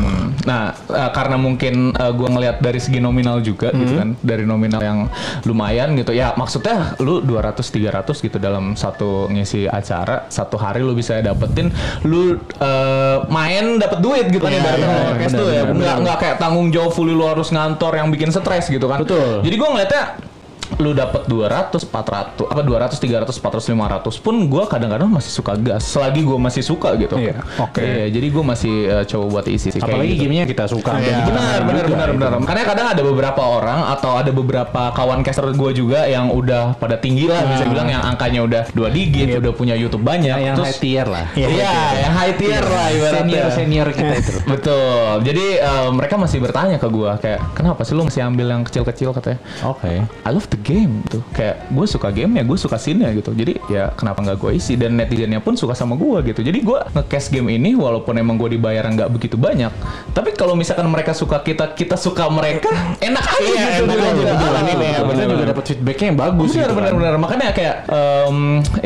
Nah, 0.47 0.73
eh, 0.75 1.11
karena 1.11 1.37
mungkin 1.39 1.95
eh, 1.95 2.13
gua 2.15 2.29
ngelihat 2.31 2.63
dari 2.63 2.79
segi 2.79 3.03
nominal 3.03 3.43
juga 3.43 3.75
gitu 3.75 3.99
kan, 3.99 4.15
dari 4.23 4.45
nominal 4.47 4.81
yang 4.81 5.11
lumayan 5.47 5.95
gitu. 5.99 6.15
Ya, 6.15 6.33
maksudnya 6.39 6.95
lu 7.03 7.21
200 7.23 7.63
300 7.63 8.23
gitu 8.23 8.37
dalam 8.39 8.79
satu 8.79 9.27
ngisi 9.33 9.67
acara, 9.67 10.27
satu 10.31 10.57
hari 10.59 10.85
lu 10.85 10.95
bisa 10.95 11.19
dapetin 11.19 11.73
lu 12.07 12.39
eh, 12.61 13.19
main 13.29 13.79
dapet 13.79 13.99
duit 14.03 14.27
gitu 14.31 14.43
kan 14.43 14.53
Iya, 14.53 14.61
ibaratnya 14.61 14.89
podcast 14.89 15.35
benar, 15.35 15.41
tuh 15.41 15.49
ya. 15.49 15.63
Nggak 15.73 15.97
nggak 16.05 16.17
kayak 16.21 16.37
tanggung 16.41 16.69
jawab 16.71 16.93
fully 16.93 17.15
lu 17.15 17.25
harus 17.25 17.49
ngantor 17.51 17.93
yang 17.97 18.09
bikin 18.13 18.31
stres 18.35 18.69
gitu 18.69 18.87
kan. 18.91 19.03
Betul. 19.03 19.41
Jadi 19.43 19.55
gua 19.57 19.69
ngeliatnya 19.77 20.32
lu 20.79 20.93
dapat 20.93 21.29
200, 21.29 21.85
400, 21.89 22.49
apa 22.49 22.63
200, 22.63 22.97
300, 22.97 23.29
400, 23.29 23.73
500 23.73 24.25
pun 24.25 24.35
gua 24.47 24.65
kadang-kadang 24.65 25.09
masih 25.11 25.33
suka 25.33 25.53
gas. 25.59 25.85
Selagi 25.85 26.23
gua 26.25 26.39
masih 26.39 26.63
suka 26.65 26.95
gitu. 26.97 27.19
Iya, 27.19 27.43
oke. 27.61 27.81
Iya, 27.83 28.07
jadi 28.09 28.27
gua 28.31 28.45
masih 28.55 28.75
eh, 28.89 29.05
coba 29.09 29.25
buat 29.39 29.47
isi 29.49 29.69
sih 29.73 29.81
Apalagi 29.81 30.15
gitu. 30.17 30.25
gamenya 30.27 30.45
kita 30.47 30.65
suka. 30.71 30.97
Iya. 30.97 31.27
Kita 31.27 31.31
Benar, 31.33 31.61
benar, 31.67 31.85
benar, 31.89 32.09
benar. 32.15 32.31
Makanya 32.39 32.65
kadang 32.69 32.87
ada 32.93 33.03
beberapa 33.03 33.43
orang 33.43 33.81
atau 33.93 34.17
ada 34.17 34.31
beberapa 34.31 34.83
kawan 34.93 35.25
caster 35.25 35.49
gue 35.53 35.71
juga 35.75 36.05
yang 36.07 36.31
udah 36.31 36.77
pada 36.77 36.97
tinggi 36.97 37.27
lah, 37.27 37.43
bisa 37.49 37.65
bilang 37.67 37.89
yang 37.89 38.03
angkanya 38.05 38.41
udah 38.45 38.63
dua 38.73 38.89
digit, 38.93 39.37
udah 39.41 39.53
punya 39.53 39.75
YouTube 39.75 40.05
banyak. 40.05 40.33
Nah, 40.33 40.45
yang 40.53 40.57
terus 40.57 40.77
high 40.77 40.81
tier 40.81 41.07
lah. 41.09 41.27
Iya, 41.35 41.49
Iya, 41.49 41.75
yang 42.07 42.15
high 42.15 42.35
tier 42.37 42.65
lah 42.65 42.87
ibaratnya. 42.89 43.21
Senior 43.23 43.47
senior 43.53 43.89
kita 43.91 44.13
itu. 44.17 44.33
Betul. 44.53 45.13
Jadi 45.27 45.47
eh, 45.59 45.89
mereka 45.91 46.15
masih 46.17 46.39
bertanya 46.39 46.77
ke 46.79 46.89
gua 46.89 47.19
kayak 47.19 47.41
kenapa 47.57 47.83
sih 47.83 47.93
lu 47.93 48.07
masih 48.07 48.23
ambil 48.23 48.47
yang 48.53 48.63
kecil-kecil 48.63 49.11
katanya. 49.13 49.41
Oke. 49.67 50.05
I 50.05 50.31
love 50.31 50.47
the 50.47 50.59
game 50.63 51.03
tuh. 51.11 51.21
Kayak 51.35 51.67
gue 51.69 51.87
suka 51.91 52.09
game 52.15 52.33
ya, 52.39 52.43
gue 52.47 52.59
suka 52.59 52.79
scene 52.79 53.05
gitu. 53.19 53.35
Jadi 53.35 53.59
ya 53.69 53.91
kenapa 53.93 54.23
nggak 54.23 54.39
gue 54.39 54.51
isi 54.57 54.79
dan 54.79 54.95
netizennya 54.97 55.43
pun 55.43 55.59
suka 55.59 55.75
sama 55.75 55.99
gue 55.99 56.33
gitu. 56.33 56.41
Jadi 56.41 56.59
gue 56.63 56.79
nge-cash 56.95 57.35
game 57.35 57.51
ini 57.53 57.75
walaupun 57.75 58.15
emang 58.17 58.39
gue 58.39 58.57
dibayar 58.57 58.87
nggak 58.87 59.11
begitu 59.11 59.35
banyak. 59.37 59.75
Tapi 60.15 60.33
kalau 60.39 60.55
misalkan 60.55 60.87
mereka 60.89 61.13
suka 61.13 61.43
kita, 61.43 61.75
kita 61.75 61.99
suka 61.99 62.31
mereka, 62.31 62.71
enak 63.03 63.25
aja 63.27 63.43
Iya, 63.43 63.67
gitu. 63.83 63.85
enak 63.91 63.99
aja, 63.99 64.23
betul, 64.23 64.51
ya, 64.83 65.01
bener, 65.03 65.27
juga 65.29 65.47
dapat 65.51 65.65
feedbacknya 65.67 66.07
yang 66.15 66.19
bagus. 66.19 66.49
Benar, 66.55 66.63
gitu 66.63 66.75
benar, 66.79 66.91
kan. 66.91 66.99
benar. 67.03 67.15
Makanya 67.19 67.49
kayak 67.53 67.77
em, 67.91 68.37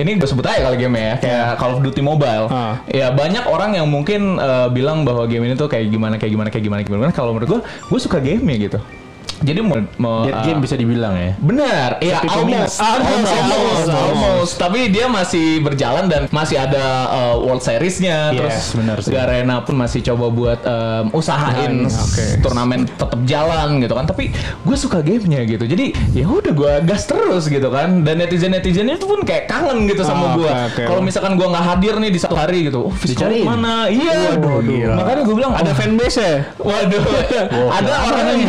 ini 0.01 0.11
gue 0.17 0.29
sebut 0.29 0.47
aja 0.49 0.61
kali 0.67 0.77
game 0.81 0.97
ya, 0.97 1.15
kayak 1.21 1.47
Call 1.61 1.73
of 1.77 1.81
Duty 1.85 2.03
Mobile. 2.03 2.47
Ah. 2.49 2.81
Ya 2.89 3.13
banyak 3.13 3.45
orang 3.45 3.77
yang 3.77 3.87
mungkin 3.87 4.41
eh, 4.41 4.69
bilang 4.73 5.05
bahwa 5.05 5.29
game 5.29 5.45
ini 5.45 5.55
tuh 5.55 5.69
kayak 5.69 5.93
gimana, 5.93 6.17
kayak 6.17 6.33
gimana, 6.33 6.49
kayak 6.49 6.65
gimana, 6.65 6.81
kayak 6.83 6.97
gimana. 6.97 7.13
Kalau 7.13 7.31
menurut 7.37 7.49
gue, 7.49 7.61
gue 7.63 8.01
suka 8.01 8.19
game 8.23 8.43
ya 8.49 8.57
gitu. 8.71 8.79
Jadi 9.37 9.61
mau, 9.61 9.77
mau 9.97 10.17
Dead 10.25 10.33
eh, 10.33 10.43
game 10.45 10.61
bisa 10.61 10.75
dibilang 10.75 11.13
ya. 11.13 11.33
Benar, 11.37 12.01
ya 12.01 12.23
almost, 12.25 12.81
almost, 12.81 12.81
Almost, 12.81 13.29
almost, 13.29 13.33
almost. 13.37 13.91
almost. 13.93 14.53
Tapi 14.57 14.81
dia 14.89 15.07
masih 15.07 15.61
berjalan 15.61 16.07
dan 16.07 16.23
masih 16.29 16.57
ada 16.57 16.85
uh, 17.09 17.35
World 17.37 17.61
Series-nya. 17.61 18.33
Yes, 18.33 18.41
terus 18.41 18.67
benar 18.75 18.97
sih. 19.01 19.11
Garena 19.11 19.57
pun 19.61 19.75
masih 19.75 20.01
coba 20.03 20.27
buat 20.29 20.61
um, 20.63 21.13
usahain 21.13 21.85
oke. 21.85 22.25
turnamen 22.41 22.87
tetap 22.87 23.19
jalan 23.25 23.79
gitu 23.79 23.93
kan. 23.93 24.05
Tapi 24.05 24.33
gue 24.63 24.77
suka 24.77 25.01
gamenya 25.01 25.45
gitu. 25.45 25.65
Jadi 25.65 25.93
ya 26.13 26.25
udah 26.25 26.53
gue 26.53 26.73
gas 26.85 27.05
terus 27.05 27.47
gitu 27.47 27.69
kan. 27.69 28.01
Dan 28.01 28.19
netizen 28.19 28.51
netizennya 28.51 28.97
itu 28.97 29.05
pun 29.05 29.21
kayak 29.21 29.47
kangen 29.47 29.85
gitu 29.85 30.01
sama 30.01 30.25
Oh, 30.27 30.43
gue. 30.43 30.49
oke, 30.49 30.65
oke. 30.73 30.83
Kalau 30.87 31.01
misalkan 31.01 31.37
gue 31.37 31.47
nggak 31.47 31.65
hadir 31.67 31.95
nih 31.99 32.11
di 32.11 32.19
satu 32.19 32.35
hari 32.35 32.67
gitu, 32.67 32.89
oh 32.89 32.95
Dicariin? 32.97 33.47
mana? 33.47 33.87
Iya, 33.87 34.35
Waduh, 34.37 34.59
gila. 34.59 34.95
makanya 34.97 35.23
gue 35.23 35.35
bilang 35.35 35.53
Ada 35.55 35.71
oh, 35.71 35.75
fanbase 35.77 36.19
ya? 36.19 36.37
Waduh, 36.59 37.03
ada 37.79 37.93
orang 38.07 38.27
yang 38.27 38.41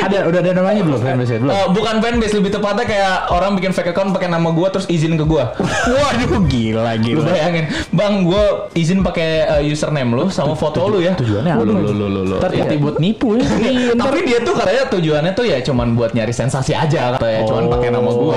ada 0.00 0.18
udah 0.30 0.40
ada 0.40 0.52
namanya 0.54 0.82
belum 0.82 1.00
fanbase 1.00 1.34
belum? 1.36 1.50
Eh, 1.50 1.66
bukan 1.70 1.94
fanbase 1.98 2.34
lebih 2.34 2.50
tepatnya 2.50 2.84
kayak 2.84 3.14
orang 3.28 3.52
bikin 3.54 3.70
fake 3.70 3.90
account 3.90 4.10
pakai 4.10 4.28
nama 4.28 4.48
gua 4.50 4.70
terus 4.70 4.86
izin 4.86 5.14
ke 5.14 5.24
gua. 5.24 5.52
Waduh, 5.92 6.42
gila, 6.46 6.94
Lu 6.96 7.02
gila. 7.20 7.22
bayangin, 7.26 7.64
Bang, 7.90 8.22
gua 8.22 8.70
izin 8.72 9.02
pakai 9.02 9.28
eh, 9.60 9.70
username 9.70 10.10
lu 10.10 10.24
sama 10.28 10.54
foto 10.54 10.86
lu 10.86 11.00
ya. 11.00 11.12
Tujuannya 11.14 11.52
apa? 11.52 11.62
Lu 11.62 11.72
lu 11.74 11.90
lu 11.90 12.06
lu. 12.08 12.20
lu. 12.24 12.36
Ntar 12.38 12.50
Iya. 12.52 12.76
buat 12.78 12.96
nipu 12.98 13.34
ya. 13.36 13.44
Tapi 14.02 14.18
dia 14.22 14.38
tuh 14.40 14.54
katanya 14.54 14.84
tujuannya 14.88 15.32
tuh 15.32 15.44
ya 15.44 15.58
cuman 15.60 15.94
buat 15.94 16.12
nyari 16.12 16.30
sensasi 16.30 16.72
aja 16.72 17.16
katanya, 17.16 17.40
cuman 17.44 17.64
pakai 17.68 17.88
nama 17.90 18.10
gua. 18.10 18.36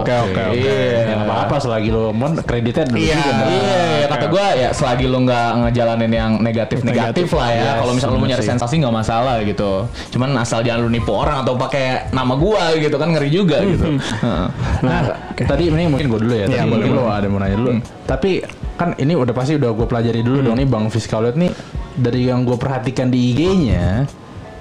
oke, 0.00 0.14
oke, 0.30 0.40
oke. 0.52 0.56
Iya. 0.56 0.78
Ya 1.04 1.14
nggak 1.16 1.28
apa-apa 1.28 1.56
selagi 1.58 1.88
lo 1.90 2.12
mau 2.12 2.28
kreditnya 2.38 2.84
dulu 2.86 2.98
Iya. 3.00 3.18
Iya, 3.44 3.82
ya 4.00 4.06
kata 4.08 4.26
gua 4.28 4.46
ya 4.54 4.68
selagi 4.70 5.04
lu 5.04 5.18
nggak 5.24 5.48
ngejalanin 5.64 6.12
yang 6.12 6.32
negatif-negatif 6.38 7.28
lah 7.32 7.48
ya. 7.50 7.70
Kalau 7.80 7.92
misalnya 7.92 8.14
lu 8.14 8.20
mau 8.20 8.28
nyari 8.28 8.44
sensasi 8.44 8.74
nggak 8.78 8.94
masalah 8.94 9.36
gitu. 9.42 9.72
Cuman 10.10 10.30
asal 10.36 10.60
jangan 10.60 10.84
lu 10.84 10.90
nipu 10.90 11.12
orang 11.24 11.36
atau 11.40 11.56
pakai 11.56 12.12
nama 12.12 12.36
gua 12.36 12.76
gitu 12.76 13.00
kan 13.00 13.08
ngeri 13.16 13.30
juga 13.32 13.64
gitu. 13.64 13.96
Heeh. 13.96 14.46
Nah, 14.84 14.98
tadi 15.32 15.72
ini 15.72 15.88
mungkin 15.88 16.06
gue 16.12 16.20
dulu 16.20 16.34
ya. 16.36 16.46
Tadi 16.46 16.56
Iya, 16.60 16.62
mungkin 16.68 16.92
boleh, 16.92 17.08
lo 17.08 17.08
ada 17.08 17.26
mau 17.32 17.40
nanya 17.40 17.56
dulu. 17.56 17.70
Tapi 18.04 18.44
kan 18.76 18.92
ini 19.00 19.16
udah 19.16 19.32
pasti 19.32 19.56
udah 19.56 19.70
gue 19.72 19.86
pelajari 19.88 20.20
dulu 20.20 20.38
dong 20.44 20.60
nih 20.60 20.68
Bang 20.68 20.92
Fiskalet 20.92 21.38
nih 21.38 21.50
dari 21.94 22.26
yang 22.28 22.44
gue 22.44 22.58
perhatikan 22.58 23.08
di 23.08 23.32
IG-nya 23.32 24.04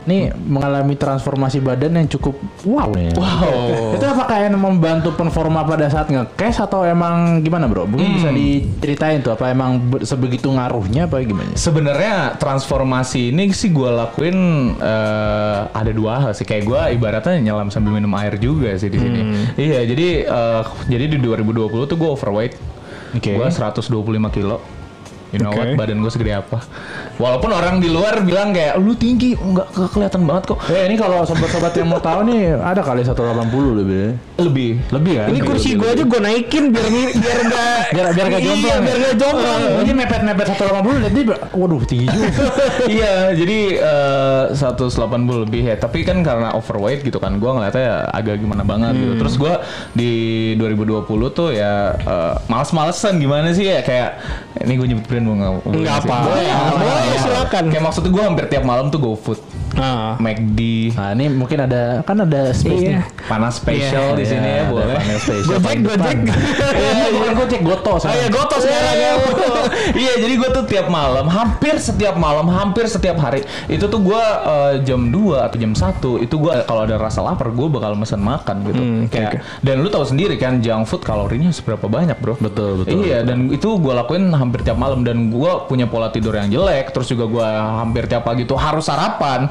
nih 0.04 0.32
mengalami 0.36 0.94
transformasi 0.94 1.60
badan 1.60 1.96
yang 1.98 2.08
cukup 2.08 2.36
wow 2.64 2.92
nih. 2.92 3.16
Wow. 3.16 3.96
Itu 3.96 4.06
apakah 4.06 4.38
yang 4.40 4.56
membantu 4.56 5.16
performa 5.16 5.64
pada 5.64 5.88
saat 5.88 6.12
nge-cash 6.12 6.60
atau 6.60 6.84
emang 6.84 7.40
gimana 7.40 7.68
bro? 7.68 7.88
Mungkin 7.88 8.20
bisa 8.20 8.30
diceritain 8.30 9.24
tuh 9.24 9.34
apa 9.34 9.50
emang 9.50 9.80
be- 9.80 10.04
sebegitu 10.04 10.52
ngaruhnya 10.52 11.08
apa 11.08 11.24
gimana? 11.24 11.56
Sebenarnya 11.56 12.36
transformasi 12.36 13.32
ini 13.32 13.52
sih 13.52 13.72
gue 13.72 13.90
lakuin 13.90 14.38
eh, 14.78 15.60
ada 15.72 15.92
dua 15.92 16.20
hal 16.20 16.32
sih. 16.36 16.44
Kayak 16.44 16.64
gue 16.68 16.82
ibaratnya 17.00 17.40
nyelam 17.40 17.72
sambil 17.72 17.96
minum 17.96 18.12
air 18.16 18.36
juga 18.38 18.76
sih 18.76 18.92
di 18.92 19.00
sini. 19.00 19.20
Iya, 19.56 19.88
jadi 19.88 20.08
eh, 20.28 20.62
jadi 20.88 21.06
di 21.08 21.18
2020 21.20 21.90
tuh 21.90 21.98
gue 21.98 22.10
overweight. 22.10 22.54
Oke. 23.14 23.38
Gue 23.38 23.48
125 23.48 23.94
kilo. 24.34 24.58
You 25.34 25.42
know 25.42 25.50
Oke. 25.50 25.66
what, 25.66 25.74
badan 25.82 25.98
gue 26.06 26.12
segede 26.14 26.38
apa? 26.38 26.62
Walaupun 27.18 27.50
orang 27.50 27.82
di 27.82 27.90
luar 27.90 28.22
bilang 28.22 28.54
kayak 28.54 28.78
lu 28.78 28.94
tinggi, 28.94 29.34
nggak 29.34 29.74
kelihatan 29.90 30.30
banget 30.30 30.54
kok. 30.54 30.62
Eh 30.70 30.86
ini 30.86 30.94
kalau 30.94 31.26
sobat-sobat 31.26 31.74
yang 31.74 31.90
mau 31.90 31.98
tahu 31.98 32.30
nih 32.30 32.54
ada 32.62 32.86
kali 32.86 33.02
180 33.02 33.82
lebih. 33.82 34.14
Lebih. 34.38 34.72
Lebih 34.94 35.14
kan? 35.18 35.28
Ini 35.34 35.40
kursi 35.42 35.74
gua 35.74 35.98
aja 35.98 36.06
gua 36.06 36.22
naikin 36.22 36.70
biar 36.70 36.86
biar 37.18 37.38
enggak 37.50 37.78
biar 37.98 38.06
biar 38.14 38.28
gak 38.30 38.44
jomplang. 38.46 38.62
Iya, 38.62 38.86
biar 38.86 38.98
enggak 39.02 39.18
jomplang. 39.18 39.62
Ini 39.82 39.92
mepet-mepet 40.06 40.48
180 40.54 41.02
lihat 41.02 41.14
dia 41.18 41.26
waduh 41.58 41.82
tinggi 41.82 42.08
juga. 42.14 42.30
iya, 43.02 43.14
jadi 43.34 43.60
eh, 43.82 44.44
180 44.54 45.44
lebih 45.50 45.62
ya. 45.66 45.76
Tapi 45.82 46.06
kan 46.06 46.22
karena 46.22 46.54
overweight 46.54 47.02
gitu 47.02 47.18
kan, 47.18 47.42
gua 47.42 47.58
ngeliatnya 47.58 47.82
ya 47.82 47.96
agak 48.14 48.38
gimana 48.38 48.62
banget 48.62 49.02
gitu. 49.02 49.14
Terus 49.18 49.34
gua 49.42 49.66
di 49.98 50.54
2020 50.62 51.10
tuh 51.34 51.50
ya 51.58 51.98
eh, 51.98 52.34
males-malesan 52.46 53.18
gimana 53.18 53.50
sih 53.50 53.66
ya 53.66 53.82
kayak 53.82 54.22
ini 54.62 54.74
gue 54.78 54.88
nyebut 54.94 55.06
brand 55.10 55.23
mau 55.24 55.34
nggak? 55.40 55.52
Nggak 55.72 55.96
apa. 56.04 56.16
Boleh, 56.28 56.48
Boleh, 56.76 57.18
silakan. 57.24 57.64
Kayak 57.72 57.84
maksudnya 57.88 58.12
gue 58.12 58.24
hampir 58.24 58.46
tiap 58.52 58.64
malam 58.68 58.92
tuh 58.92 59.00
GoFood, 59.00 59.40
Ah. 59.74 60.14
McD, 60.18 60.60
Nah, 60.94 61.10
ini 61.12 61.26
mungkin 61.28 61.60
ada 61.60 62.02
kan 62.02 62.16
ada 62.16 62.52
space 62.52 62.84
Iya. 62.84 62.92
nih. 62.94 63.06
panas 63.24 63.54
special 63.56 64.14
Iya, 64.14 64.20
di 64.20 64.26
sini 64.26 64.46
ya 64.46 64.60
ada 64.60 64.70
boleh. 64.70 64.96
panel 64.96 65.18
space. 65.18 65.46
Gojek. 65.48 65.78
Gojek. 65.82 66.18
Eh, 66.74 67.10
bukan 67.12 67.32
Gojek, 67.36 67.62
Goto. 67.64 67.94
Oh 67.96 68.12
iya, 68.12 68.28
Goto 68.28 68.56
sekarang 68.58 68.96
ya. 68.96 69.12
Iya, 69.96 70.14
jadi 70.20 70.34
gue 70.36 70.50
tuh 70.52 70.66
tiap 70.66 70.88
malam, 70.88 71.26
hampir 71.26 71.76
setiap 71.78 72.16
malam, 72.16 72.46
hampir 72.48 72.86
setiap 72.86 73.18
hari, 73.18 73.42
itu 73.68 73.84
tuh 73.84 74.00
gue 74.00 74.22
eh, 74.22 74.74
jam 74.84 75.08
2 75.08 75.40
atau 75.42 75.58
jam 75.58 75.74
1 75.74 75.82
itu 76.20 76.36
gue 76.36 76.54
kalau 76.64 76.82
ada 76.84 76.96
rasa 76.96 77.22
lapar 77.22 77.50
gue 77.50 77.68
bakal 77.68 77.94
mesen 77.94 78.20
makan 78.20 78.56
gitu. 78.64 78.78
Hmm, 78.78 79.02
oke, 79.04 79.12
Kayak 79.12 79.32
dan 79.60 79.76
lu 79.80 79.88
tahu 79.88 80.04
sendiri 80.04 80.36
kan 80.36 80.60
junk 80.60 80.86
food 80.86 81.02
kalorinya 81.02 81.50
seberapa 81.50 81.86
banyak, 81.86 82.18
Bro? 82.18 82.38
Betul, 82.40 82.84
betul. 82.84 83.02
Iya, 83.02 83.24
dan 83.24 83.50
itu 83.50 83.70
gue 83.74 83.94
lakuin 83.94 84.30
hampir 84.32 84.62
tiap 84.62 84.76
malam 84.76 85.02
dan 85.02 85.30
gue 85.30 85.52
punya 85.66 85.86
pola 85.86 86.10
tidur 86.10 86.34
yang 86.34 86.50
jelek, 86.50 86.92
terus 86.92 87.08
juga 87.08 87.26
gue 87.26 87.48
hampir 87.80 88.06
tiap 88.06 88.24
pagi 88.24 88.44
tuh 88.44 88.56
harus 88.56 88.84
sarapan. 88.84 89.48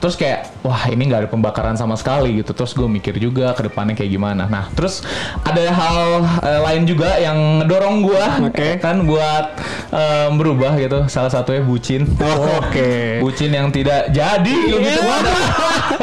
Terus 0.00 0.14
kayak 0.16 0.52
wah 0.66 0.90
ini 0.90 1.06
nggak 1.06 1.20
ada 1.22 1.30
pembakaran 1.30 1.78
sama 1.78 1.94
sekali 1.94 2.42
gitu. 2.42 2.50
Terus 2.50 2.74
gue 2.74 2.88
mikir 2.90 3.14
juga 3.16 3.54
ke 3.54 3.70
depannya 3.70 3.94
kayak 3.94 4.10
gimana. 4.10 4.50
Nah, 4.50 4.66
terus 4.74 5.06
ada 5.40 5.62
hal 5.62 5.98
eh, 6.42 6.60
lain 6.60 6.82
juga 6.84 7.14
yang 7.16 7.62
ngedorong 7.62 7.96
gue 8.02 8.24
Oke. 8.50 8.68
kan 8.82 9.06
buat 9.06 9.54
eh, 9.94 10.28
berubah 10.34 10.74
gitu. 10.76 11.06
Salah 11.06 11.30
satunya 11.30 11.62
bucin. 11.62 12.02
Oh, 12.18 12.58
oke. 12.58 13.22
Bucin 13.22 13.54
yang 13.54 13.70
tidak 13.70 14.10
jadi 14.10 14.56
gitu. 14.66 15.00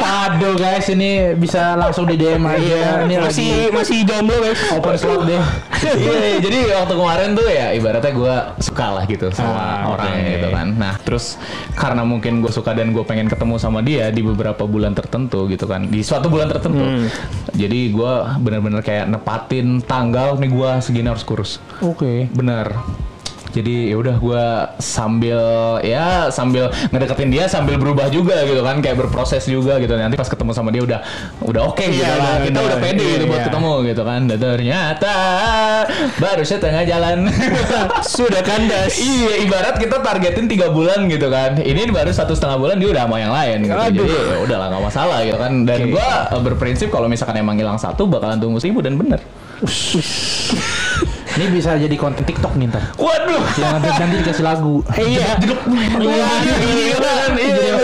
Aduh 0.00 0.54
guys, 0.54 0.86
ini 0.88 1.34
bisa 1.34 1.74
langsung 1.74 2.06
di 2.06 2.16
DM 2.16 2.40
aja. 2.42 3.04
Ini 3.04 3.16
masih 3.20 3.48
lagi 3.68 3.74
masih 3.74 3.98
jomblo 4.04 4.36
guys. 4.40 4.60
open 4.72 4.94
slot 4.96 5.22
deh. 5.26 5.42
Iya, 5.84 5.92
iya. 5.92 6.36
jadi 6.44 6.58
waktu 6.80 6.94
kemarin 6.94 7.28
tuh 7.34 7.46
ya 7.46 7.66
ibaratnya 7.72 8.12
gue 8.12 8.36
suka 8.62 8.86
lah 8.94 9.04
gitu 9.04 9.28
sama 9.30 9.52
Ah, 9.54 9.80
orang 9.90 10.12
oke. 10.14 10.30
gitu 10.30 10.48
kan. 10.50 10.66
Nah 10.74 10.94
terus 11.00 11.36
karena 11.74 12.02
mungkin 12.02 12.40
gue 12.40 12.52
suka 12.52 12.72
dan 12.72 12.90
gue 12.90 13.04
pengen 13.04 13.26
ketemu 13.26 13.54
sama 13.58 13.80
dia 13.80 14.08
di 14.08 14.22
beberapa 14.22 14.53
bulan 14.62 14.94
tertentu 14.94 15.50
gitu 15.50 15.66
kan, 15.66 15.90
di 15.90 16.06
suatu 16.06 16.30
bulan 16.30 16.46
tertentu. 16.46 16.86
Hmm. 16.86 17.10
Jadi 17.50 17.90
gue 17.90 18.12
bener-bener 18.38 18.80
kayak 18.80 19.10
nepatin 19.10 19.82
tanggal 19.82 20.38
nih 20.38 20.50
gue 20.54 20.70
segini 20.78 21.10
harus 21.10 21.26
kurus. 21.26 21.58
Oke. 21.82 22.30
Bener. 22.30 22.70
Jadi 23.54 23.94
ya 23.94 23.96
udah 23.96 24.16
gue 24.18 24.44
sambil 24.82 25.38
ya 25.86 26.26
sambil 26.34 26.74
ngedeketin 26.90 27.30
dia 27.30 27.46
sambil 27.46 27.78
berubah 27.78 28.10
juga 28.10 28.42
gitu 28.42 28.66
kan 28.66 28.82
kayak 28.82 28.98
berproses 28.98 29.46
juga 29.46 29.78
gitu. 29.78 29.94
Nanti 29.94 30.18
pas 30.18 30.26
ketemu 30.26 30.50
sama 30.50 30.74
dia 30.74 30.82
udah 30.82 31.00
udah 31.38 31.62
oke 31.70 31.86
gitu 31.86 32.02
Iya, 32.02 32.18
lah. 32.18 32.36
kita 32.42 32.58
udah 32.58 32.78
pede 32.82 33.04
gitu 33.06 33.24
Iya, 33.24 33.30
buat 33.30 33.38
iya. 33.38 33.46
ketemu 33.46 33.72
gitu 33.86 34.02
kan. 34.02 34.20
Dan 34.26 34.38
ternyata 34.42 35.14
baru 36.18 36.42
setengah 36.42 36.82
jalan. 36.82 37.18
Sudah 38.18 38.42
kandas. 38.42 38.98
iya 38.98 39.46
ibarat 39.46 39.78
kita 39.78 40.02
targetin 40.02 40.50
tiga 40.50 40.74
bulan 40.74 41.06
gitu 41.06 41.30
kan. 41.30 41.62
Ini 41.62 41.86
baru 41.94 42.10
satu 42.10 42.34
setengah 42.34 42.58
bulan 42.58 42.76
dia 42.82 42.90
udah 42.90 43.02
sama 43.06 43.16
yang 43.22 43.32
lain 43.32 43.58
gitu. 43.64 43.78
Aduh. 43.78 44.02
jadi 44.02 44.12
ya 44.12 44.36
udahlah 44.42 44.66
nggak 44.74 44.84
masalah 44.84 45.18
gitu 45.22 45.38
kan. 45.38 45.52
Dan 45.62 45.78
Oke. 45.86 45.92
gua 45.94 46.08
eh, 46.28 46.42
berprinsip 46.42 46.88
kalau 46.90 47.06
misalkan 47.06 47.38
emang 47.38 47.54
hilang 47.54 47.78
satu 47.78 48.10
bakalan 48.10 48.42
tunggu 48.42 48.58
seribu 48.58 48.82
dan 48.82 48.98
bener 48.98 49.22
Ini 51.34 51.50
bisa 51.50 51.74
jadi 51.74 51.96
konten 51.98 52.22
TikTok 52.22 52.54
nih 52.54 52.70
ntar. 52.70 52.94
Waduh. 52.94 53.42
Yang 53.58 53.70
nanti, 53.74 53.88
nanti 53.98 54.14
dikasih 54.22 54.44
lagu. 54.46 54.86
Iya. 54.94 55.34
Kan? 55.34 55.66
Iya, 55.98 56.26
iya, 57.42 57.74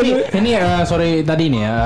iya. 0.00 0.24
ini 0.32 0.50
eh, 0.56 0.82
sorry 0.88 1.20
tadi 1.20 1.52
nih 1.52 1.62
ya. 1.68 1.76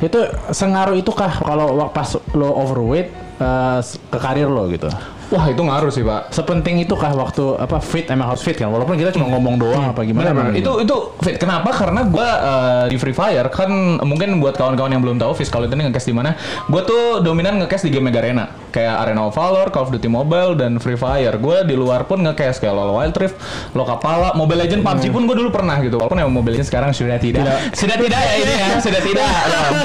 itu 0.00 0.16
sengaruh 0.48 0.96
itu 0.96 1.12
kah 1.12 1.28
kalau 1.44 1.76
pas 1.92 2.08
lo 2.32 2.48
overweight 2.56 3.12
eh, 3.38 3.78
ke 3.84 4.18
karir 4.18 4.48
lo 4.48 4.66
gitu? 4.72 4.88
Wah, 5.30 5.46
itu 5.46 5.62
ngaruh 5.62 5.94
sih, 5.94 6.02
Pak. 6.02 6.34
Sepenting 6.34 6.82
itu 6.82 6.94
kah 6.98 7.14
waktu 7.14 7.54
apa 7.54 7.78
fit 7.78 8.10
emang 8.10 8.34
harus 8.34 8.42
fit 8.42 8.58
kan? 8.58 8.66
Walaupun 8.66 8.98
kita 8.98 9.14
cuma 9.14 9.30
ngomong 9.30 9.62
doang 9.62 9.94
apa 9.94 10.02
gimana? 10.02 10.34
Benar, 10.34 10.34
benar. 10.34 10.50
emang 10.50 10.58
Itu 10.58 10.72
gitu? 10.82 10.82
itu 10.82 10.96
fit. 11.22 11.36
Kenapa? 11.38 11.70
Karena 11.70 12.02
gua 12.02 12.28
eh, 12.28 12.84
di 12.90 12.98
Free 12.98 13.14
Fire 13.14 13.46
kan 13.46 13.70
mungkin 14.02 14.42
buat 14.42 14.58
kawan-kawan 14.58 14.90
yang 14.90 15.02
belum 15.06 15.22
tahu 15.22 15.38
kalau 15.46 15.70
itu 15.70 15.74
ngecast 15.78 16.10
di 16.10 16.14
mana. 16.14 16.34
Gua 16.66 16.82
tuh 16.82 17.22
dominan 17.22 17.62
ngecast 17.62 17.86
di 17.86 17.94
game 17.94 18.10
Mega 18.10 18.18
Arena. 18.18 18.50
Kayak 18.74 19.06
Arena 19.06 19.30
of 19.30 19.34
Valor, 19.34 19.70
Call 19.70 19.86
of 19.86 19.90
Duty 19.94 20.10
Mobile 20.10 20.58
dan 20.58 20.82
Free 20.82 20.98
Fire. 20.98 21.38
Gua 21.38 21.62
di 21.62 21.78
luar 21.78 22.10
pun 22.10 22.18
ngecast 22.26 22.58
kayak 22.58 22.74
LoL 22.74 22.90
Wild 22.98 23.14
Rift, 23.14 23.38
Lokapala, 23.74 24.34
Mobile 24.34 24.66
Legend, 24.66 24.82
PUBG 24.82 25.14
pun 25.14 25.30
gua 25.30 25.38
dulu 25.38 25.54
pernah 25.54 25.78
gitu. 25.78 25.94
Walaupun 26.02 26.18
emang 26.18 26.34
Mobile 26.34 26.58
Legend 26.58 26.66
sekarang 26.66 26.90
sudah 26.90 27.22
tidak. 27.22 27.46
Sudah 27.70 27.94
tidak 27.94 28.18
ya 28.18 28.34
ini 28.34 28.54
ya, 28.58 28.68
sudah 28.82 28.98
tidak. 28.98 29.30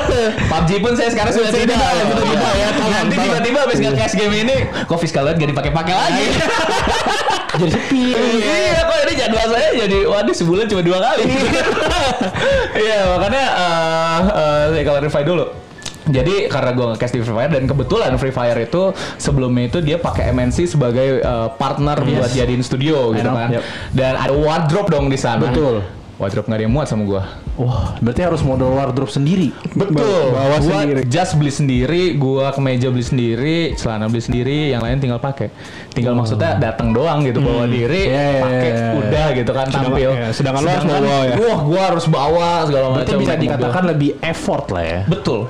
PUBG 0.51 0.71
pun 0.81 0.93
saya 0.97 1.09
sekarang 1.13 1.33
sudah 1.37 1.53
tidak. 1.53 1.77
Sudah 1.77 2.25
tidak 2.33 2.53
ya. 2.57 2.67
Nanti 2.89 3.15
tiba-tiba 3.21 3.59
habis 3.61 3.77
ngecast 3.77 4.13
game 4.17 4.35
ini, 4.41 4.55
kok 4.89 4.97
Fizz 4.97 5.13
kalian 5.35 5.43
gak 5.43 5.51
dipakai-pakai 5.51 5.95
lagi. 5.95 6.25
jadi 7.59 7.71
sepi. 7.71 8.03
Iya, 8.15 8.79
kok 8.87 8.97
ini 9.03 9.13
jadwal 9.19 9.47
saya 9.51 9.69
jadi 9.75 9.97
waduh 10.07 10.35
sebulan 10.35 10.65
cuma 10.71 10.81
dua 10.81 10.97
kali. 11.03 11.23
Iya, 12.75 12.99
makanya 13.15 13.43
eh 13.59 14.19
eh 14.79 14.83
kalau 14.87 14.99
Fire 15.11 15.27
dulu. 15.27 15.45
Jadi 16.05 16.45
karena 16.53 16.69
gue 16.77 16.85
nge-cast 16.93 17.17
di 17.17 17.19
Free 17.25 17.33
Fire 17.33 17.49
dan 17.49 17.65
kebetulan 17.65 18.13
Free 18.21 18.29
Fire 18.29 18.59
itu 18.61 18.93
sebelumnya 19.17 19.73
itu 19.73 19.81
dia 19.81 19.97
pakai 19.97 20.29
MNC 20.37 20.77
sebagai 20.77 21.17
eh, 21.17 21.47
partner 21.57 21.97
buat 21.97 22.29
jadiin 22.29 22.61
studio 22.61 23.09
I 23.09 23.25
gitu 23.25 23.29
know, 23.33 23.41
kan. 23.41 23.49
yep. 23.49 23.63
Dan 23.89 24.13
ada 24.13 24.33
wardrobe 24.37 24.93
dong 24.93 25.09
di 25.09 25.17
sana. 25.17 25.49
Betul. 25.49 25.81
Wardrobe 26.15 26.47
nggak 26.47 26.55
ada 26.55 26.63
yang 26.63 26.71
muat 26.71 26.87
sama 26.87 27.03
gua. 27.03 27.27
Wah, 27.59 27.99
berarti 27.99 28.23
harus 28.23 28.39
modal 28.39 28.71
wardrobe 28.71 29.11
sendiri. 29.11 29.51
Betul. 29.75 30.31
Bawa 30.31 30.63
gua 30.63 30.79
sendiri. 30.87 31.03
jas 31.05 31.35
beli 31.35 31.51
sendiri, 31.51 32.15
gua 32.15 32.55
kemeja 32.55 32.87
beli 32.87 33.03
sendiri, 33.03 33.57
celana 33.75 34.07
beli 34.07 34.23
sendiri, 34.23 34.71
yang 34.71 34.79
lain 34.79 35.03
tinggal 35.03 35.19
pakai. 35.19 35.51
Tinggal 35.91 36.15
maksudnya 36.15 36.55
datang 36.55 36.95
doang 36.95 37.19
gitu 37.21 37.43
bawa 37.43 37.67
diri, 37.67 38.07
Iya, 38.07 38.15
iya, 38.15 38.39
pakai 38.39 38.69
iya, 38.71 38.79
iya. 38.79 38.91
udah 38.95 39.25
gitu 39.35 39.51
kan 39.51 39.65
Sedangkan- 39.67 39.91
tampil. 39.91 40.11
iya, 40.15 40.27
sedangkan 40.31 40.61
lo 40.63 40.69
harus 40.71 40.85
bawa 40.87 41.15
ya. 41.19 41.35
Wah, 41.35 41.59
gua 41.61 41.81
harus 41.83 42.05
bawa 42.07 42.47
segala 42.63 42.85
macam. 42.85 42.97
Berarti 43.03 43.13
bisa 43.19 43.33
mobil. 43.33 43.43
dikatakan 43.43 43.83
lebih 43.85 44.11
effort 44.21 44.65
lah 44.71 44.83
ya. 44.83 44.99
Betul. 45.05 45.41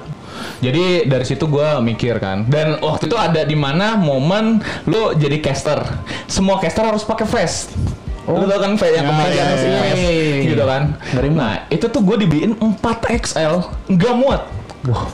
Jadi 0.56 0.86
dari 1.06 1.26
situ 1.26 1.46
gua 1.46 1.78
mikir 1.78 2.18
kan, 2.18 2.42
dan 2.50 2.82
waktu 2.82 3.06
itu 3.06 3.14
ada 3.14 3.46
di 3.46 3.54
mana 3.54 3.94
momen 3.94 4.60
lu 4.84 5.14
jadi 5.14 5.38
caster, 5.40 5.86
semua 6.26 6.58
caster 6.58 6.82
harus 6.82 7.06
pakai 7.06 7.24
vest. 7.24 7.70
Oh. 8.26 8.42
Lu 8.42 8.46
tau 8.46 8.58
kan 8.58 8.74
vest 8.74 8.94
yang 8.94 9.06
Ya, 9.06 9.14
iya, 9.14 9.26
iya, 9.30 9.46
vest, 9.46 9.66
iya, 9.66 9.80
iya, 9.94 10.10
iya. 10.10 10.38
gitu 10.50 10.64
kan. 10.66 10.82
Ngeri 11.14 11.30
banget. 11.30 11.38
Nah 11.38 11.54
itu 11.70 11.86
tuh 11.86 12.02
gue 12.02 12.16
dibeliin 12.18 12.54
4 12.58 12.82
XL, 13.22 13.56
nggak 13.86 14.14
muat. 14.18 14.42
Wah. 14.86 15.06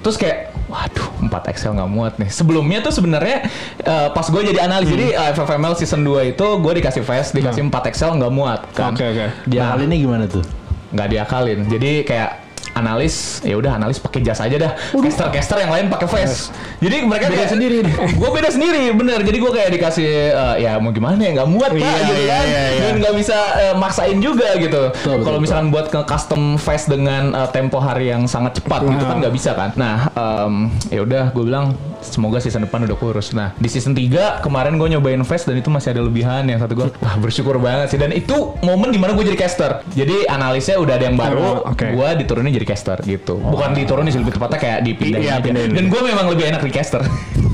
Terus 0.00 0.16
kayak, 0.16 0.38
waduh 0.66 1.08
4 1.20 1.52
XL 1.52 1.72
nggak 1.74 1.90
muat 1.90 2.12
nih. 2.16 2.30
Sebelumnya 2.30 2.78
tuh 2.80 2.94
sebenarnya 2.94 3.44
eh, 3.76 4.08
pas 4.08 4.24
gue 4.24 4.40
jadi 4.40 4.64
analis, 4.64 4.88
jadi 4.88 5.06
Hmm. 5.12 5.20
eh, 5.20 5.30
FFML 5.34 5.74
season 5.74 6.00
2 6.00 6.32
itu 6.32 6.46
gue 6.56 6.72
dikasih 6.78 7.02
vest, 7.02 7.34
dikasih 7.34 7.66
4 7.66 7.92
XL 7.92 8.16
nggak 8.16 8.32
muat 8.32 8.60
kan. 8.72 8.94
Oke, 8.94 9.04
oke. 9.04 9.26
Dia 9.44 9.74
kali 9.74 9.84
ini 9.84 9.96
gimana 10.00 10.24
tuh? 10.24 10.46
nggak 10.86 11.08
diakalin. 11.10 11.60
Jadi 11.66 12.06
kayak 12.06 12.45
analis 12.76 13.40
ya 13.40 13.56
udah 13.56 13.72
analis 13.74 13.96
pakai 13.96 14.20
jas 14.20 14.38
aja 14.38 14.54
dah. 14.54 14.72
Caster 14.92 15.32
caster 15.32 15.56
yang 15.58 15.72
lain 15.72 15.86
pakai 15.88 16.06
vest. 16.06 16.52
Jadi 16.76 16.96
mereka 17.02 17.26
Beda 17.26 17.36
kayak, 17.38 17.50
sendiri 17.50 17.78
gue 18.20 18.30
beda 18.30 18.48
sendiri 18.48 18.92
bener. 18.92 19.18
Jadi 19.20 19.38
gue 19.38 19.50
kayak 19.50 19.70
dikasih 19.72 20.10
eh, 20.28 20.54
ya 20.60 20.76
mau 20.76 20.90
gimana 20.90 21.16
ya 21.16 21.32
nggak 21.34 21.48
muat 21.48 21.70
pak 21.70 21.80
Iya, 21.80 21.96
gitu 22.02 22.12
iya, 22.14 22.28
kan. 22.30 22.44
iya, 22.44 22.62
iya. 22.68 22.80
Dan 22.82 22.94
nggak 23.00 23.14
bisa 23.16 23.36
eh, 23.58 23.74
maksain 23.74 24.18
juga 24.20 24.48
gitu. 24.56 24.82
Kalau 25.02 25.38
misalkan 25.38 25.68
buat 25.70 25.88
ke 25.88 26.00
custom 26.04 26.42
vest 26.54 26.86
dengan 26.86 27.32
eh, 27.32 27.48
tempo 27.50 27.78
hari 27.78 28.08
yang 28.08 28.26
sangat 28.26 28.60
cepat 28.60 28.84
gitu 28.84 29.02
kan 29.02 29.16
nggak 29.18 29.32
bisa 29.32 29.50
kan. 29.52 29.70
Nah 29.74 29.96
em, 30.10 30.54
ya 30.88 31.00
udah 31.00 31.32
gue 31.32 31.44
bilang 31.44 31.72
semoga 31.98 32.38
season 32.38 32.62
depan 32.62 32.84
udah 32.84 32.94
kurus. 32.94 33.32
Nah 33.32 33.56
di 33.56 33.66
season 33.66 33.90
3 33.90 34.44
kemarin 34.44 34.76
gue 34.76 34.88
nyobain 34.88 35.18
vest 35.18 35.46
dan 35.46 35.56
itu 35.56 35.68
masih 35.68 35.90
ada 35.90 36.02
lebihan 36.02 36.44
yang 36.44 36.60
satu 36.60 36.76
gue 36.76 36.86
wah 36.92 37.16
bersyukur 37.16 37.56
banget 37.56 37.88
sih 37.88 37.98
dan 37.98 38.12
itu 38.12 38.34
momen 38.60 38.90
di 38.90 39.00
mana 39.00 39.16
gue 39.16 39.24
jadi 39.24 39.38
caster. 39.38 39.80
Jadi 39.90 40.26
analisnya 40.26 40.76
udah 40.76 40.94
ada 40.94 41.04
yang 41.04 41.16
baru, 41.16 41.40
Oh, 41.62 41.72
oke. 41.72 41.86
gue 41.86 42.08
diturunin 42.20 42.50
jadi 42.52 42.65
caster 42.66 42.98
gitu. 43.06 43.38
Bukan 43.38 43.72
diturunin 43.72 44.10
sih 44.10 44.18
lebih 44.18 44.34
tepatnya 44.34 44.58
kayak 44.58 44.78
dipindahin 44.82 45.22
Iya, 45.22 45.34
pindahin. 45.38 45.70
Dan 45.72 45.86
gue 45.86 46.00
memang 46.02 46.26
lebih 46.26 46.50
enak 46.50 46.60
di 46.66 46.72
caster. 46.74 47.00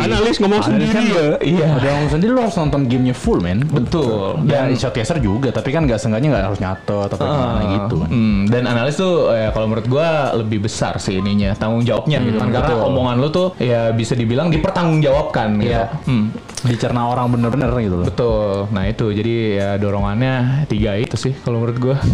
Analis 0.00 0.36
ngomong 0.36 0.60
Analis 0.60 0.90
sendiri 0.90 0.92
kan 0.92 1.04
ya. 1.04 1.24
iya. 1.40 1.68
Udah 1.74 1.90
ngomong 1.92 2.10
sendiri 2.10 2.30
lo 2.30 2.40
harus 2.42 2.56
nonton 2.56 2.80
gamenya 2.84 3.12
full 3.12 3.38
men. 3.38 3.62
Betul. 3.64 4.42
Ya 4.44 4.66
Dan 4.66 4.74
shotcaster 4.74 5.18
juga, 5.18 5.48
tapi 5.50 5.70
kan 5.70 5.84
nggak 5.84 5.96
sengaja 5.96 6.22
nggak 6.22 6.44
harus 6.44 6.58
nyatet 6.58 7.08
atau 7.08 7.16
gimana 7.20 7.60
Ah, 7.60 7.68
gitu 7.76 7.94
kan. 7.96 8.08
hmm, 8.08 8.38
dan 8.46 8.62
analis 8.64 8.94
tuh 8.94 9.12
ya 9.30 9.48
kalau 9.50 9.66
menurut 9.66 9.86
gua 9.86 10.08
lebih 10.34 10.58
besar 10.62 10.96
sih 10.96 11.16
ininya 11.16 11.54
tanggung 11.54 11.82
jawabnya 11.82 12.18
gitu 12.20 12.36
kan 12.36 12.48
karena 12.50 12.70
betul. 12.72 12.88
omongan 12.88 13.16
lu 13.16 13.28
tuh 13.28 13.48
ya 13.56 13.90
bisa 13.90 14.12
dibilang 14.12 14.48
dipertanggungjawabkan 14.48 15.48
gitu. 15.58 15.70
Iya. 15.70 15.84
Hmm, 16.02 16.34
Dicerna 16.60 17.08
orang 17.08 17.30
bener-bener 17.30 17.70
gitu 17.78 17.96
loh. 17.96 18.06
betul. 18.06 18.52
Nah 18.68 18.84
itu 18.84 19.08
jadi 19.10 19.34
ya 19.52 19.68
dorongannya 19.76 20.34
tiga 20.66 20.92
itu 20.94 21.14
sih 21.14 21.32
kalau 21.36 21.60
menurut 21.60 21.78
gua. 21.78 21.96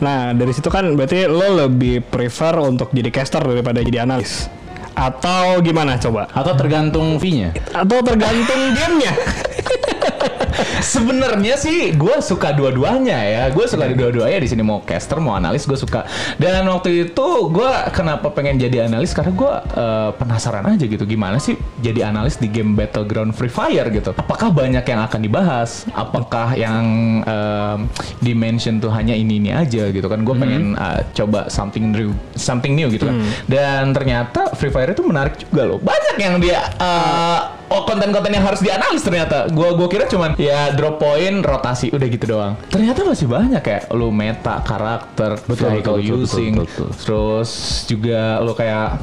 Nah, 0.00 0.32
dari 0.32 0.48
situ 0.50 0.66
kan 0.66 0.96
berarti 0.96 1.28
lo 1.28 1.44
lebih 1.60 2.00
prefer 2.00 2.56
untuk 2.58 2.88
jadi 2.88 3.12
caster 3.12 3.44
daripada 3.44 3.80
jadi 3.80 4.00
analis. 4.00 4.48
Atau 4.94 5.62
gimana 5.62 5.96
coba? 5.96 6.26
Atau 6.32 6.54
tergantung 6.58 7.16
fee-nya. 7.20 7.54
Atau 7.74 8.02
tergantung 8.02 8.74
gamenya. 8.74 9.12
Sebenarnya 10.80 11.54
sih 11.56 11.92
gue 11.94 12.16
suka 12.22 12.52
dua-duanya 12.52 13.18
ya. 13.20 13.42
Gue 13.50 13.66
suka 13.66 13.88
di 13.88 13.96
dua-duanya 13.96 14.38
di 14.40 14.48
sini 14.48 14.62
mau 14.64 14.80
caster 14.84 15.18
mau 15.20 15.36
analis 15.36 15.64
gue 15.64 15.76
suka. 15.76 16.04
Dan 16.36 16.66
waktu 16.68 17.10
itu 17.10 17.26
gue 17.50 17.72
kenapa 17.92 18.32
pengen 18.32 18.60
jadi 18.60 18.86
analis 18.88 19.12
karena 19.12 19.32
gue 19.32 19.52
eh, 19.76 20.10
penasaran 20.16 20.64
aja 20.66 20.84
gitu 20.84 21.04
gimana 21.04 21.36
sih 21.40 21.56
jadi 21.80 22.12
analis 22.12 22.36
di 22.36 22.48
game 22.48 22.76
Battleground 22.76 23.32
Free 23.34 23.52
Fire 23.52 23.88
gitu. 23.90 24.12
Apakah 24.16 24.52
banyak 24.52 24.84
yang 24.84 25.00
akan 25.04 25.20
dibahas? 25.20 25.84
Apakah 25.92 26.54
yang 26.54 26.84
em, 27.24 27.78
dimension 28.20 28.78
tuh 28.78 28.92
hanya 28.92 29.12
ini 29.16 29.40
ini 29.40 29.50
aja 29.52 29.88
gitu 29.90 30.06
kan? 30.06 30.22
Gue 30.24 30.36
pengen 30.36 30.76
eh, 30.76 31.00
coba 31.14 31.48
something 31.48 31.92
new, 31.92 32.10
something 32.34 32.74
new 32.74 32.88
gitu 32.90 33.06
kan. 33.08 33.16
Dan 33.46 33.92
ternyata 33.92 34.52
Free 34.54 34.70
Fire 34.70 34.90
itu 34.90 35.02
menarik 35.02 35.36
juga 35.40 35.62
loh. 35.66 35.78
Banyak 35.80 36.16
yang 36.20 36.36
dia 36.38 36.60
eh, 36.76 37.40
oh 37.70 37.86
konten-konten 37.86 38.30
yang 38.30 38.44
harus 38.44 38.60
dianalis 38.60 39.00
ternyata. 39.00 39.46
Gua 39.48 39.72
gua 39.72 39.86
kira 39.86 40.04
cuman 40.04 40.34
ya 40.36 40.74
drop 40.74 40.98
point, 40.98 41.40
rotasi, 41.40 41.94
udah 41.94 42.06
gitu 42.06 42.26
doang. 42.26 42.58
Ternyata 42.68 43.06
masih 43.06 43.26
banyak 43.26 43.62
kayak 43.62 43.82
lu 43.94 44.10
meta 44.10 44.58
karakter, 44.60 45.38
Betul, 45.46 45.64
vehicle 45.70 45.96
betul, 45.96 46.04
betul, 46.04 46.24
using, 46.26 46.52
betul, 46.58 46.66
betul. 46.66 46.88
terus 46.98 47.50
juga 47.86 48.42
lu 48.42 48.52
kayak 48.52 48.98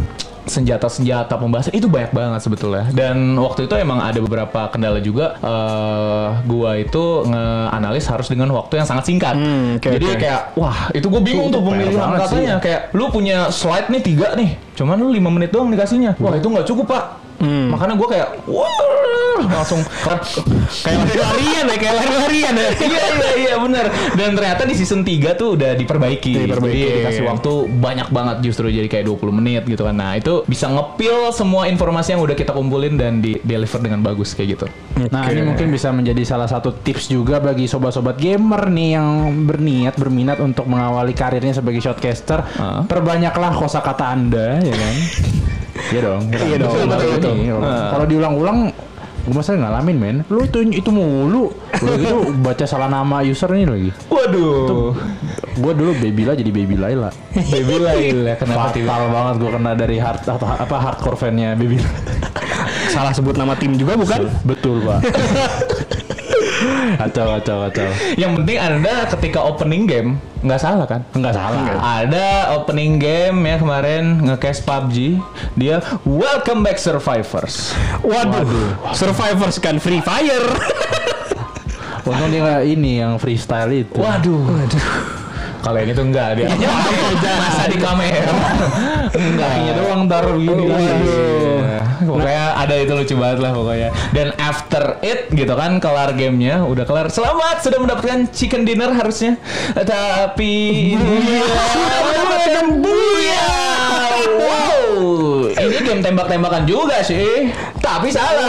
senjata-senjata 0.47 1.35
pembahasan 1.35 1.75
itu 1.75 1.91
banyak 1.91 2.15
banget 2.15 2.39
sebetulnya 2.39 2.87
dan 2.95 3.35
waktu 3.35 3.67
itu 3.67 3.75
emang 3.75 3.99
ada 3.99 4.15
beberapa 4.23 4.71
kendala 4.71 5.03
juga 5.03 5.35
eh 5.43 6.27
gua 6.47 6.79
itu 6.79 7.27
ngeanalis 7.27 8.07
harus 8.07 8.31
dengan 8.31 8.55
waktu 8.55 8.79
yang 8.79 8.87
sangat 8.87 9.11
singkat 9.11 9.35
Hmm, 9.35 9.75
oke, 9.75 9.91
jadi 9.91 10.07
oke. 10.07 10.17
kayak 10.17 10.41
wah 10.55 10.87
itu 10.95 11.03
gue 11.03 11.19
bingung 11.19 11.51
tuh 11.51 11.59
pemilihan 11.59 11.99
katanya 12.15 12.55
ya. 12.57 12.63
kayak 12.63 12.81
lu 12.95 13.11
punya 13.11 13.51
slide 13.51 13.91
nih 13.91 13.99
tiga 14.01 14.39
nih 14.39 14.55
cuman 14.79 14.95
lu 14.97 15.11
lima 15.11 15.27
menit 15.27 15.51
doang 15.51 15.67
dikasihnya 15.67 16.15
wah 16.15 16.31
itu 16.31 16.47
nggak 16.47 16.63
cukup 16.63 16.85
pak. 16.95 17.03
Makanya 17.77 17.93
gue 17.93 18.07
kayak 18.09 18.27
wah 18.49 18.97
langsung 19.37 19.85
kayak 20.81 20.97
lari-larian 21.05 21.65
ya, 21.69 21.75
kayak 21.77 21.95
lari-larian 22.01 22.53
ya. 22.57 22.69
iya 22.89 23.03
iya 23.13 23.31
iya 23.37 23.55
benar 23.61 23.85
dan 24.17 24.33
ternyata 24.33 24.65
di 24.65 24.73
season 24.73 25.05
3 25.05 25.37
tuh 25.37 25.53
udah 25.53 25.77
diperbaiki 25.77 26.49
Diperbaiki. 26.49 26.73
jadi 26.81 26.97
dikasih 27.05 27.23
waktu 27.29 27.51
banyak 27.77 28.09
banget 28.09 28.37
justru 28.41 28.73
jadi 28.73 28.89
kayak 28.89 29.05
20 29.05 29.37
menit 29.37 29.63
gitu 29.69 29.85
kan 29.85 29.93
nah 29.93 30.17
itu 30.17 30.41
bisa 30.49 30.65
ngepil 30.73 31.29
semua 31.29 31.69
informasi 31.69 32.17
yang 32.17 32.25
udah 32.25 32.33
kita 32.33 32.49
kumpulin 32.49 32.97
dan 32.97 33.21
di 33.21 33.37
deliver 33.45 33.77
dengan 33.77 34.01
bagus 34.01 34.33
kayak 34.33 34.57
gitu 34.57 34.67
Nah 34.97 35.29
ini 35.29 35.45
mungkin 35.45 35.69
bisa 35.69 35.93
menjadi 35.93 36.25
salah 36.25 36.49
satu 36.49 36.73
tips 36.73 37.13
juga 37.13 37.37
bagi 37.37 37.69
sobat-sobat 37.69 38.17
gamer 38.17 38.73
nih 38.73 38.97
yang 38.97 39.07
berniat 39.45 39.93
berminat 39.93 40.41
untuk 40.41 40.65
mengawali 40.65 41.13
karirnya 41.13 41.53
sebagai 41.53 41.77
shotcaster. 41.85 42.41
Ah. 42.57 42.81
Perbanyaklah 42.81 43.53
kosakata 43.53 44.09
anda, 44.09 44.57
ya 44.57 44.73
kan? 44.73 44.95
Iya 45.87 45.99
dong. 46.03 46.21
Iya 46.27 46.57
dong, 46.57 46.71
Betul, 46.71 46.85
betul, 46.85 47.09
betul. 47.13 47.33
betul. 47.35 47.61
Kalau- 47.63 48.07
diulang-ulang, 48.07 48.57
gue 49.23 49.33
masa 49.33 49.53
ngalamin 49.53 49.97
men. 49.97 50.17
Lu 50.27 50.41
itu 50.41 50.59
itu 50.63 50.89
mulu. 50.89 51.51
Udah 51.73 51.95
gitu 51.95 52.15
baca 52.37 52.65
salah 52.65 52.87
nama 52.87 53.19
user 53.21 53.51
ini 53.51 53.65
lagi. 53.65 53.91
waduh 54.07 54.95
Gue 55.53 55.73
dulu 55.73 55.91
Babyla 55.93 56.31
jadi 56.33 56.47
Baby 56.47 56.75
Laila. 56.75 57.09
baby 57.33 57.75
Laila 57.77 58.33
kenapa 58.35 58.69
tiba 58.71 58.87
Fatal 58.87 59.09
banget 59.09 59.35
gue 59.37 59.49
kena 59.51 59.71
dari 59.73 59.97
hard 59.97 60.21
atau 60.23 60.47
apa 60.47 60.75
hardcore 60.77 61.17
fannya 61.17 61.53
Baby. 61.53 61.81
Salah 62.87 63.11
sebut 63.11 63.35
nama 63.35 63.53
tim 63.53 63.73
juga 63.73 63.93
bukan? 63.95 64.31
Betul 64.43 64.81
pak. 64.81 64.99
Kacau, 66.97 67.25
kacau, 67.37 67.57
kacau. 67.69 67.89
Yang 68.15 68.31
penting 68.41 68.57
anda 68.57 68.95
ketika 69.09 69.39
opening 69.43 69.83
game 69.85 70.09
nggak 70.45 70.61
salah 70.61 70.85
kan? 70.85 71.01
Enggak 71.17 71.33
salah. 71.33 71.59
Ada 71.81 72.55
opening 72.57 73.01
game 73.01 73.37
ya 73.43 73.57
kemarin 73.57 74.21
nge-cast 74.21 74.61
PUBG 74.69 75.17
Dia 75.57 75.81
Welcome 76.05 76.61
Back 76.61 76.77
Survivors 76.77 77.73
Waduh, 78.05 78.45
Survivors 78.93 79.57
kan 79.57 79.81
Free 79.81 80.01
Fire. 80.01 80.47
Untung 82.07 82.31
dia 82.31 82.39
nggak 82.39 82.63
ini 82.63 83.03
yang 83.03 83.19
freestyle 83.19 83.73
itu. 83.73 83.99
Waduh 83.99 84.39
Kalau 85.67 85.83
ini 85.83 85.91
tuh 85.91 86.05
enggak 86.07 86.39
dia. 86.39 86.47
Masa 87.43 87.67
di 87.67 87.75
kamera. 87.75 88.31
Enggak. 89.11 89.51
Kakinya 89.51 89.73
doang 89.75 90.01
taruh 90.07 90.39
gini. 90.39 90.63
Iya. 90.63 91.83
Pokoknya 92.07 92.45
ada 92.55 92.75
itu 92.79 92.93
lucu 92.95 93.15
banget 93.19 93.39
lah 93.43 93.51
pokoknya. 93.51 93.89
Dan 94.15 94.31
after 94.39 94.95
it 95.03 95.27
gitu 95.35 95.51
kan 95.59 95.83
Kelar 95.83 96.15
gamenya 96.15 96.63
Udah 96.63 96.87
kelar. 96.87 97.11
Selamat 97.11 97.59
sudah 97.67 97.83
mendapatkan 97.83 98.31
chicken 98.31 98.63
dinner 98.63 98.95
harusnya. 98.95 99.35
Tapi 99.75 100.95
Mendapatkan 100.95 102.65
buya. 102.79 103.51
Wow. 104.39 105.51
Ini 105.51 105.77
game 105.83 105.99
tembak-tembakan 105.99 106.63
juga 106.63 107.03
sih 107.03 107.51
Tapi 107.87 108.07
salah 108.09 108.45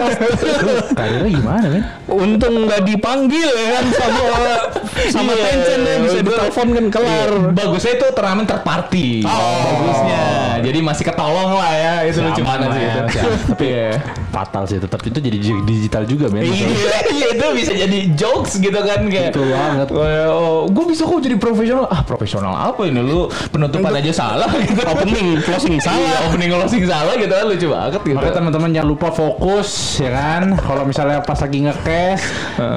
Karirnya 0.99 1.30
gimana 1.30 1.66
kan? 1.70 1.82
Untung 2.09 2.66
nggak 2.66 2.82
dipanggil 2.84 3.47
ya 3.47 3.66
kan 3.72 3.84
sama 3.93 4.22
sama 5.14 5.30
Iya, 5.30 5.45
Tencent 5.47 5.82
ya 5.84 5.97
bisa 6.01 6.18
ditelepon 6.18 6.66
kan 6.68 6.84
kelar. 6.91 7.30
Iya. 7.30 7.51
Bagusnya 7.55 7.93
itu 7.95 8.07
turnamen 8.11 8.45
terparty. 8.45 9.09
Bagusnya. 9.22 10.22
Jadi 10.59 10.78
masih 10.80 11.05
ketolong 11.05 11.55
lah 11.55 11.70
ya. 11.70 11.95
Itu 12.03 12.18
lucu 12.20 12.43
banget 12.43 12.68
sih 12.68 12.82
ya, 12.82 12.93
itu. 12.99 13.18
Tapi 13.55 13.66
ya. 13.68 13.91
Fatal 14.28 14.62
sih 14.64 14.78
tetap 14.78 15.01
itu 15.01 15.18
jadi 15.18 15.39
dig- 15.39 15.64
digital 15.64 16.03
juga 16.05 16.26
men. 16.28 16.43
Iya, 16.43 16.66
iya, 17.09 17.26
itu 17.32 17.47
bisa 17.55 17.72
jadi 17.72 17.99
jokes 18.12 18.59
gitu 18.59 18.74
kan 18.76 19.07
kayak. 19.07 19.30
Betul 19.30 19.47
banget. 19.49 19.89
Oh, 20.28 20.66
gue 20.66 20.84
bisa 20.86 21.03
kok 21.05 21.20
jadi 21.20 21.36
profesional. 21.36 21.86
Ah, 21.86 22.03
profesional 22.03 22.53
apa 22.53 22.82
ini 22.84 22.99
lu? 22.99 23.30
Penutupan 23.49 23.95
aja 23.95 24.11
salah 24.11 24.51
gitu. 24.59 24.82
Opening, 24.82 25.39
closing 25.41 25.76
Iya, 25.76 25.86
salah. 25.86 26.18
opening 26.26 26.51
closing 26.51 26.84
salah 26.84 27.14
gitu 27.14 27.30
kan 27.30 27.47
lucu 27.47 27.66
banget 27.68 28.01
gitu. 28.03 28.16
Makanya 28.18 28.34
teman-teman 28.34 28.68
jangan 28.72 28.89
lupa 28.89 29.09
fokus 29.29 29.68
ya 30.01 30.11
kan. 30.11 30.43
Kalau 30.57 30.83
misalnya 30.83 31.20
pas 31.20 31.37
lagi 31.37 31.59
nge-cash 31.61 32.24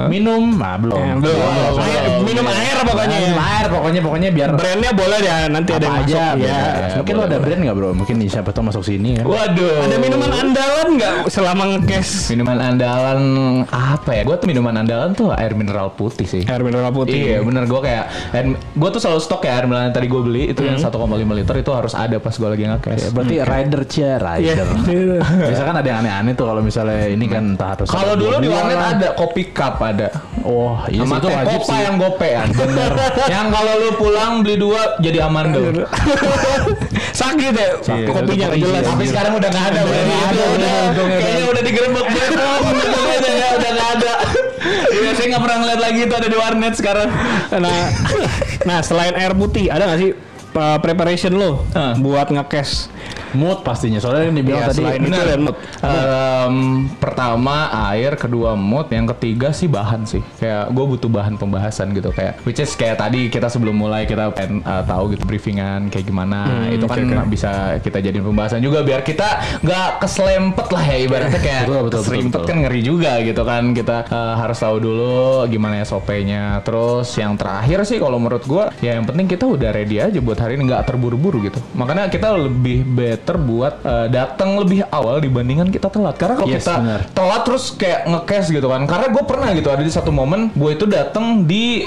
minum, 0.06 0.52
nah 0.52 0.76
belum. 0.76 1.00
Ya, 1.00 1.14
belum. 1.16 1.38
Belum. 1.40 1.80
Air, 1.80 2.02
minum 2.22 2.44
air 2.46 2.76
pokoknya 2.84 3.16
ya. 3.16 3.26
Minum 3.26 3.40
air 3.40 3.66
pokoknya 3.66 4.00
pokoknya 4.02 4.28
biar 4.30 4.48
Brandnya 4.52 4.92
boleh 4.92 5.18
ya 5.18 5.36
nanti 5.48 5.70
ada 5.72 5.80
yang 5.80 5.94
apa 5.94 6.02
masuk. 6.02 6.12
aja. 6.12 6.24
ya. 6.36 6.60
bebas. 6.60 6.92
Mungkin 6.92 7.14
lo 7.14 7.16
boleh, 7.16 7.24
ada 7.24 7.32
boleh. 7.32 7.40
brand 7.42 7.60
nggak 7.62 7.74
bro? 7.74 7.88
Mungkin 7.94 8.16
siapa 8.28 8.50
tahu 8.52 8.64
masuk 8.68 8.82
sini 8.84 9.10
kan. 9.16 9.24
Waduh. 9.24 9.74
Ada 9.82 9.96
minuman 9.96 10.30
andalan 10.30 10.88
nggak 10.94 11.14
selama 11.28 11.62
nge-cash? 11.72 12.12
Minuman 12.28 12.58
andalan 12.60 13.20
apa 13.66 14.10
ya? 14.12 14.22
Gue 14.22 14.36
tuh 14.36 14.46
minuman 14.46 14.74
andalan 14.76 15.10
tuh 15.12 15.32
air 15.32 15.56
mineral 15.56 15.96
putih 15.96 16.26
sih. 16.26 16.42
Air 16.44 16.60
mineral 16.60 16.92
putih. 16.92 17.16
Iya 17.16 17.38
bener 17.40 17.64
gue 17.64 17.80
kayak 17.80 18.04
gue 18.52 18.88
tuh 18.90 19.00
selalu 19.00 19.20
stok 19.20 19.42
ya 19.42 19.56
air 19.56 19.64
mineral 19.64 19.88
yang 19.88 19.96
tadi 19.96 20.06
gue 20.06 20.20
beli 20.20 20.42
itu 20.50 20.60
yang 20.60 20.76
1,5 20.76 20.92
liter 21.32 21.54
itu 21.56 21.70
harus 21.72 21.94
ada 21.94 22.16
pas 22.18 22.34
gue 22.34 22.48
lagi 22.48 22.60
Ya, 22.62 22.78
nge-cash. 22.78 23.10
berarti 23.10 23.36
rider 23.42 23.82
cia 23.84 24.06
Iya. 24.06 24.16
rider. 24.22 25.18
Kan 25.62 25.76
ada 25.78 25.88
yang 25.88 25.98
aneh-aneh 26.02 26.34
tuh 26.34 26.41
kalau 26.44 26.60
misalnya 26.60 27.06
ini 27.06 27.26
kan 27.26 27.54
entah 27.54 27.74
harus 27.74 27.86
Kalau 27.86 28.14
dulu 28.14 28.36
di 28.38 28.48
warnet 28.48 28.76
lah. 28.76 28.90
ada 28.94 29.08
kopi 29.14 29.50
cup 29.50 29.78
ada. 29.78 30.08
Oh 30.42 30.78
iya 30.86 31.02
sih 31.02 31.08
Sama 31.08 31.16
itu 31.18 31.28
wajib 31.30 31.60
sih. 31.62 31.78
yang 31.78 31.96
gopean. 31.96 32.48
Bener. 32.60 32.90
yang 33.26 33.46
kalau 33.48 33.72
lu 33.78 33.90
pulang 33.96 34.32
beli 34.42 34.56
dua 34.56 34.96
jadi 34.98 35.18
amando. 35.26 35.60
Sakit 37.20 37.52
ya 37.52 37.68
Iya, 37.92 38.06
kopinya 38.08 38.46
itu 38.52 38.66
jelas. 38.66 38.82
Tapi 38.84 39.04
sekarang 39.06 39.32
udah 39.36 39.48
nggak 39.48 39.66
ada. 39.70 39.80
Udah 39.82 40.02
nggak 40.02 40.20
itu 40.22 40.40
ada, 40.42 40.44
udah, 40.48 41.04
kayaknya 41.06 41.42
kan. 41.44 41.52
udah 41.52 41.62
digerebek 41.62 42.06
udah 42.12 43.32
ya, 43.32 43.48
udah 43.56 43.70
nggak 43.70 43.90
ada. 44.00 44.12
Iya, 44.92 45.10
saya 45.12 45.26
nggak 45.34 45.42
pernah 45.42 45.56
ngeliat 45.60 45.80
lagi 45.80 46.00
itu 46.02 46.14
ada 46.14 46.28
di 46.28 46.36
warnet 46.38 46.74
sekarang. 46.74 47.08
Nah, 47.52 47.80
nah 48.62 48.78
selain 48.80 49.14
air 49.14 49.32
putih 49.32 49.68
ada 49.68 49.84
nggak 49.86 50.00
sih 50.00 50.10
uh, 50.54 50.78
preparation 50.80 51.32
lo 51.34 51.64
Hah. 51.72 51.96
buat 51.98 52.28
nge-cash? 52.30 52.88
mood 53.34 53.64
pastinya 53.64 53.98
soalnya 53.98 54.28
yang 54.28 54.36
dibilang 54.36 54.62
Iya, 54.62 54.68
tadi 54.70 54.82
selain 54.84 55.00
itu 55.02 55.20
dan 55.24 55.40
mood. 55.40 55.56
Em, 55.82 56.56
pertama 57.00 57.56
air, 57.92 58.12
kedua 58.14 58.54
mood, 58.54 58.86
yang 58.92 59.08
ketiga 59.16 59.50
sih 59.50 59.66
bahan 59.68 60.04
sih. 60.04 60.22
Kayak 60.38 60.70
gue 60.72 60.84
butuh 60.84 61.10
bahan 61.10 61.34
pembahasan 61.40 61.96
gitu 61.96 62.12
kayak 62.12 62.40
which 62.44 62.60
is 62.60 62.72
kayak 62.76 63.00
tadi 63.00 63.32
kita 63.32 63.48
sebelum 63.48 63.74
mulai 63.76 64.04
kita 64.04 64.30
pengen 64.36 64.60
uh, 64.62 64.84
tahu 64.84 65.16
gitu 65.16 65.24
briefingan 65.24 65.88
kayak 65.88 66.06
gimana. 66.06 66.68
Hmm, 66.68 66.76
itu 66.76 66.84
kan 66.84 67.00
oke. 67.02 67.32
bisa 67.32 67.80
kita 67.80 67.98
jadiin 68.04 68.24
pembahasan 68.24 68.60
juga 68.60 68.84
biar 68.84 69.02
kita 69.02 69.60
nggak 69.64 69.90
keselempet 70.04 70.66
lah 70.68 70.84
ya 70.84 70.96
ibaratnya 71.00 71.40
kayak 71.46 71.62
Betul, 71.66 71.82
betul, 71.88 72.00
keserimpet 72.04 72.40
betul, 72.44 72.48
kan 72.48 72.56
ngeri 72.68 72.80
juga 72.84 73.12
gitu 73.24 73.42
kan. 73.42 73.62
Kita 73.72 73.96
uh, 74.12 74.34
harus 74.36 74.58
tahu 74.60 74.76
dulu 74.78 75.48
gimana 75.48 75.80
SOP-nya. 75.82 76.60
Terus 76.62 77.08
yang 77.16 77.34
terakhir 77.40 77.84
sih 77.88 77.98
kalau 77.98 78.20
menurut 78.20 78.44
gue 78.44 78.64
ya 78.84 79.00
yang 79.00 79.08
penting 79.08 79.26
kita 79.26 79.48
udah 79.48 79.70
ready 79.72 79.98
aja 79.98 80.20
buat 80.20 80.38
hari 80.42 80.58
ini 80.58 80.66
nggak 80.66 80.82
terburu-buru 80.84 81.38
gitu. 81.42 81.62
Makanya 81.72 82.06
kita 82.06 82.34
lebih 82.34 82.82
better 82.82 83.38
buat 83.38 83.78
uh, 83.80 84.06
datang 84.06 84.58
lebih 84.58 84.82
awal 84.88 85.18
dibandingkan 85.18 85.70
kita 85.70 85.86
telat. 85.86 86.18
Karena 86.18 86.34
kalau 86.34 86.50
Yes, 86.50 86.62
kita 86.62 86.74
benar. 86.76 87.00
telat 87.10 87.42
terus 87.42 87.64
kayak 87.72 88.00
nge-cash 88.04 88.50
gitu 88.50 88.66
kan. 88.66 88.82
Karena 88.84 89.06
gue 89.08 89.22
pernah 89.22 89.48
gitu 89.52 89.68
ada 89.68 89.80
di 89.80 89.88
satu 89.88 90.10
momen 90.10 90.50
gue 90.52 90.70
itu 90.72 90.84
datang 90.84 91.44
di 91.44 91.86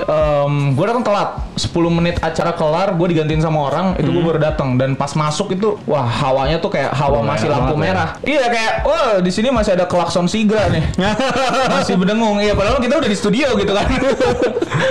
gue 0.72 0.86
datang 0.86 1.04
telat 1.04 1.30
10 1.56 1.68
menit 1.92 2.16
acara 2.20 2.52
kelar 2.52 2.94
gue 2.94 3.08
digantiin 3.10 3.42
sama 3.42 3.68
orang 3.68 3.96
itu 3.96 4.08
gue 4.08 4.24
baru 4.24 4.40
datang 4.40 4.76
dan 4.76 4.94
pas 4.94 5.12
masuk 5.12 5.52
itu 5.52 5.76
wah 5.84 6.06
hawanya 6.06 6.58
tuh 6.58 6.70
kayak 6.70 6.92
hawa 6.92 7.20
Lumayan 7.20 7.30
masih 7.32 7.48
lampu 7.50 7.74
ya. 7.74 7.80
merah. 7.82 8.10
Iya 8.22 8.46
kayak 8.48 8.74
wah 8.82 9.10
di 9.20 9.32
sini 9.32 9.50
masih 9.50 9.72
ada 9.74 9.86
klakson 9.86 10.26
sigra 10.26 10.70
nih. 10.70 10.84
masih 11.76 11.96
berdengung. 11.96 12.38
Iya 12.38 12.54
padahal 12.54 12.80
kita 12.80 12.96
udah 12.98 13.10
di 13.10 13.18
studio 13.18 13.48
gitu 13.56 13.74
kan. 13.74 13.88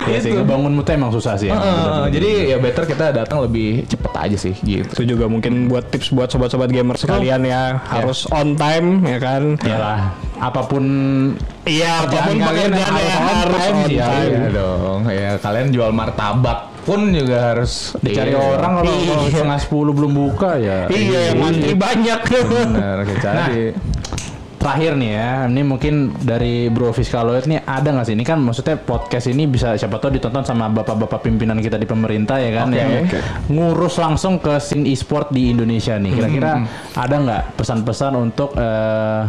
ya 0.05 0.19
Gitu. 0.25 0.35
ngebangun 0.35 0.73
moodnya 0.73 0.95
emang 0.97 1.13
susah 1.13 1.37
sih. 1.37 1.47
Heeh, 1.47 1.61
Bener-bener. 1.61 2.11
jadi 2.11 2.31
ya 2.47 2.57
better 2.59 2.85
kita 2.85 3.05
datang 3.15 3.39
lebih 3.41 3.54
cepet 3.87 4.13
aja 4.13 4.37
sih 4.37 4.55
gitu. 4.61 4.91
Itu 4.91 5.05
juga 5.17 5.31
mungkin 5.31 5.67
buat 5.67 5.89
tips 5.89 6.11
buat 6.11 6.29
sobat-sobat 6.29 6.69
gamer 6.69 6.99
sekalian 6.99 7.47
ya 7.47 7.79
harus 7.87 8.27
on 8.29 8.59
time 8.59 9.07
ya 9.07 9.19
kan. 9.19 9.55
Iyalah, 9.63 10.13
apa 10.39 10.61
pun 10.67 10.85
Iya, 11.65 12.05
apa 12.05 12.19
pun 12.29 12.37
kalian 12.37 12.71
pekerjaan 12.75 12.93
harus 12.93 13.09
ya 13.09 13.17
on 13.17 13.37
harus 13.41 13.57
time 13.57 13.77
on 13.77 13.89
sih, 13.89 13.97
ya. 13.97 14.07
time. 14.07 14.33
Iya 14.35 14.49
dong, 14.53 15.01
ya 15.09 15.31
kalian 15.41 15.69
jual 15.73 15.91
martabak 15.95 16.59
pun 16.85 17.01
juga 17.11 17.39
harus 17.57 17.97
dicari 18.05 18.37
Iya. 18.37 18.61
orang 18.61 18.73
kalau 18.77 18.93
kalau 19.09 19.25
setengah 19.33 19.59
sepuluh 19.63 19.93
belum 19.97 20.13
buka 20.13 20.61
ya. 20.61 20.79
Iya, 20.93 21.21
yang 21.33 21.39
mantri 21.41 21.73
banyak. 21.73 22.19
Kayak 22.29 23.17
cari. 23.25 23.65
Terakhir 24.65 24.97
nih 24.97 25.13
ya, 25.13 25.45
ini 25.45 25.61
mungkin 25.61 26.17
dari 26.25 26.73
Bro 26.73 26.97
Fiskaloid 26.97 27.45
nih 27.45 27.69
ada 27.69 27.85
nggak 27.85 28.09
sih? 28.09 28.17
Ini 28.17 28.25
kan 28.25 28.41
maksudnya 28.41 28.81
podcast 28.81 29.29
ini 29.29 29.45
bisa 29.45 29.77
siapa 29.77 30.01
tahu 30.01 30.17
ditonton 30.17 30.41
sama 30.41 30.73
bapak-bapak 30.73 31.21
pimpinan 31.21 31.61
kita 31.61 31.77
di 31.77 31.85
pemerintah 31.85 32.41
ya 32.41 32.65
kan? 32.65 32.73
Oke, 32.73 32.81
yang 32.81 33.05
oke. 33.05 33.19
ngurus 33.53 34.01
langsung 34.01 34.41
ke 34.41 34.57
scene 34.57 34.89
e-sport 34.89 35.29
di 35.37 35.53
Indonesia 35.53 36.01
nih. 36.01 36.17
Kira-kira 36.17 36.65
ada 36.97 37.15
nggak 37.21 37.43
pesan-pesan 37.61 38.13
untuk 38.17 38.57
eh, 38.57 39.23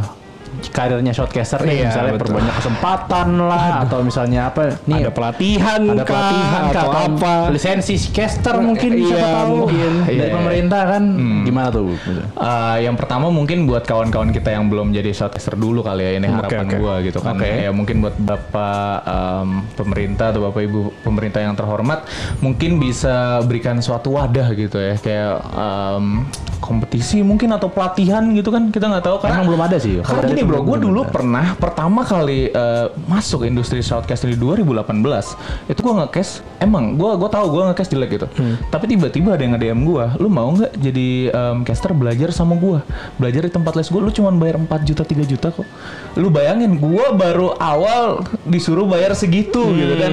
karirnya 0.65 1.11
shotcaster 1.11 1.59
nih? 1.61 1.75
Iya, 1.77 1.85
misalnya 1.87 2.13
betul. 2.13 2.23
perbanyak 2.27 2.55
kesempatan 2.55 3.27
lah, 3.39 3.65
atau 3.81 3.99
misalnya 4.01 4.41
apa? 4.47 4.61
Nih 4.83 4.99
ada 4.99 5.11
pelatihan 5.11 5.81
ada 5.85 6.01
kah, 6.01 6.09
pelatihan 6.09 6.63
kah, 6.65 6.81
atau 6.81 6.91
apa? 6.93 7.33
lisensi 7.49 7.95
caster 8.09 8.55
mungkin 8.57 8.91
Iya, 8.91 9.07
siapa 9.09 9.27
tahu 9.35 9.53
mungkin. 9.61 9.91
dari 10.01 10.17
Iya. 10.17 10.31
pemerintah 10.31 10.81
kan 10.87 11.03
gimana 11.41 11.67
tuh? 11.69 11.87
Eh, 12.35 12.77
yang 12.81 12.95
pertama 12.95 13.27
mungkin 13.27 13.65
buat 13.65 13.83
kawan-kawan 13.83 14.29
kita 14.29 14.51
yang 14.51 14.65
belum 14.65 14.91
jadi 14.91 15.11
shotcaster 15.11 15.55
dulu 15.55 15.79
kali 15.79 16.01
ya 16.01 16.11
ini 16.15 16.27
harapan 16.27 16.65
oke. 16.65 16.75
gua 16.75 16.95
gitu 16.99 17.19
kan 17.19 17.35
Oke. 17.35 17.49
ya 17.61 17.71
mungkin 17.71 17.95
buat 17.99 18.15
bapak 18.15 18.95
em, 19.01 19.47
pemerintah 19.73 20.27
atau 20.27 20.41
bapak 20.43 20.61
ibu 20.61 20.79
pemerintah 20.99 21.39
yang 21.39 21.53
terhormat 21.53 22.03
mungkin 22.39 22.77
bisa 22.77 23.15
berikan 23.41 23.77
suatu 23.77 24.13
wadah 24.13 24.51
gitu 24.51 24.75
ya 24.75 24.95
kayak 24.95 25.33
em, 25.51 26.25
kompetisi 26.59 27.21
mungkin 27.21 27.53
atau 27.55 27.71
pelatihan 27.71 28.23
gitu 28.33 28.49
kan 28.49 28.69
kita 28.73 28.87
nggak 28.89 29.05
tahu 29.05 29.17
karena 29.21 29.35
Emang 29.41 29.47
belum 29.51 29.63
ada 29.67 29.77
sih. 29.77 29.99
Karena 30.01 30.21
gini 30.31 30.41
bro, 30.47 30.59
gue 30.63 30.77
dulu 30.81 31.01
pernah 31.07 31.55
pertama 31.55 32.01
kali 32.07 32.49
eh, 32.49 32.87
masuk 33.07 33.43
industri 33.43 33.79
shoutcast 33.83 34.25
di 34.25 34.37
2018 34.39 35.71
itu 35.71 35.79
gue 35.79 35.93
nge-cast 36.01 36.45
emang 36.61 36.95
gue 36.95 37.11
gue 37.17 37.29
tahu 37.29 37.45
gue 37.51 37.61
nge-cast 37.71 37.91
jelek 37.91 38.09
gitu. 38.19 38.27
Hmm. 38.39 38.55
Tapi 38.71 38.85
tiba-tiba 38.89 39.35
ada 39.35 39.43
yang 39.43 39.53
nge-DM 39.55 39.79
gue, 39.85 40.05
lu 40.21 40.27
mau 40.31 40.49
nggak 40.51 40.71
jadi 40.79 41.09
em, 41.31 41.57
caster 41.67 41.91
belajar 41.91 42.29
sama 42.31 42.55
gue, 42.57 42.79
belajar 43.19 43.41
di 43.45 43.51
tempat 43.51 43.73
les 43.77 43.87
gue, 43.87 44.01
lu 44.01 44.11
cuma 44.11 44.29
bayar 44.35 44.57
4 44.59 44.87
juta 44.87 45.03
3 45.03 45.25
juta 45.27 45.47
kok. 45.51 45.67
Lu 46.15 46.31
bayangin 46.31 46.79
gue 46.79 47.05
baru 47.15 47.55
awal 47.59 48.23
disuruh 48.47 48.87
bayar 48.87 49.13
segitu 49.13 49.61
gitu 49.75 49.93
kan. 49.99 50.11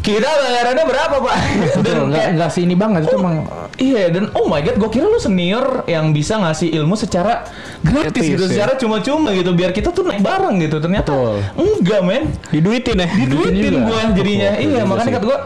Kita 0.00 0.28
bayarannya 0.28 0.84
berapa 0.84 1.16
pak? 1.20 1.36
Hmm. 1.36 1.60
Betul, 1.82 1.98
nggak 2.10 2.26
nggak 2.40 2.50
sini 2.50 2.74
banget 2.74 3.08
itu 3.08 3.16
emang 3.18 3.46
Iya 3.80 4.12
dan 4.12 4.28
oh 4.36 4.46
my 4.46 4.60
god, 4.60 4.76
gue 4.76 4.90
kira 4.92 5.06
lu 5.08 5.16
senior 5.16 5.84
yang 5.92 6.10
bisa 6.16 6.40
ngasih 6.40 6.72
ilmu 6.80 6.96
secara 6.96 7.44
gratis 7.84 8.24
gitu, 8.24 8.44
ya. 8.44 8.48
secara 8.48 8.72
cuma-cuma 8.80 9.36
gitu, 9.36 9.52
biar 9.52 9.76
kita 9.76 9.92
tuh 9.92 10.08
naik 10.08 10.24
bareng 10.24 10.56
gitu. 10.64 10.80
Ternyata 10.80 11.12
Betul. 11.12 11.36
enggak 11.60 12.00
men, 12.02 12.22
Diduitin 12.48 12.96
ya. 12.96 13.08
diduitin 13.12 13.72
juga. 13.76 13.86
gue 13.92 14.00
jadinya. 14.16 14.50
Oh, 14.56 14.64
iya 14.64 14.82
makanya 14.88 15.12
kata 15.20 15.24
gue, 15.28 15.38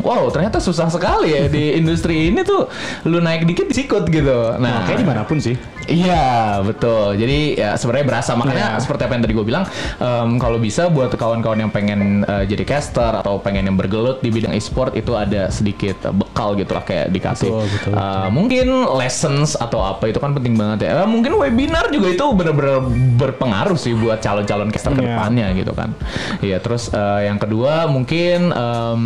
wow 0.00 0.28
ternyata 0.28 0.58
susah 0.58 0.88
sekali 0.88 1.32
ya 1.32 1.46
di 1.46 1.72
industri 1.80 2.28
ini 2.28 2.42
tuh 2.42 2.66
lu 3.04 3.18
naik 3.18 3.44
dikit 3.44 3.66
disikut 3.66 4.04
gitu. 4.06 4.56
Nah, 4.56 4.84
Kayak 4.84 4.98
di 4.98 5.06
mana 5.06 5.22
pun 5.22 5.38
sih. 5.38 5.54
Iya 5.84 6.60
betul. 6.62 7.18
Jadi 7.18 7.58
ya 7.58 7.74
sebenarnya 7.74 8.06
berasa 8.06 8.30
makanya 8.32 8.78
seperti 8.78 9.02
apa 9.02 9.12
yang 9.12 9.24
tadi 9.24 9.34
gue 9.34 9.42
bilang, 9.42 9.64
em, 9.98 10.38
kalau 10.38 10.56
bisa 10.56 10.86
buat 10.86 11.10
kawan-kawan 11.10 11.58
yang 11.58 11.72
pengen 11.72 12.22
eh, 12.22 12.44
jadi 12.46 12.62
caster 12.62 13.10
atau 13.16 13.36
pengen 13.36 13.66
yang 13.66 13.74
bergelut 13.74 14.20
di 14.20 14.30
bidang 14.30 14.54
e-sport 14.54 14.94
itu 14.94 15.12
ada 15.12 15.50
sedikit 15.50 15.98
bekal 16.14 16.54
gitu 16.54 16.72
lah 16.72 16.84
kayak 16.84 17.10
dikasih. 17.10 17.50
Betul, 17.50 17.66
betul, 17.66 17.92
eh, 17.96 18.28
mungkin 18.30 18.66
lessons 18.94 19.58
atau 19.58 19.82
apa 19.82 20.06
itu 20.06 20.22
kan 20.22 20.30
penting 20.30 20.54
banget 20.54 20.86
ya. 20.86 21.02
Eh, 21.02 21.08
mungkin 21.10 21.34
webinar 21.34 21.90
juga 21.90 22.08
itu 22.08 22.24
benar-benar 22.30 22.86
berpengaruh 23.18 23.74
sih 23.74 23.92
buat 23.92 24.22
calon-calon 24.22 24.70
caster 24.70 24.94
Iya. 24.94 24.96
ke 24.96 25.02
depannya 25.04 25.46
gitu 25.58 25.72
kan. 25.74 25.90
Iya 26.38 26.62
terus 26.62 26.86
eh, 26.92 27.26
yang 27.26 27.42
kedua 27.42 27.90
mungkin 27.90 28.54
em, 28.54 29.00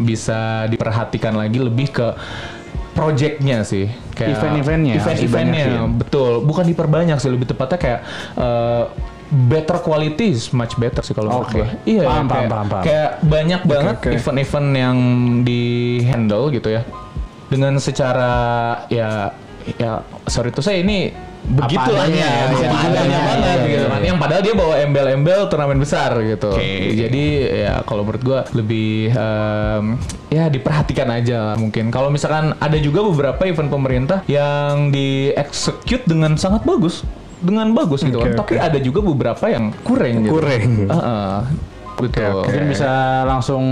bisa 0.00 0.39
diperhatikan 0.68 1.34
lagi 1.36 1.58
lebih 1.58 1.88
ke 1.90 2.08
projectnya 2.90 3.62
sih 3.62 3.86
kayak 4.18 4.36
Event-eventnya 4.36 4.94
event-eventnya 4.98 5.66
betul 5.96 6.42
bukan 6.42 6.66
diperbanyak 6.68 7.16
sih 7.22 7.30
lebih 7.30 7.48
tepatnya 7.48 7.78
kayak 7.78 8.00
eh, 8.36 8.84
better 9.30 9.78
quality 9.78 10.34
is 10.34 10.50
much 10.50 10.74
better 10.74 11.06
sih 11.06 11.14
kalau 11.14 11.30
menurut 11.30 11.48
Oke. 11.48 11.62
gue. 11.62 11.68
Iya, 11.86 12.02
Paham, 12.02 12.26
kayak, 12.26 12.26
paham, 12.26 12.50
paham, 12.50 12.66
paham. 12.66 12.84
kayak 12.84 13.10
banyak 13.22 13.62
banget 13.62 13.96
event-event 14.18 14.68
yang 14.74 14.98
di 15.46 15.62
handle 16.02 16.50
gitu 16.50 16.68
ya. 16.74 16.82
Dengan 17.46 17.78
secara 17.78 18.32
ya 18.90 19.30
ya 19.78 20.02
sorry 20.26 20.50
tuh 20.50 20.66
saya 20.66 20.82
ini 20.82 21.14
begitulah 21.40 22.04
adanya 22.04 22.28
ya, 22.28 22.44
bisa 22.52 22.66
adanya 22.68 23.00
dibilang. 23.00 23.24
banget 23.24 23.58
Iya, 23.60 23.68
gitu 23.70 23.86
kan. 23.88 24.00
Yang 24.04 24.18
padahal 24.20 24.42
dia 24.44 24.54
bawa 24.54 24.74
embel-embel 24.84 25.40
turnamen 25.48 25.78
besar 25.80 26.10
gitu. 26.20 26.50
Oke. 26.52 26.94
Jadi 26.94 27.24
ya 27.64 27.74
kalau 27.82 28.02
menurut 28.04 28.22
gua 28.22 28.40
lebih 28.52 29.10
em, 29.10 29.84
ya 30.28 30.44
diperhatikan 30.52 31.08
aja 31.10 31.56
mungkin. 31.56 31.88
Kalau 31.88 32.12
misalkan 32.12 32.54
ada 32.60 32.78
juga 32.78 33.00
beberapa 33.02 33.42
event 33.48 33.70
pemerintah 33.72 34.22
yang 34.28 34.92
di 34.92 35.32
execute 35.34 36.04
dengan 36.04 36.36
sangat 36.36 36.62
bagus, 36.68 37.02
dengan 37.40 37.72
bagus 37.72 38.04
gitu 38.04 38.20
Oke, 38.20 38.36
kan. 38.36 38.44
Tapi 38.46 38.54
oke. 38.60 38.66
ada 38.70 38.78
juga 38.78 39.00
beberapa 39.00 39.44
yang 39.48 39.72
kurang 39.82 40.28
gitu. 40.28 40.36
Kurang. 40.36 40.62
Heeh. 40.86 41.36
betul. 42.00 42.32
oke. 42.32 42.48
Mungkin 42.48 42.64
bisa 42.72 42.90
langsung 43.28 43.64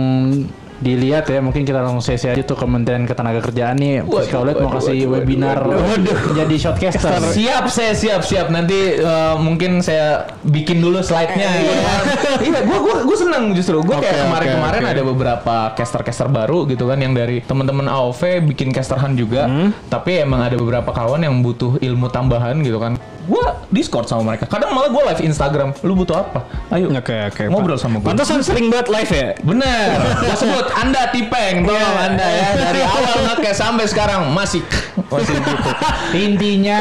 dilihat 0.79 1.27
ya 1.27 1.43
mungkin 1.43 1.67
kita 1.67 1.83
langsung 1.83 2.03
sesi 2.03 2.31
aja 2.31 2.43
tuh 2.43 2.55
Kementerian 2.55 3.03
Ketenagakerjaan 3.03 3.77
nih 3.79 4.07
Waduh, 4.07 4.23
Fiskaulet 4.23 4.57
mau 4.63 4.71
waduh, 4.71 4.79
kasih 4.79 4.99
waduh, 5.07 5.13
webinar 5.19 5.59
jadi 6.39 6.55
shotcaster 6.55 7.19
Siap, 7.29 7.65
saya 7.71 7.93
siap, 7.95 8.23
siap. 8.25 8.47
Nanti 8.49 8.99
eh, 8.99 9.35
mungkin 9.39 9.83
saya 9.85 10.27
bikin 10.47 10.81
dulu 10.83 11.03
slide-nya. 11.03 11.49
ya. 11.49 11.77
iya, 12.49 12.61
gua 12.65 12.79
gua 12.83 12.97
gua 13.05 13.17
seneng 13.19 13.53
justru. 13.55 13.79
Gua 13.83 14.01
Oke, 14.01 14.07
kayak 14.07 14.27
kemarin-kemarin 14.27 14.81
oke, 14.83 14.89
oke. 14.89 14.95
ada 14.97 15.03
beberapa 15.05 15.57
caster-caster 15.75 16.29
baru 16.31 16.67
gitu 16.71 16.89
kan 16.89 16.99
yang 16.99 17.13
dari 17.15 17.43
teman-teman 17.45 17.87
AOV 17.87 18.49
bikin 18.55 18.71
casterhan 18.75 19.15
juga. 19.15 19.47
Hmm. 19.47 19.71
Tapi 19.91 20.25
emang 20.25 20.43
ada 20.43 20.57
beberapa 20.59 20.91
kawan 20.91 21.23
yang 21.23 21.35
butuh 21.43 21.79
ilmu 21.79 22.09
tambahan 22.11 22.59
gitu 22.63 22.79
kan. 22.81 22.97
Gua 23.29 23.61
Discord 23.69 24.09
sama 24.09 24.33
mereka. 24.33 24.49
Kadang 24.49 24.73
malah 24.73 24.89
gua 24.89 25.13
live 25.13 25.21
Instagram. 25.23 25.77
Lu 25.85 25.93
butuh 25.93 26.17
apa? 26.25 26.49
Ayo. 26.73 26.89
Oke 26.89 27.13
oke. 27.29 27.43
Ngobrol 27.53 27.77
Pak. 27.77 27.85
sama 27.85 28.01
gua. 28.01 28.09
Pantesan 28.17 28.41
sering 28.41 28.73
banget 28.73 28.89
live 28.89 29.13
ya. 29.13 29.29
Bener, 29.45 29.87
gua 30.25 30.35
sebut 30.35 30.67
Anda 30.75 31.03
tipeng, 31.13 31.69
tolong 31.69 31.77
Iya. 31.79 32.07
Anda 32.09 32.27
ya 32.27 32.49
dari 32.57 32.83
awal 32.83 33.17
nge 33.39 33.53
sampai 33.53 33.85
sekarang 33.85 34.33
masih 34.33 34.65
masih 35.09 35.37
gitu. 35.37 35.71
intinya 36.17 36.79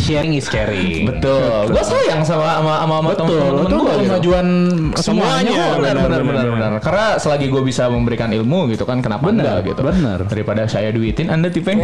sharing 0.00 0.32
is 0.36 0.48
caring 0.48 1.04
Betul. 1.06 1.68
Gue 1.70 1.84
sayang 1.84 2.24
sama 2.24 2.60
sama 2.60 2.72
sama, 2.80 2.94
sama 2.96 3.08
itu 3.12 3.24
gua 3.76 3.94
gitu. 3.94 4.04
kemajuan 4.08 4.46
semuanya. 4.96 5.76
Benar, 5.76 5.96
benar, 6.08 6.22
benar, 6.24 6.46
benar. 6.48 6.70
Karena 6.80 7.06
selagi 7.20 7.46
gue 7.52 7.62
bisa 7.62 7.88
memberikan 7.92 8.32
ilmu 8.32 8.72
gitu 8.72 8.84
kan, 8.88 9.00
kenapa 9.04 9.28
Benar, 9.28 9.60
enggak 9.60 9.76
gitu? 9.76 9.80
benar. 9.84 10.18
Daripada 10.24 10.62
saya 10.66 10.88
duitin, 10.90 11.28
anda 11.28 11.52
tipeng. 11.52 11.78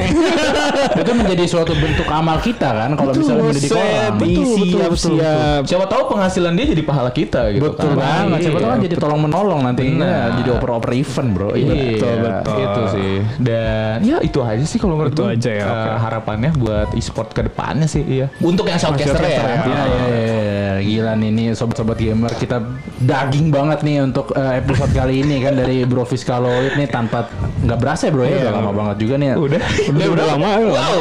itu 1.00 1.12
menjadi 1.12 1.44
suatu 1.48 1.72
bentuk 1.76 2.08
amal 2.08 2.40
kita 2.40 2.70
kan 2.72 2.90
kalau 2.96 3.12
misalnya 3.12 3.44
menjadi 3.44 3.68
kolam 4.08 4.54
siap 4.56 4.92
siap. 4.96 5.62
Siapa 5.64 5.86
tahu 5.86 6.02
penghasilan 6.08 6.52
dia 6.52 6.66
jadi 6.68 6.82
pahala 6.82 7.10
kita 7.10 7.50
gitu 7.50 7.62
betul 7.66 7.90
kan? 7.92 7.98
banget 7.98 8.38
siapa 8.42 8.58
tahu 8.58 8.68
kan 8.68 8.76
Iya. 8.76 8.84
jadi 8.84 8.96
tolong 8.96 9.20
menolong 9.22 9.60
nantinya 9.62 10.10
Benar. 10.26 10.36
jadi 10.38 10.48
oper-oper 10.52 10.90
event 10.92 11.28
bro 11.32 11.50
Iya, 11.52 11.74
Betul, 11.96 12.14
betul. 12.20 12.56
Itu 12.56 12.82
sih. 12.90 13.14
Dan 13.38 13.96
ya 14.02 14.16
itu 14.20 14.38
aja 14.40 14.62
sih 14.62 14.76
kalau 14.76 14.94
menurut 14.94 15.14
gua. 15.14 15.32
aja 15.32 15.50
ya, 15.50 15.64
oke. 15.64 15.90
harapannya 15.98 16.50
buat 16.54 16.88
e-sport 16.92 17.30
ke 17.30 17.42
depannya 17.42 17.86
sih, 17.86 18.02
iya. 18.02 18.26
Untuk 18.38 18.64
yang 18.64 18.76
shoutcaster 18.76 19.22
ya. 19.22 19.40
ya. 19.40 19.54
Ya, 19.66 19.82
ya, 20.66 20.72
ya, 20.72 20.76
ya. 20.76 20.82
gila 20.82 21.12
nih 21.14 21.30
nih 21.30 21.46
sobat-sobat 21.54 21.96
gamer 21.96 22.32
kita 22.34 22.58
daging 22.98 23.48
banget 23.48 23.80
nih 23.80 24.02
untuk 24.02 24.34
eh, 24.34 24.58
episode 24.58 24.90
kali 24.90 25.22
ini 25.22 25.38
kan 25.38 25.54
dari 25.54 25.86
Bro 25.86 26.02
Fiskaloid 26.02 26.74
nih 26.74 26.86
tanpa 26.86 27.30
nggak 27.62 27.78
berasa 27.78 28.02
ya 28.08 28.12
bro 28.12 28.24
ya? 28.24 28.42
Udah 28.42 28.54
lama 28.54 28.72
banget 28.74 28.96
juga 29.00 29.14
nih 29.16 29.28
Udah, 29.32 29.60
Udah, 29.88 30.06
udah 30.10 30.26
lama, 30.34 30.48
ya. 30.48 30.66
Wow. 30.66 31.00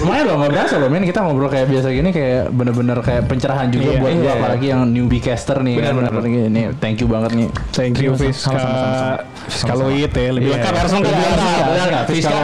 lumayan 0.00 0.24
loh 0.24 0.36
nggak 0.40 0.52
berasa 0.54 0.74
loh 0.78 0.88
men. 0.88 1.04
Kita 1.04 1.18
ngobrol 1.20 1.50
kayak 1.50 1.66
biasa 1.68 1.92
gini 1.92 2.08
kayak 2.08 2.54
bener-bener 2.54 2.98
kayak 3.04 3.28
pencerahan 3.28 3.68
juga 3.68 3.90
Iya, 3.92 4.00
buat 4.00 4.12
gua 4.16 4.24
iya. 4.24 4.32
apalagi 4.38 4.66
yang 4.72 4.82
newbie 4.88 5.20
caster 5.20 5.60
nih. 5.60 5.76
Kan 5.82 6.00
Apalagi 6.06 6.38
ini 6.48 6.62
thank 6.80 7.02
you 7.02 7.08
banget 7.10 7.36
nih. 7.36 7.48
Thank 7.74 8.00
you 8.00 8.16
Sama- 8.32 9.20
Fiskaloid 9.50 10.08
ya 10.08 10.30
lebih 10.30 10.48
Iya. 10.48 10.54
lengkap 10.56 10.74
harus 10.76 10.92
lengkap 10.94 11.10
Iya, 11.10 11.20
ya. 11.20 11.66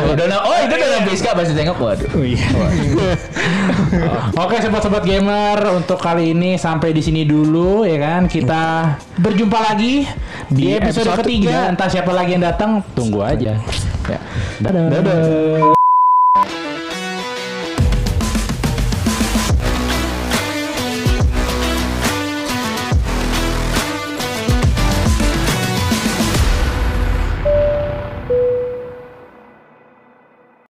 Benar, 0.07 0.27
na- 0.29 0.43
oh 0.43 0.57
itu 0.59 0.75
udah 0.75 1.01
Fiska 1.07 1.31
pasti 1.33 1.55
tengok 1.55 1.77
waduh. 1.79 2.11
Oh, 2.13 2.25
iya. 2.25 2.47
Oke 4.37 4.57
sobat-sobat 4.59 5.03
gamer 5.03 5.59
untuk 5.73 5.97
kali 5.97 6.35
ini 6.35 6.55
sampai 6.57 6.91
di 6.91 7.01
sini 7.01 7.23
dulu 7.23 7.83
ya 7.83 7.97
kan 7.97 8.23
kita 8.27 8.63
berjumpa 9.17 9.59
lagi 9.63 10.05
di 10.49 10.75
episode, 10.75 11.09
ketiga. 11.23 11.71
entah 11.71 11.87
siapa 11.87 12.11
lagi 12.11 12.35
yang 12.35 12.45
datang 12.45 12.83
tunggu 12.93 13.23
aja 13.23 13.55
ya 14.05 14.19
Dadah. 14.61 14.85
Dadah. 14.93 16.66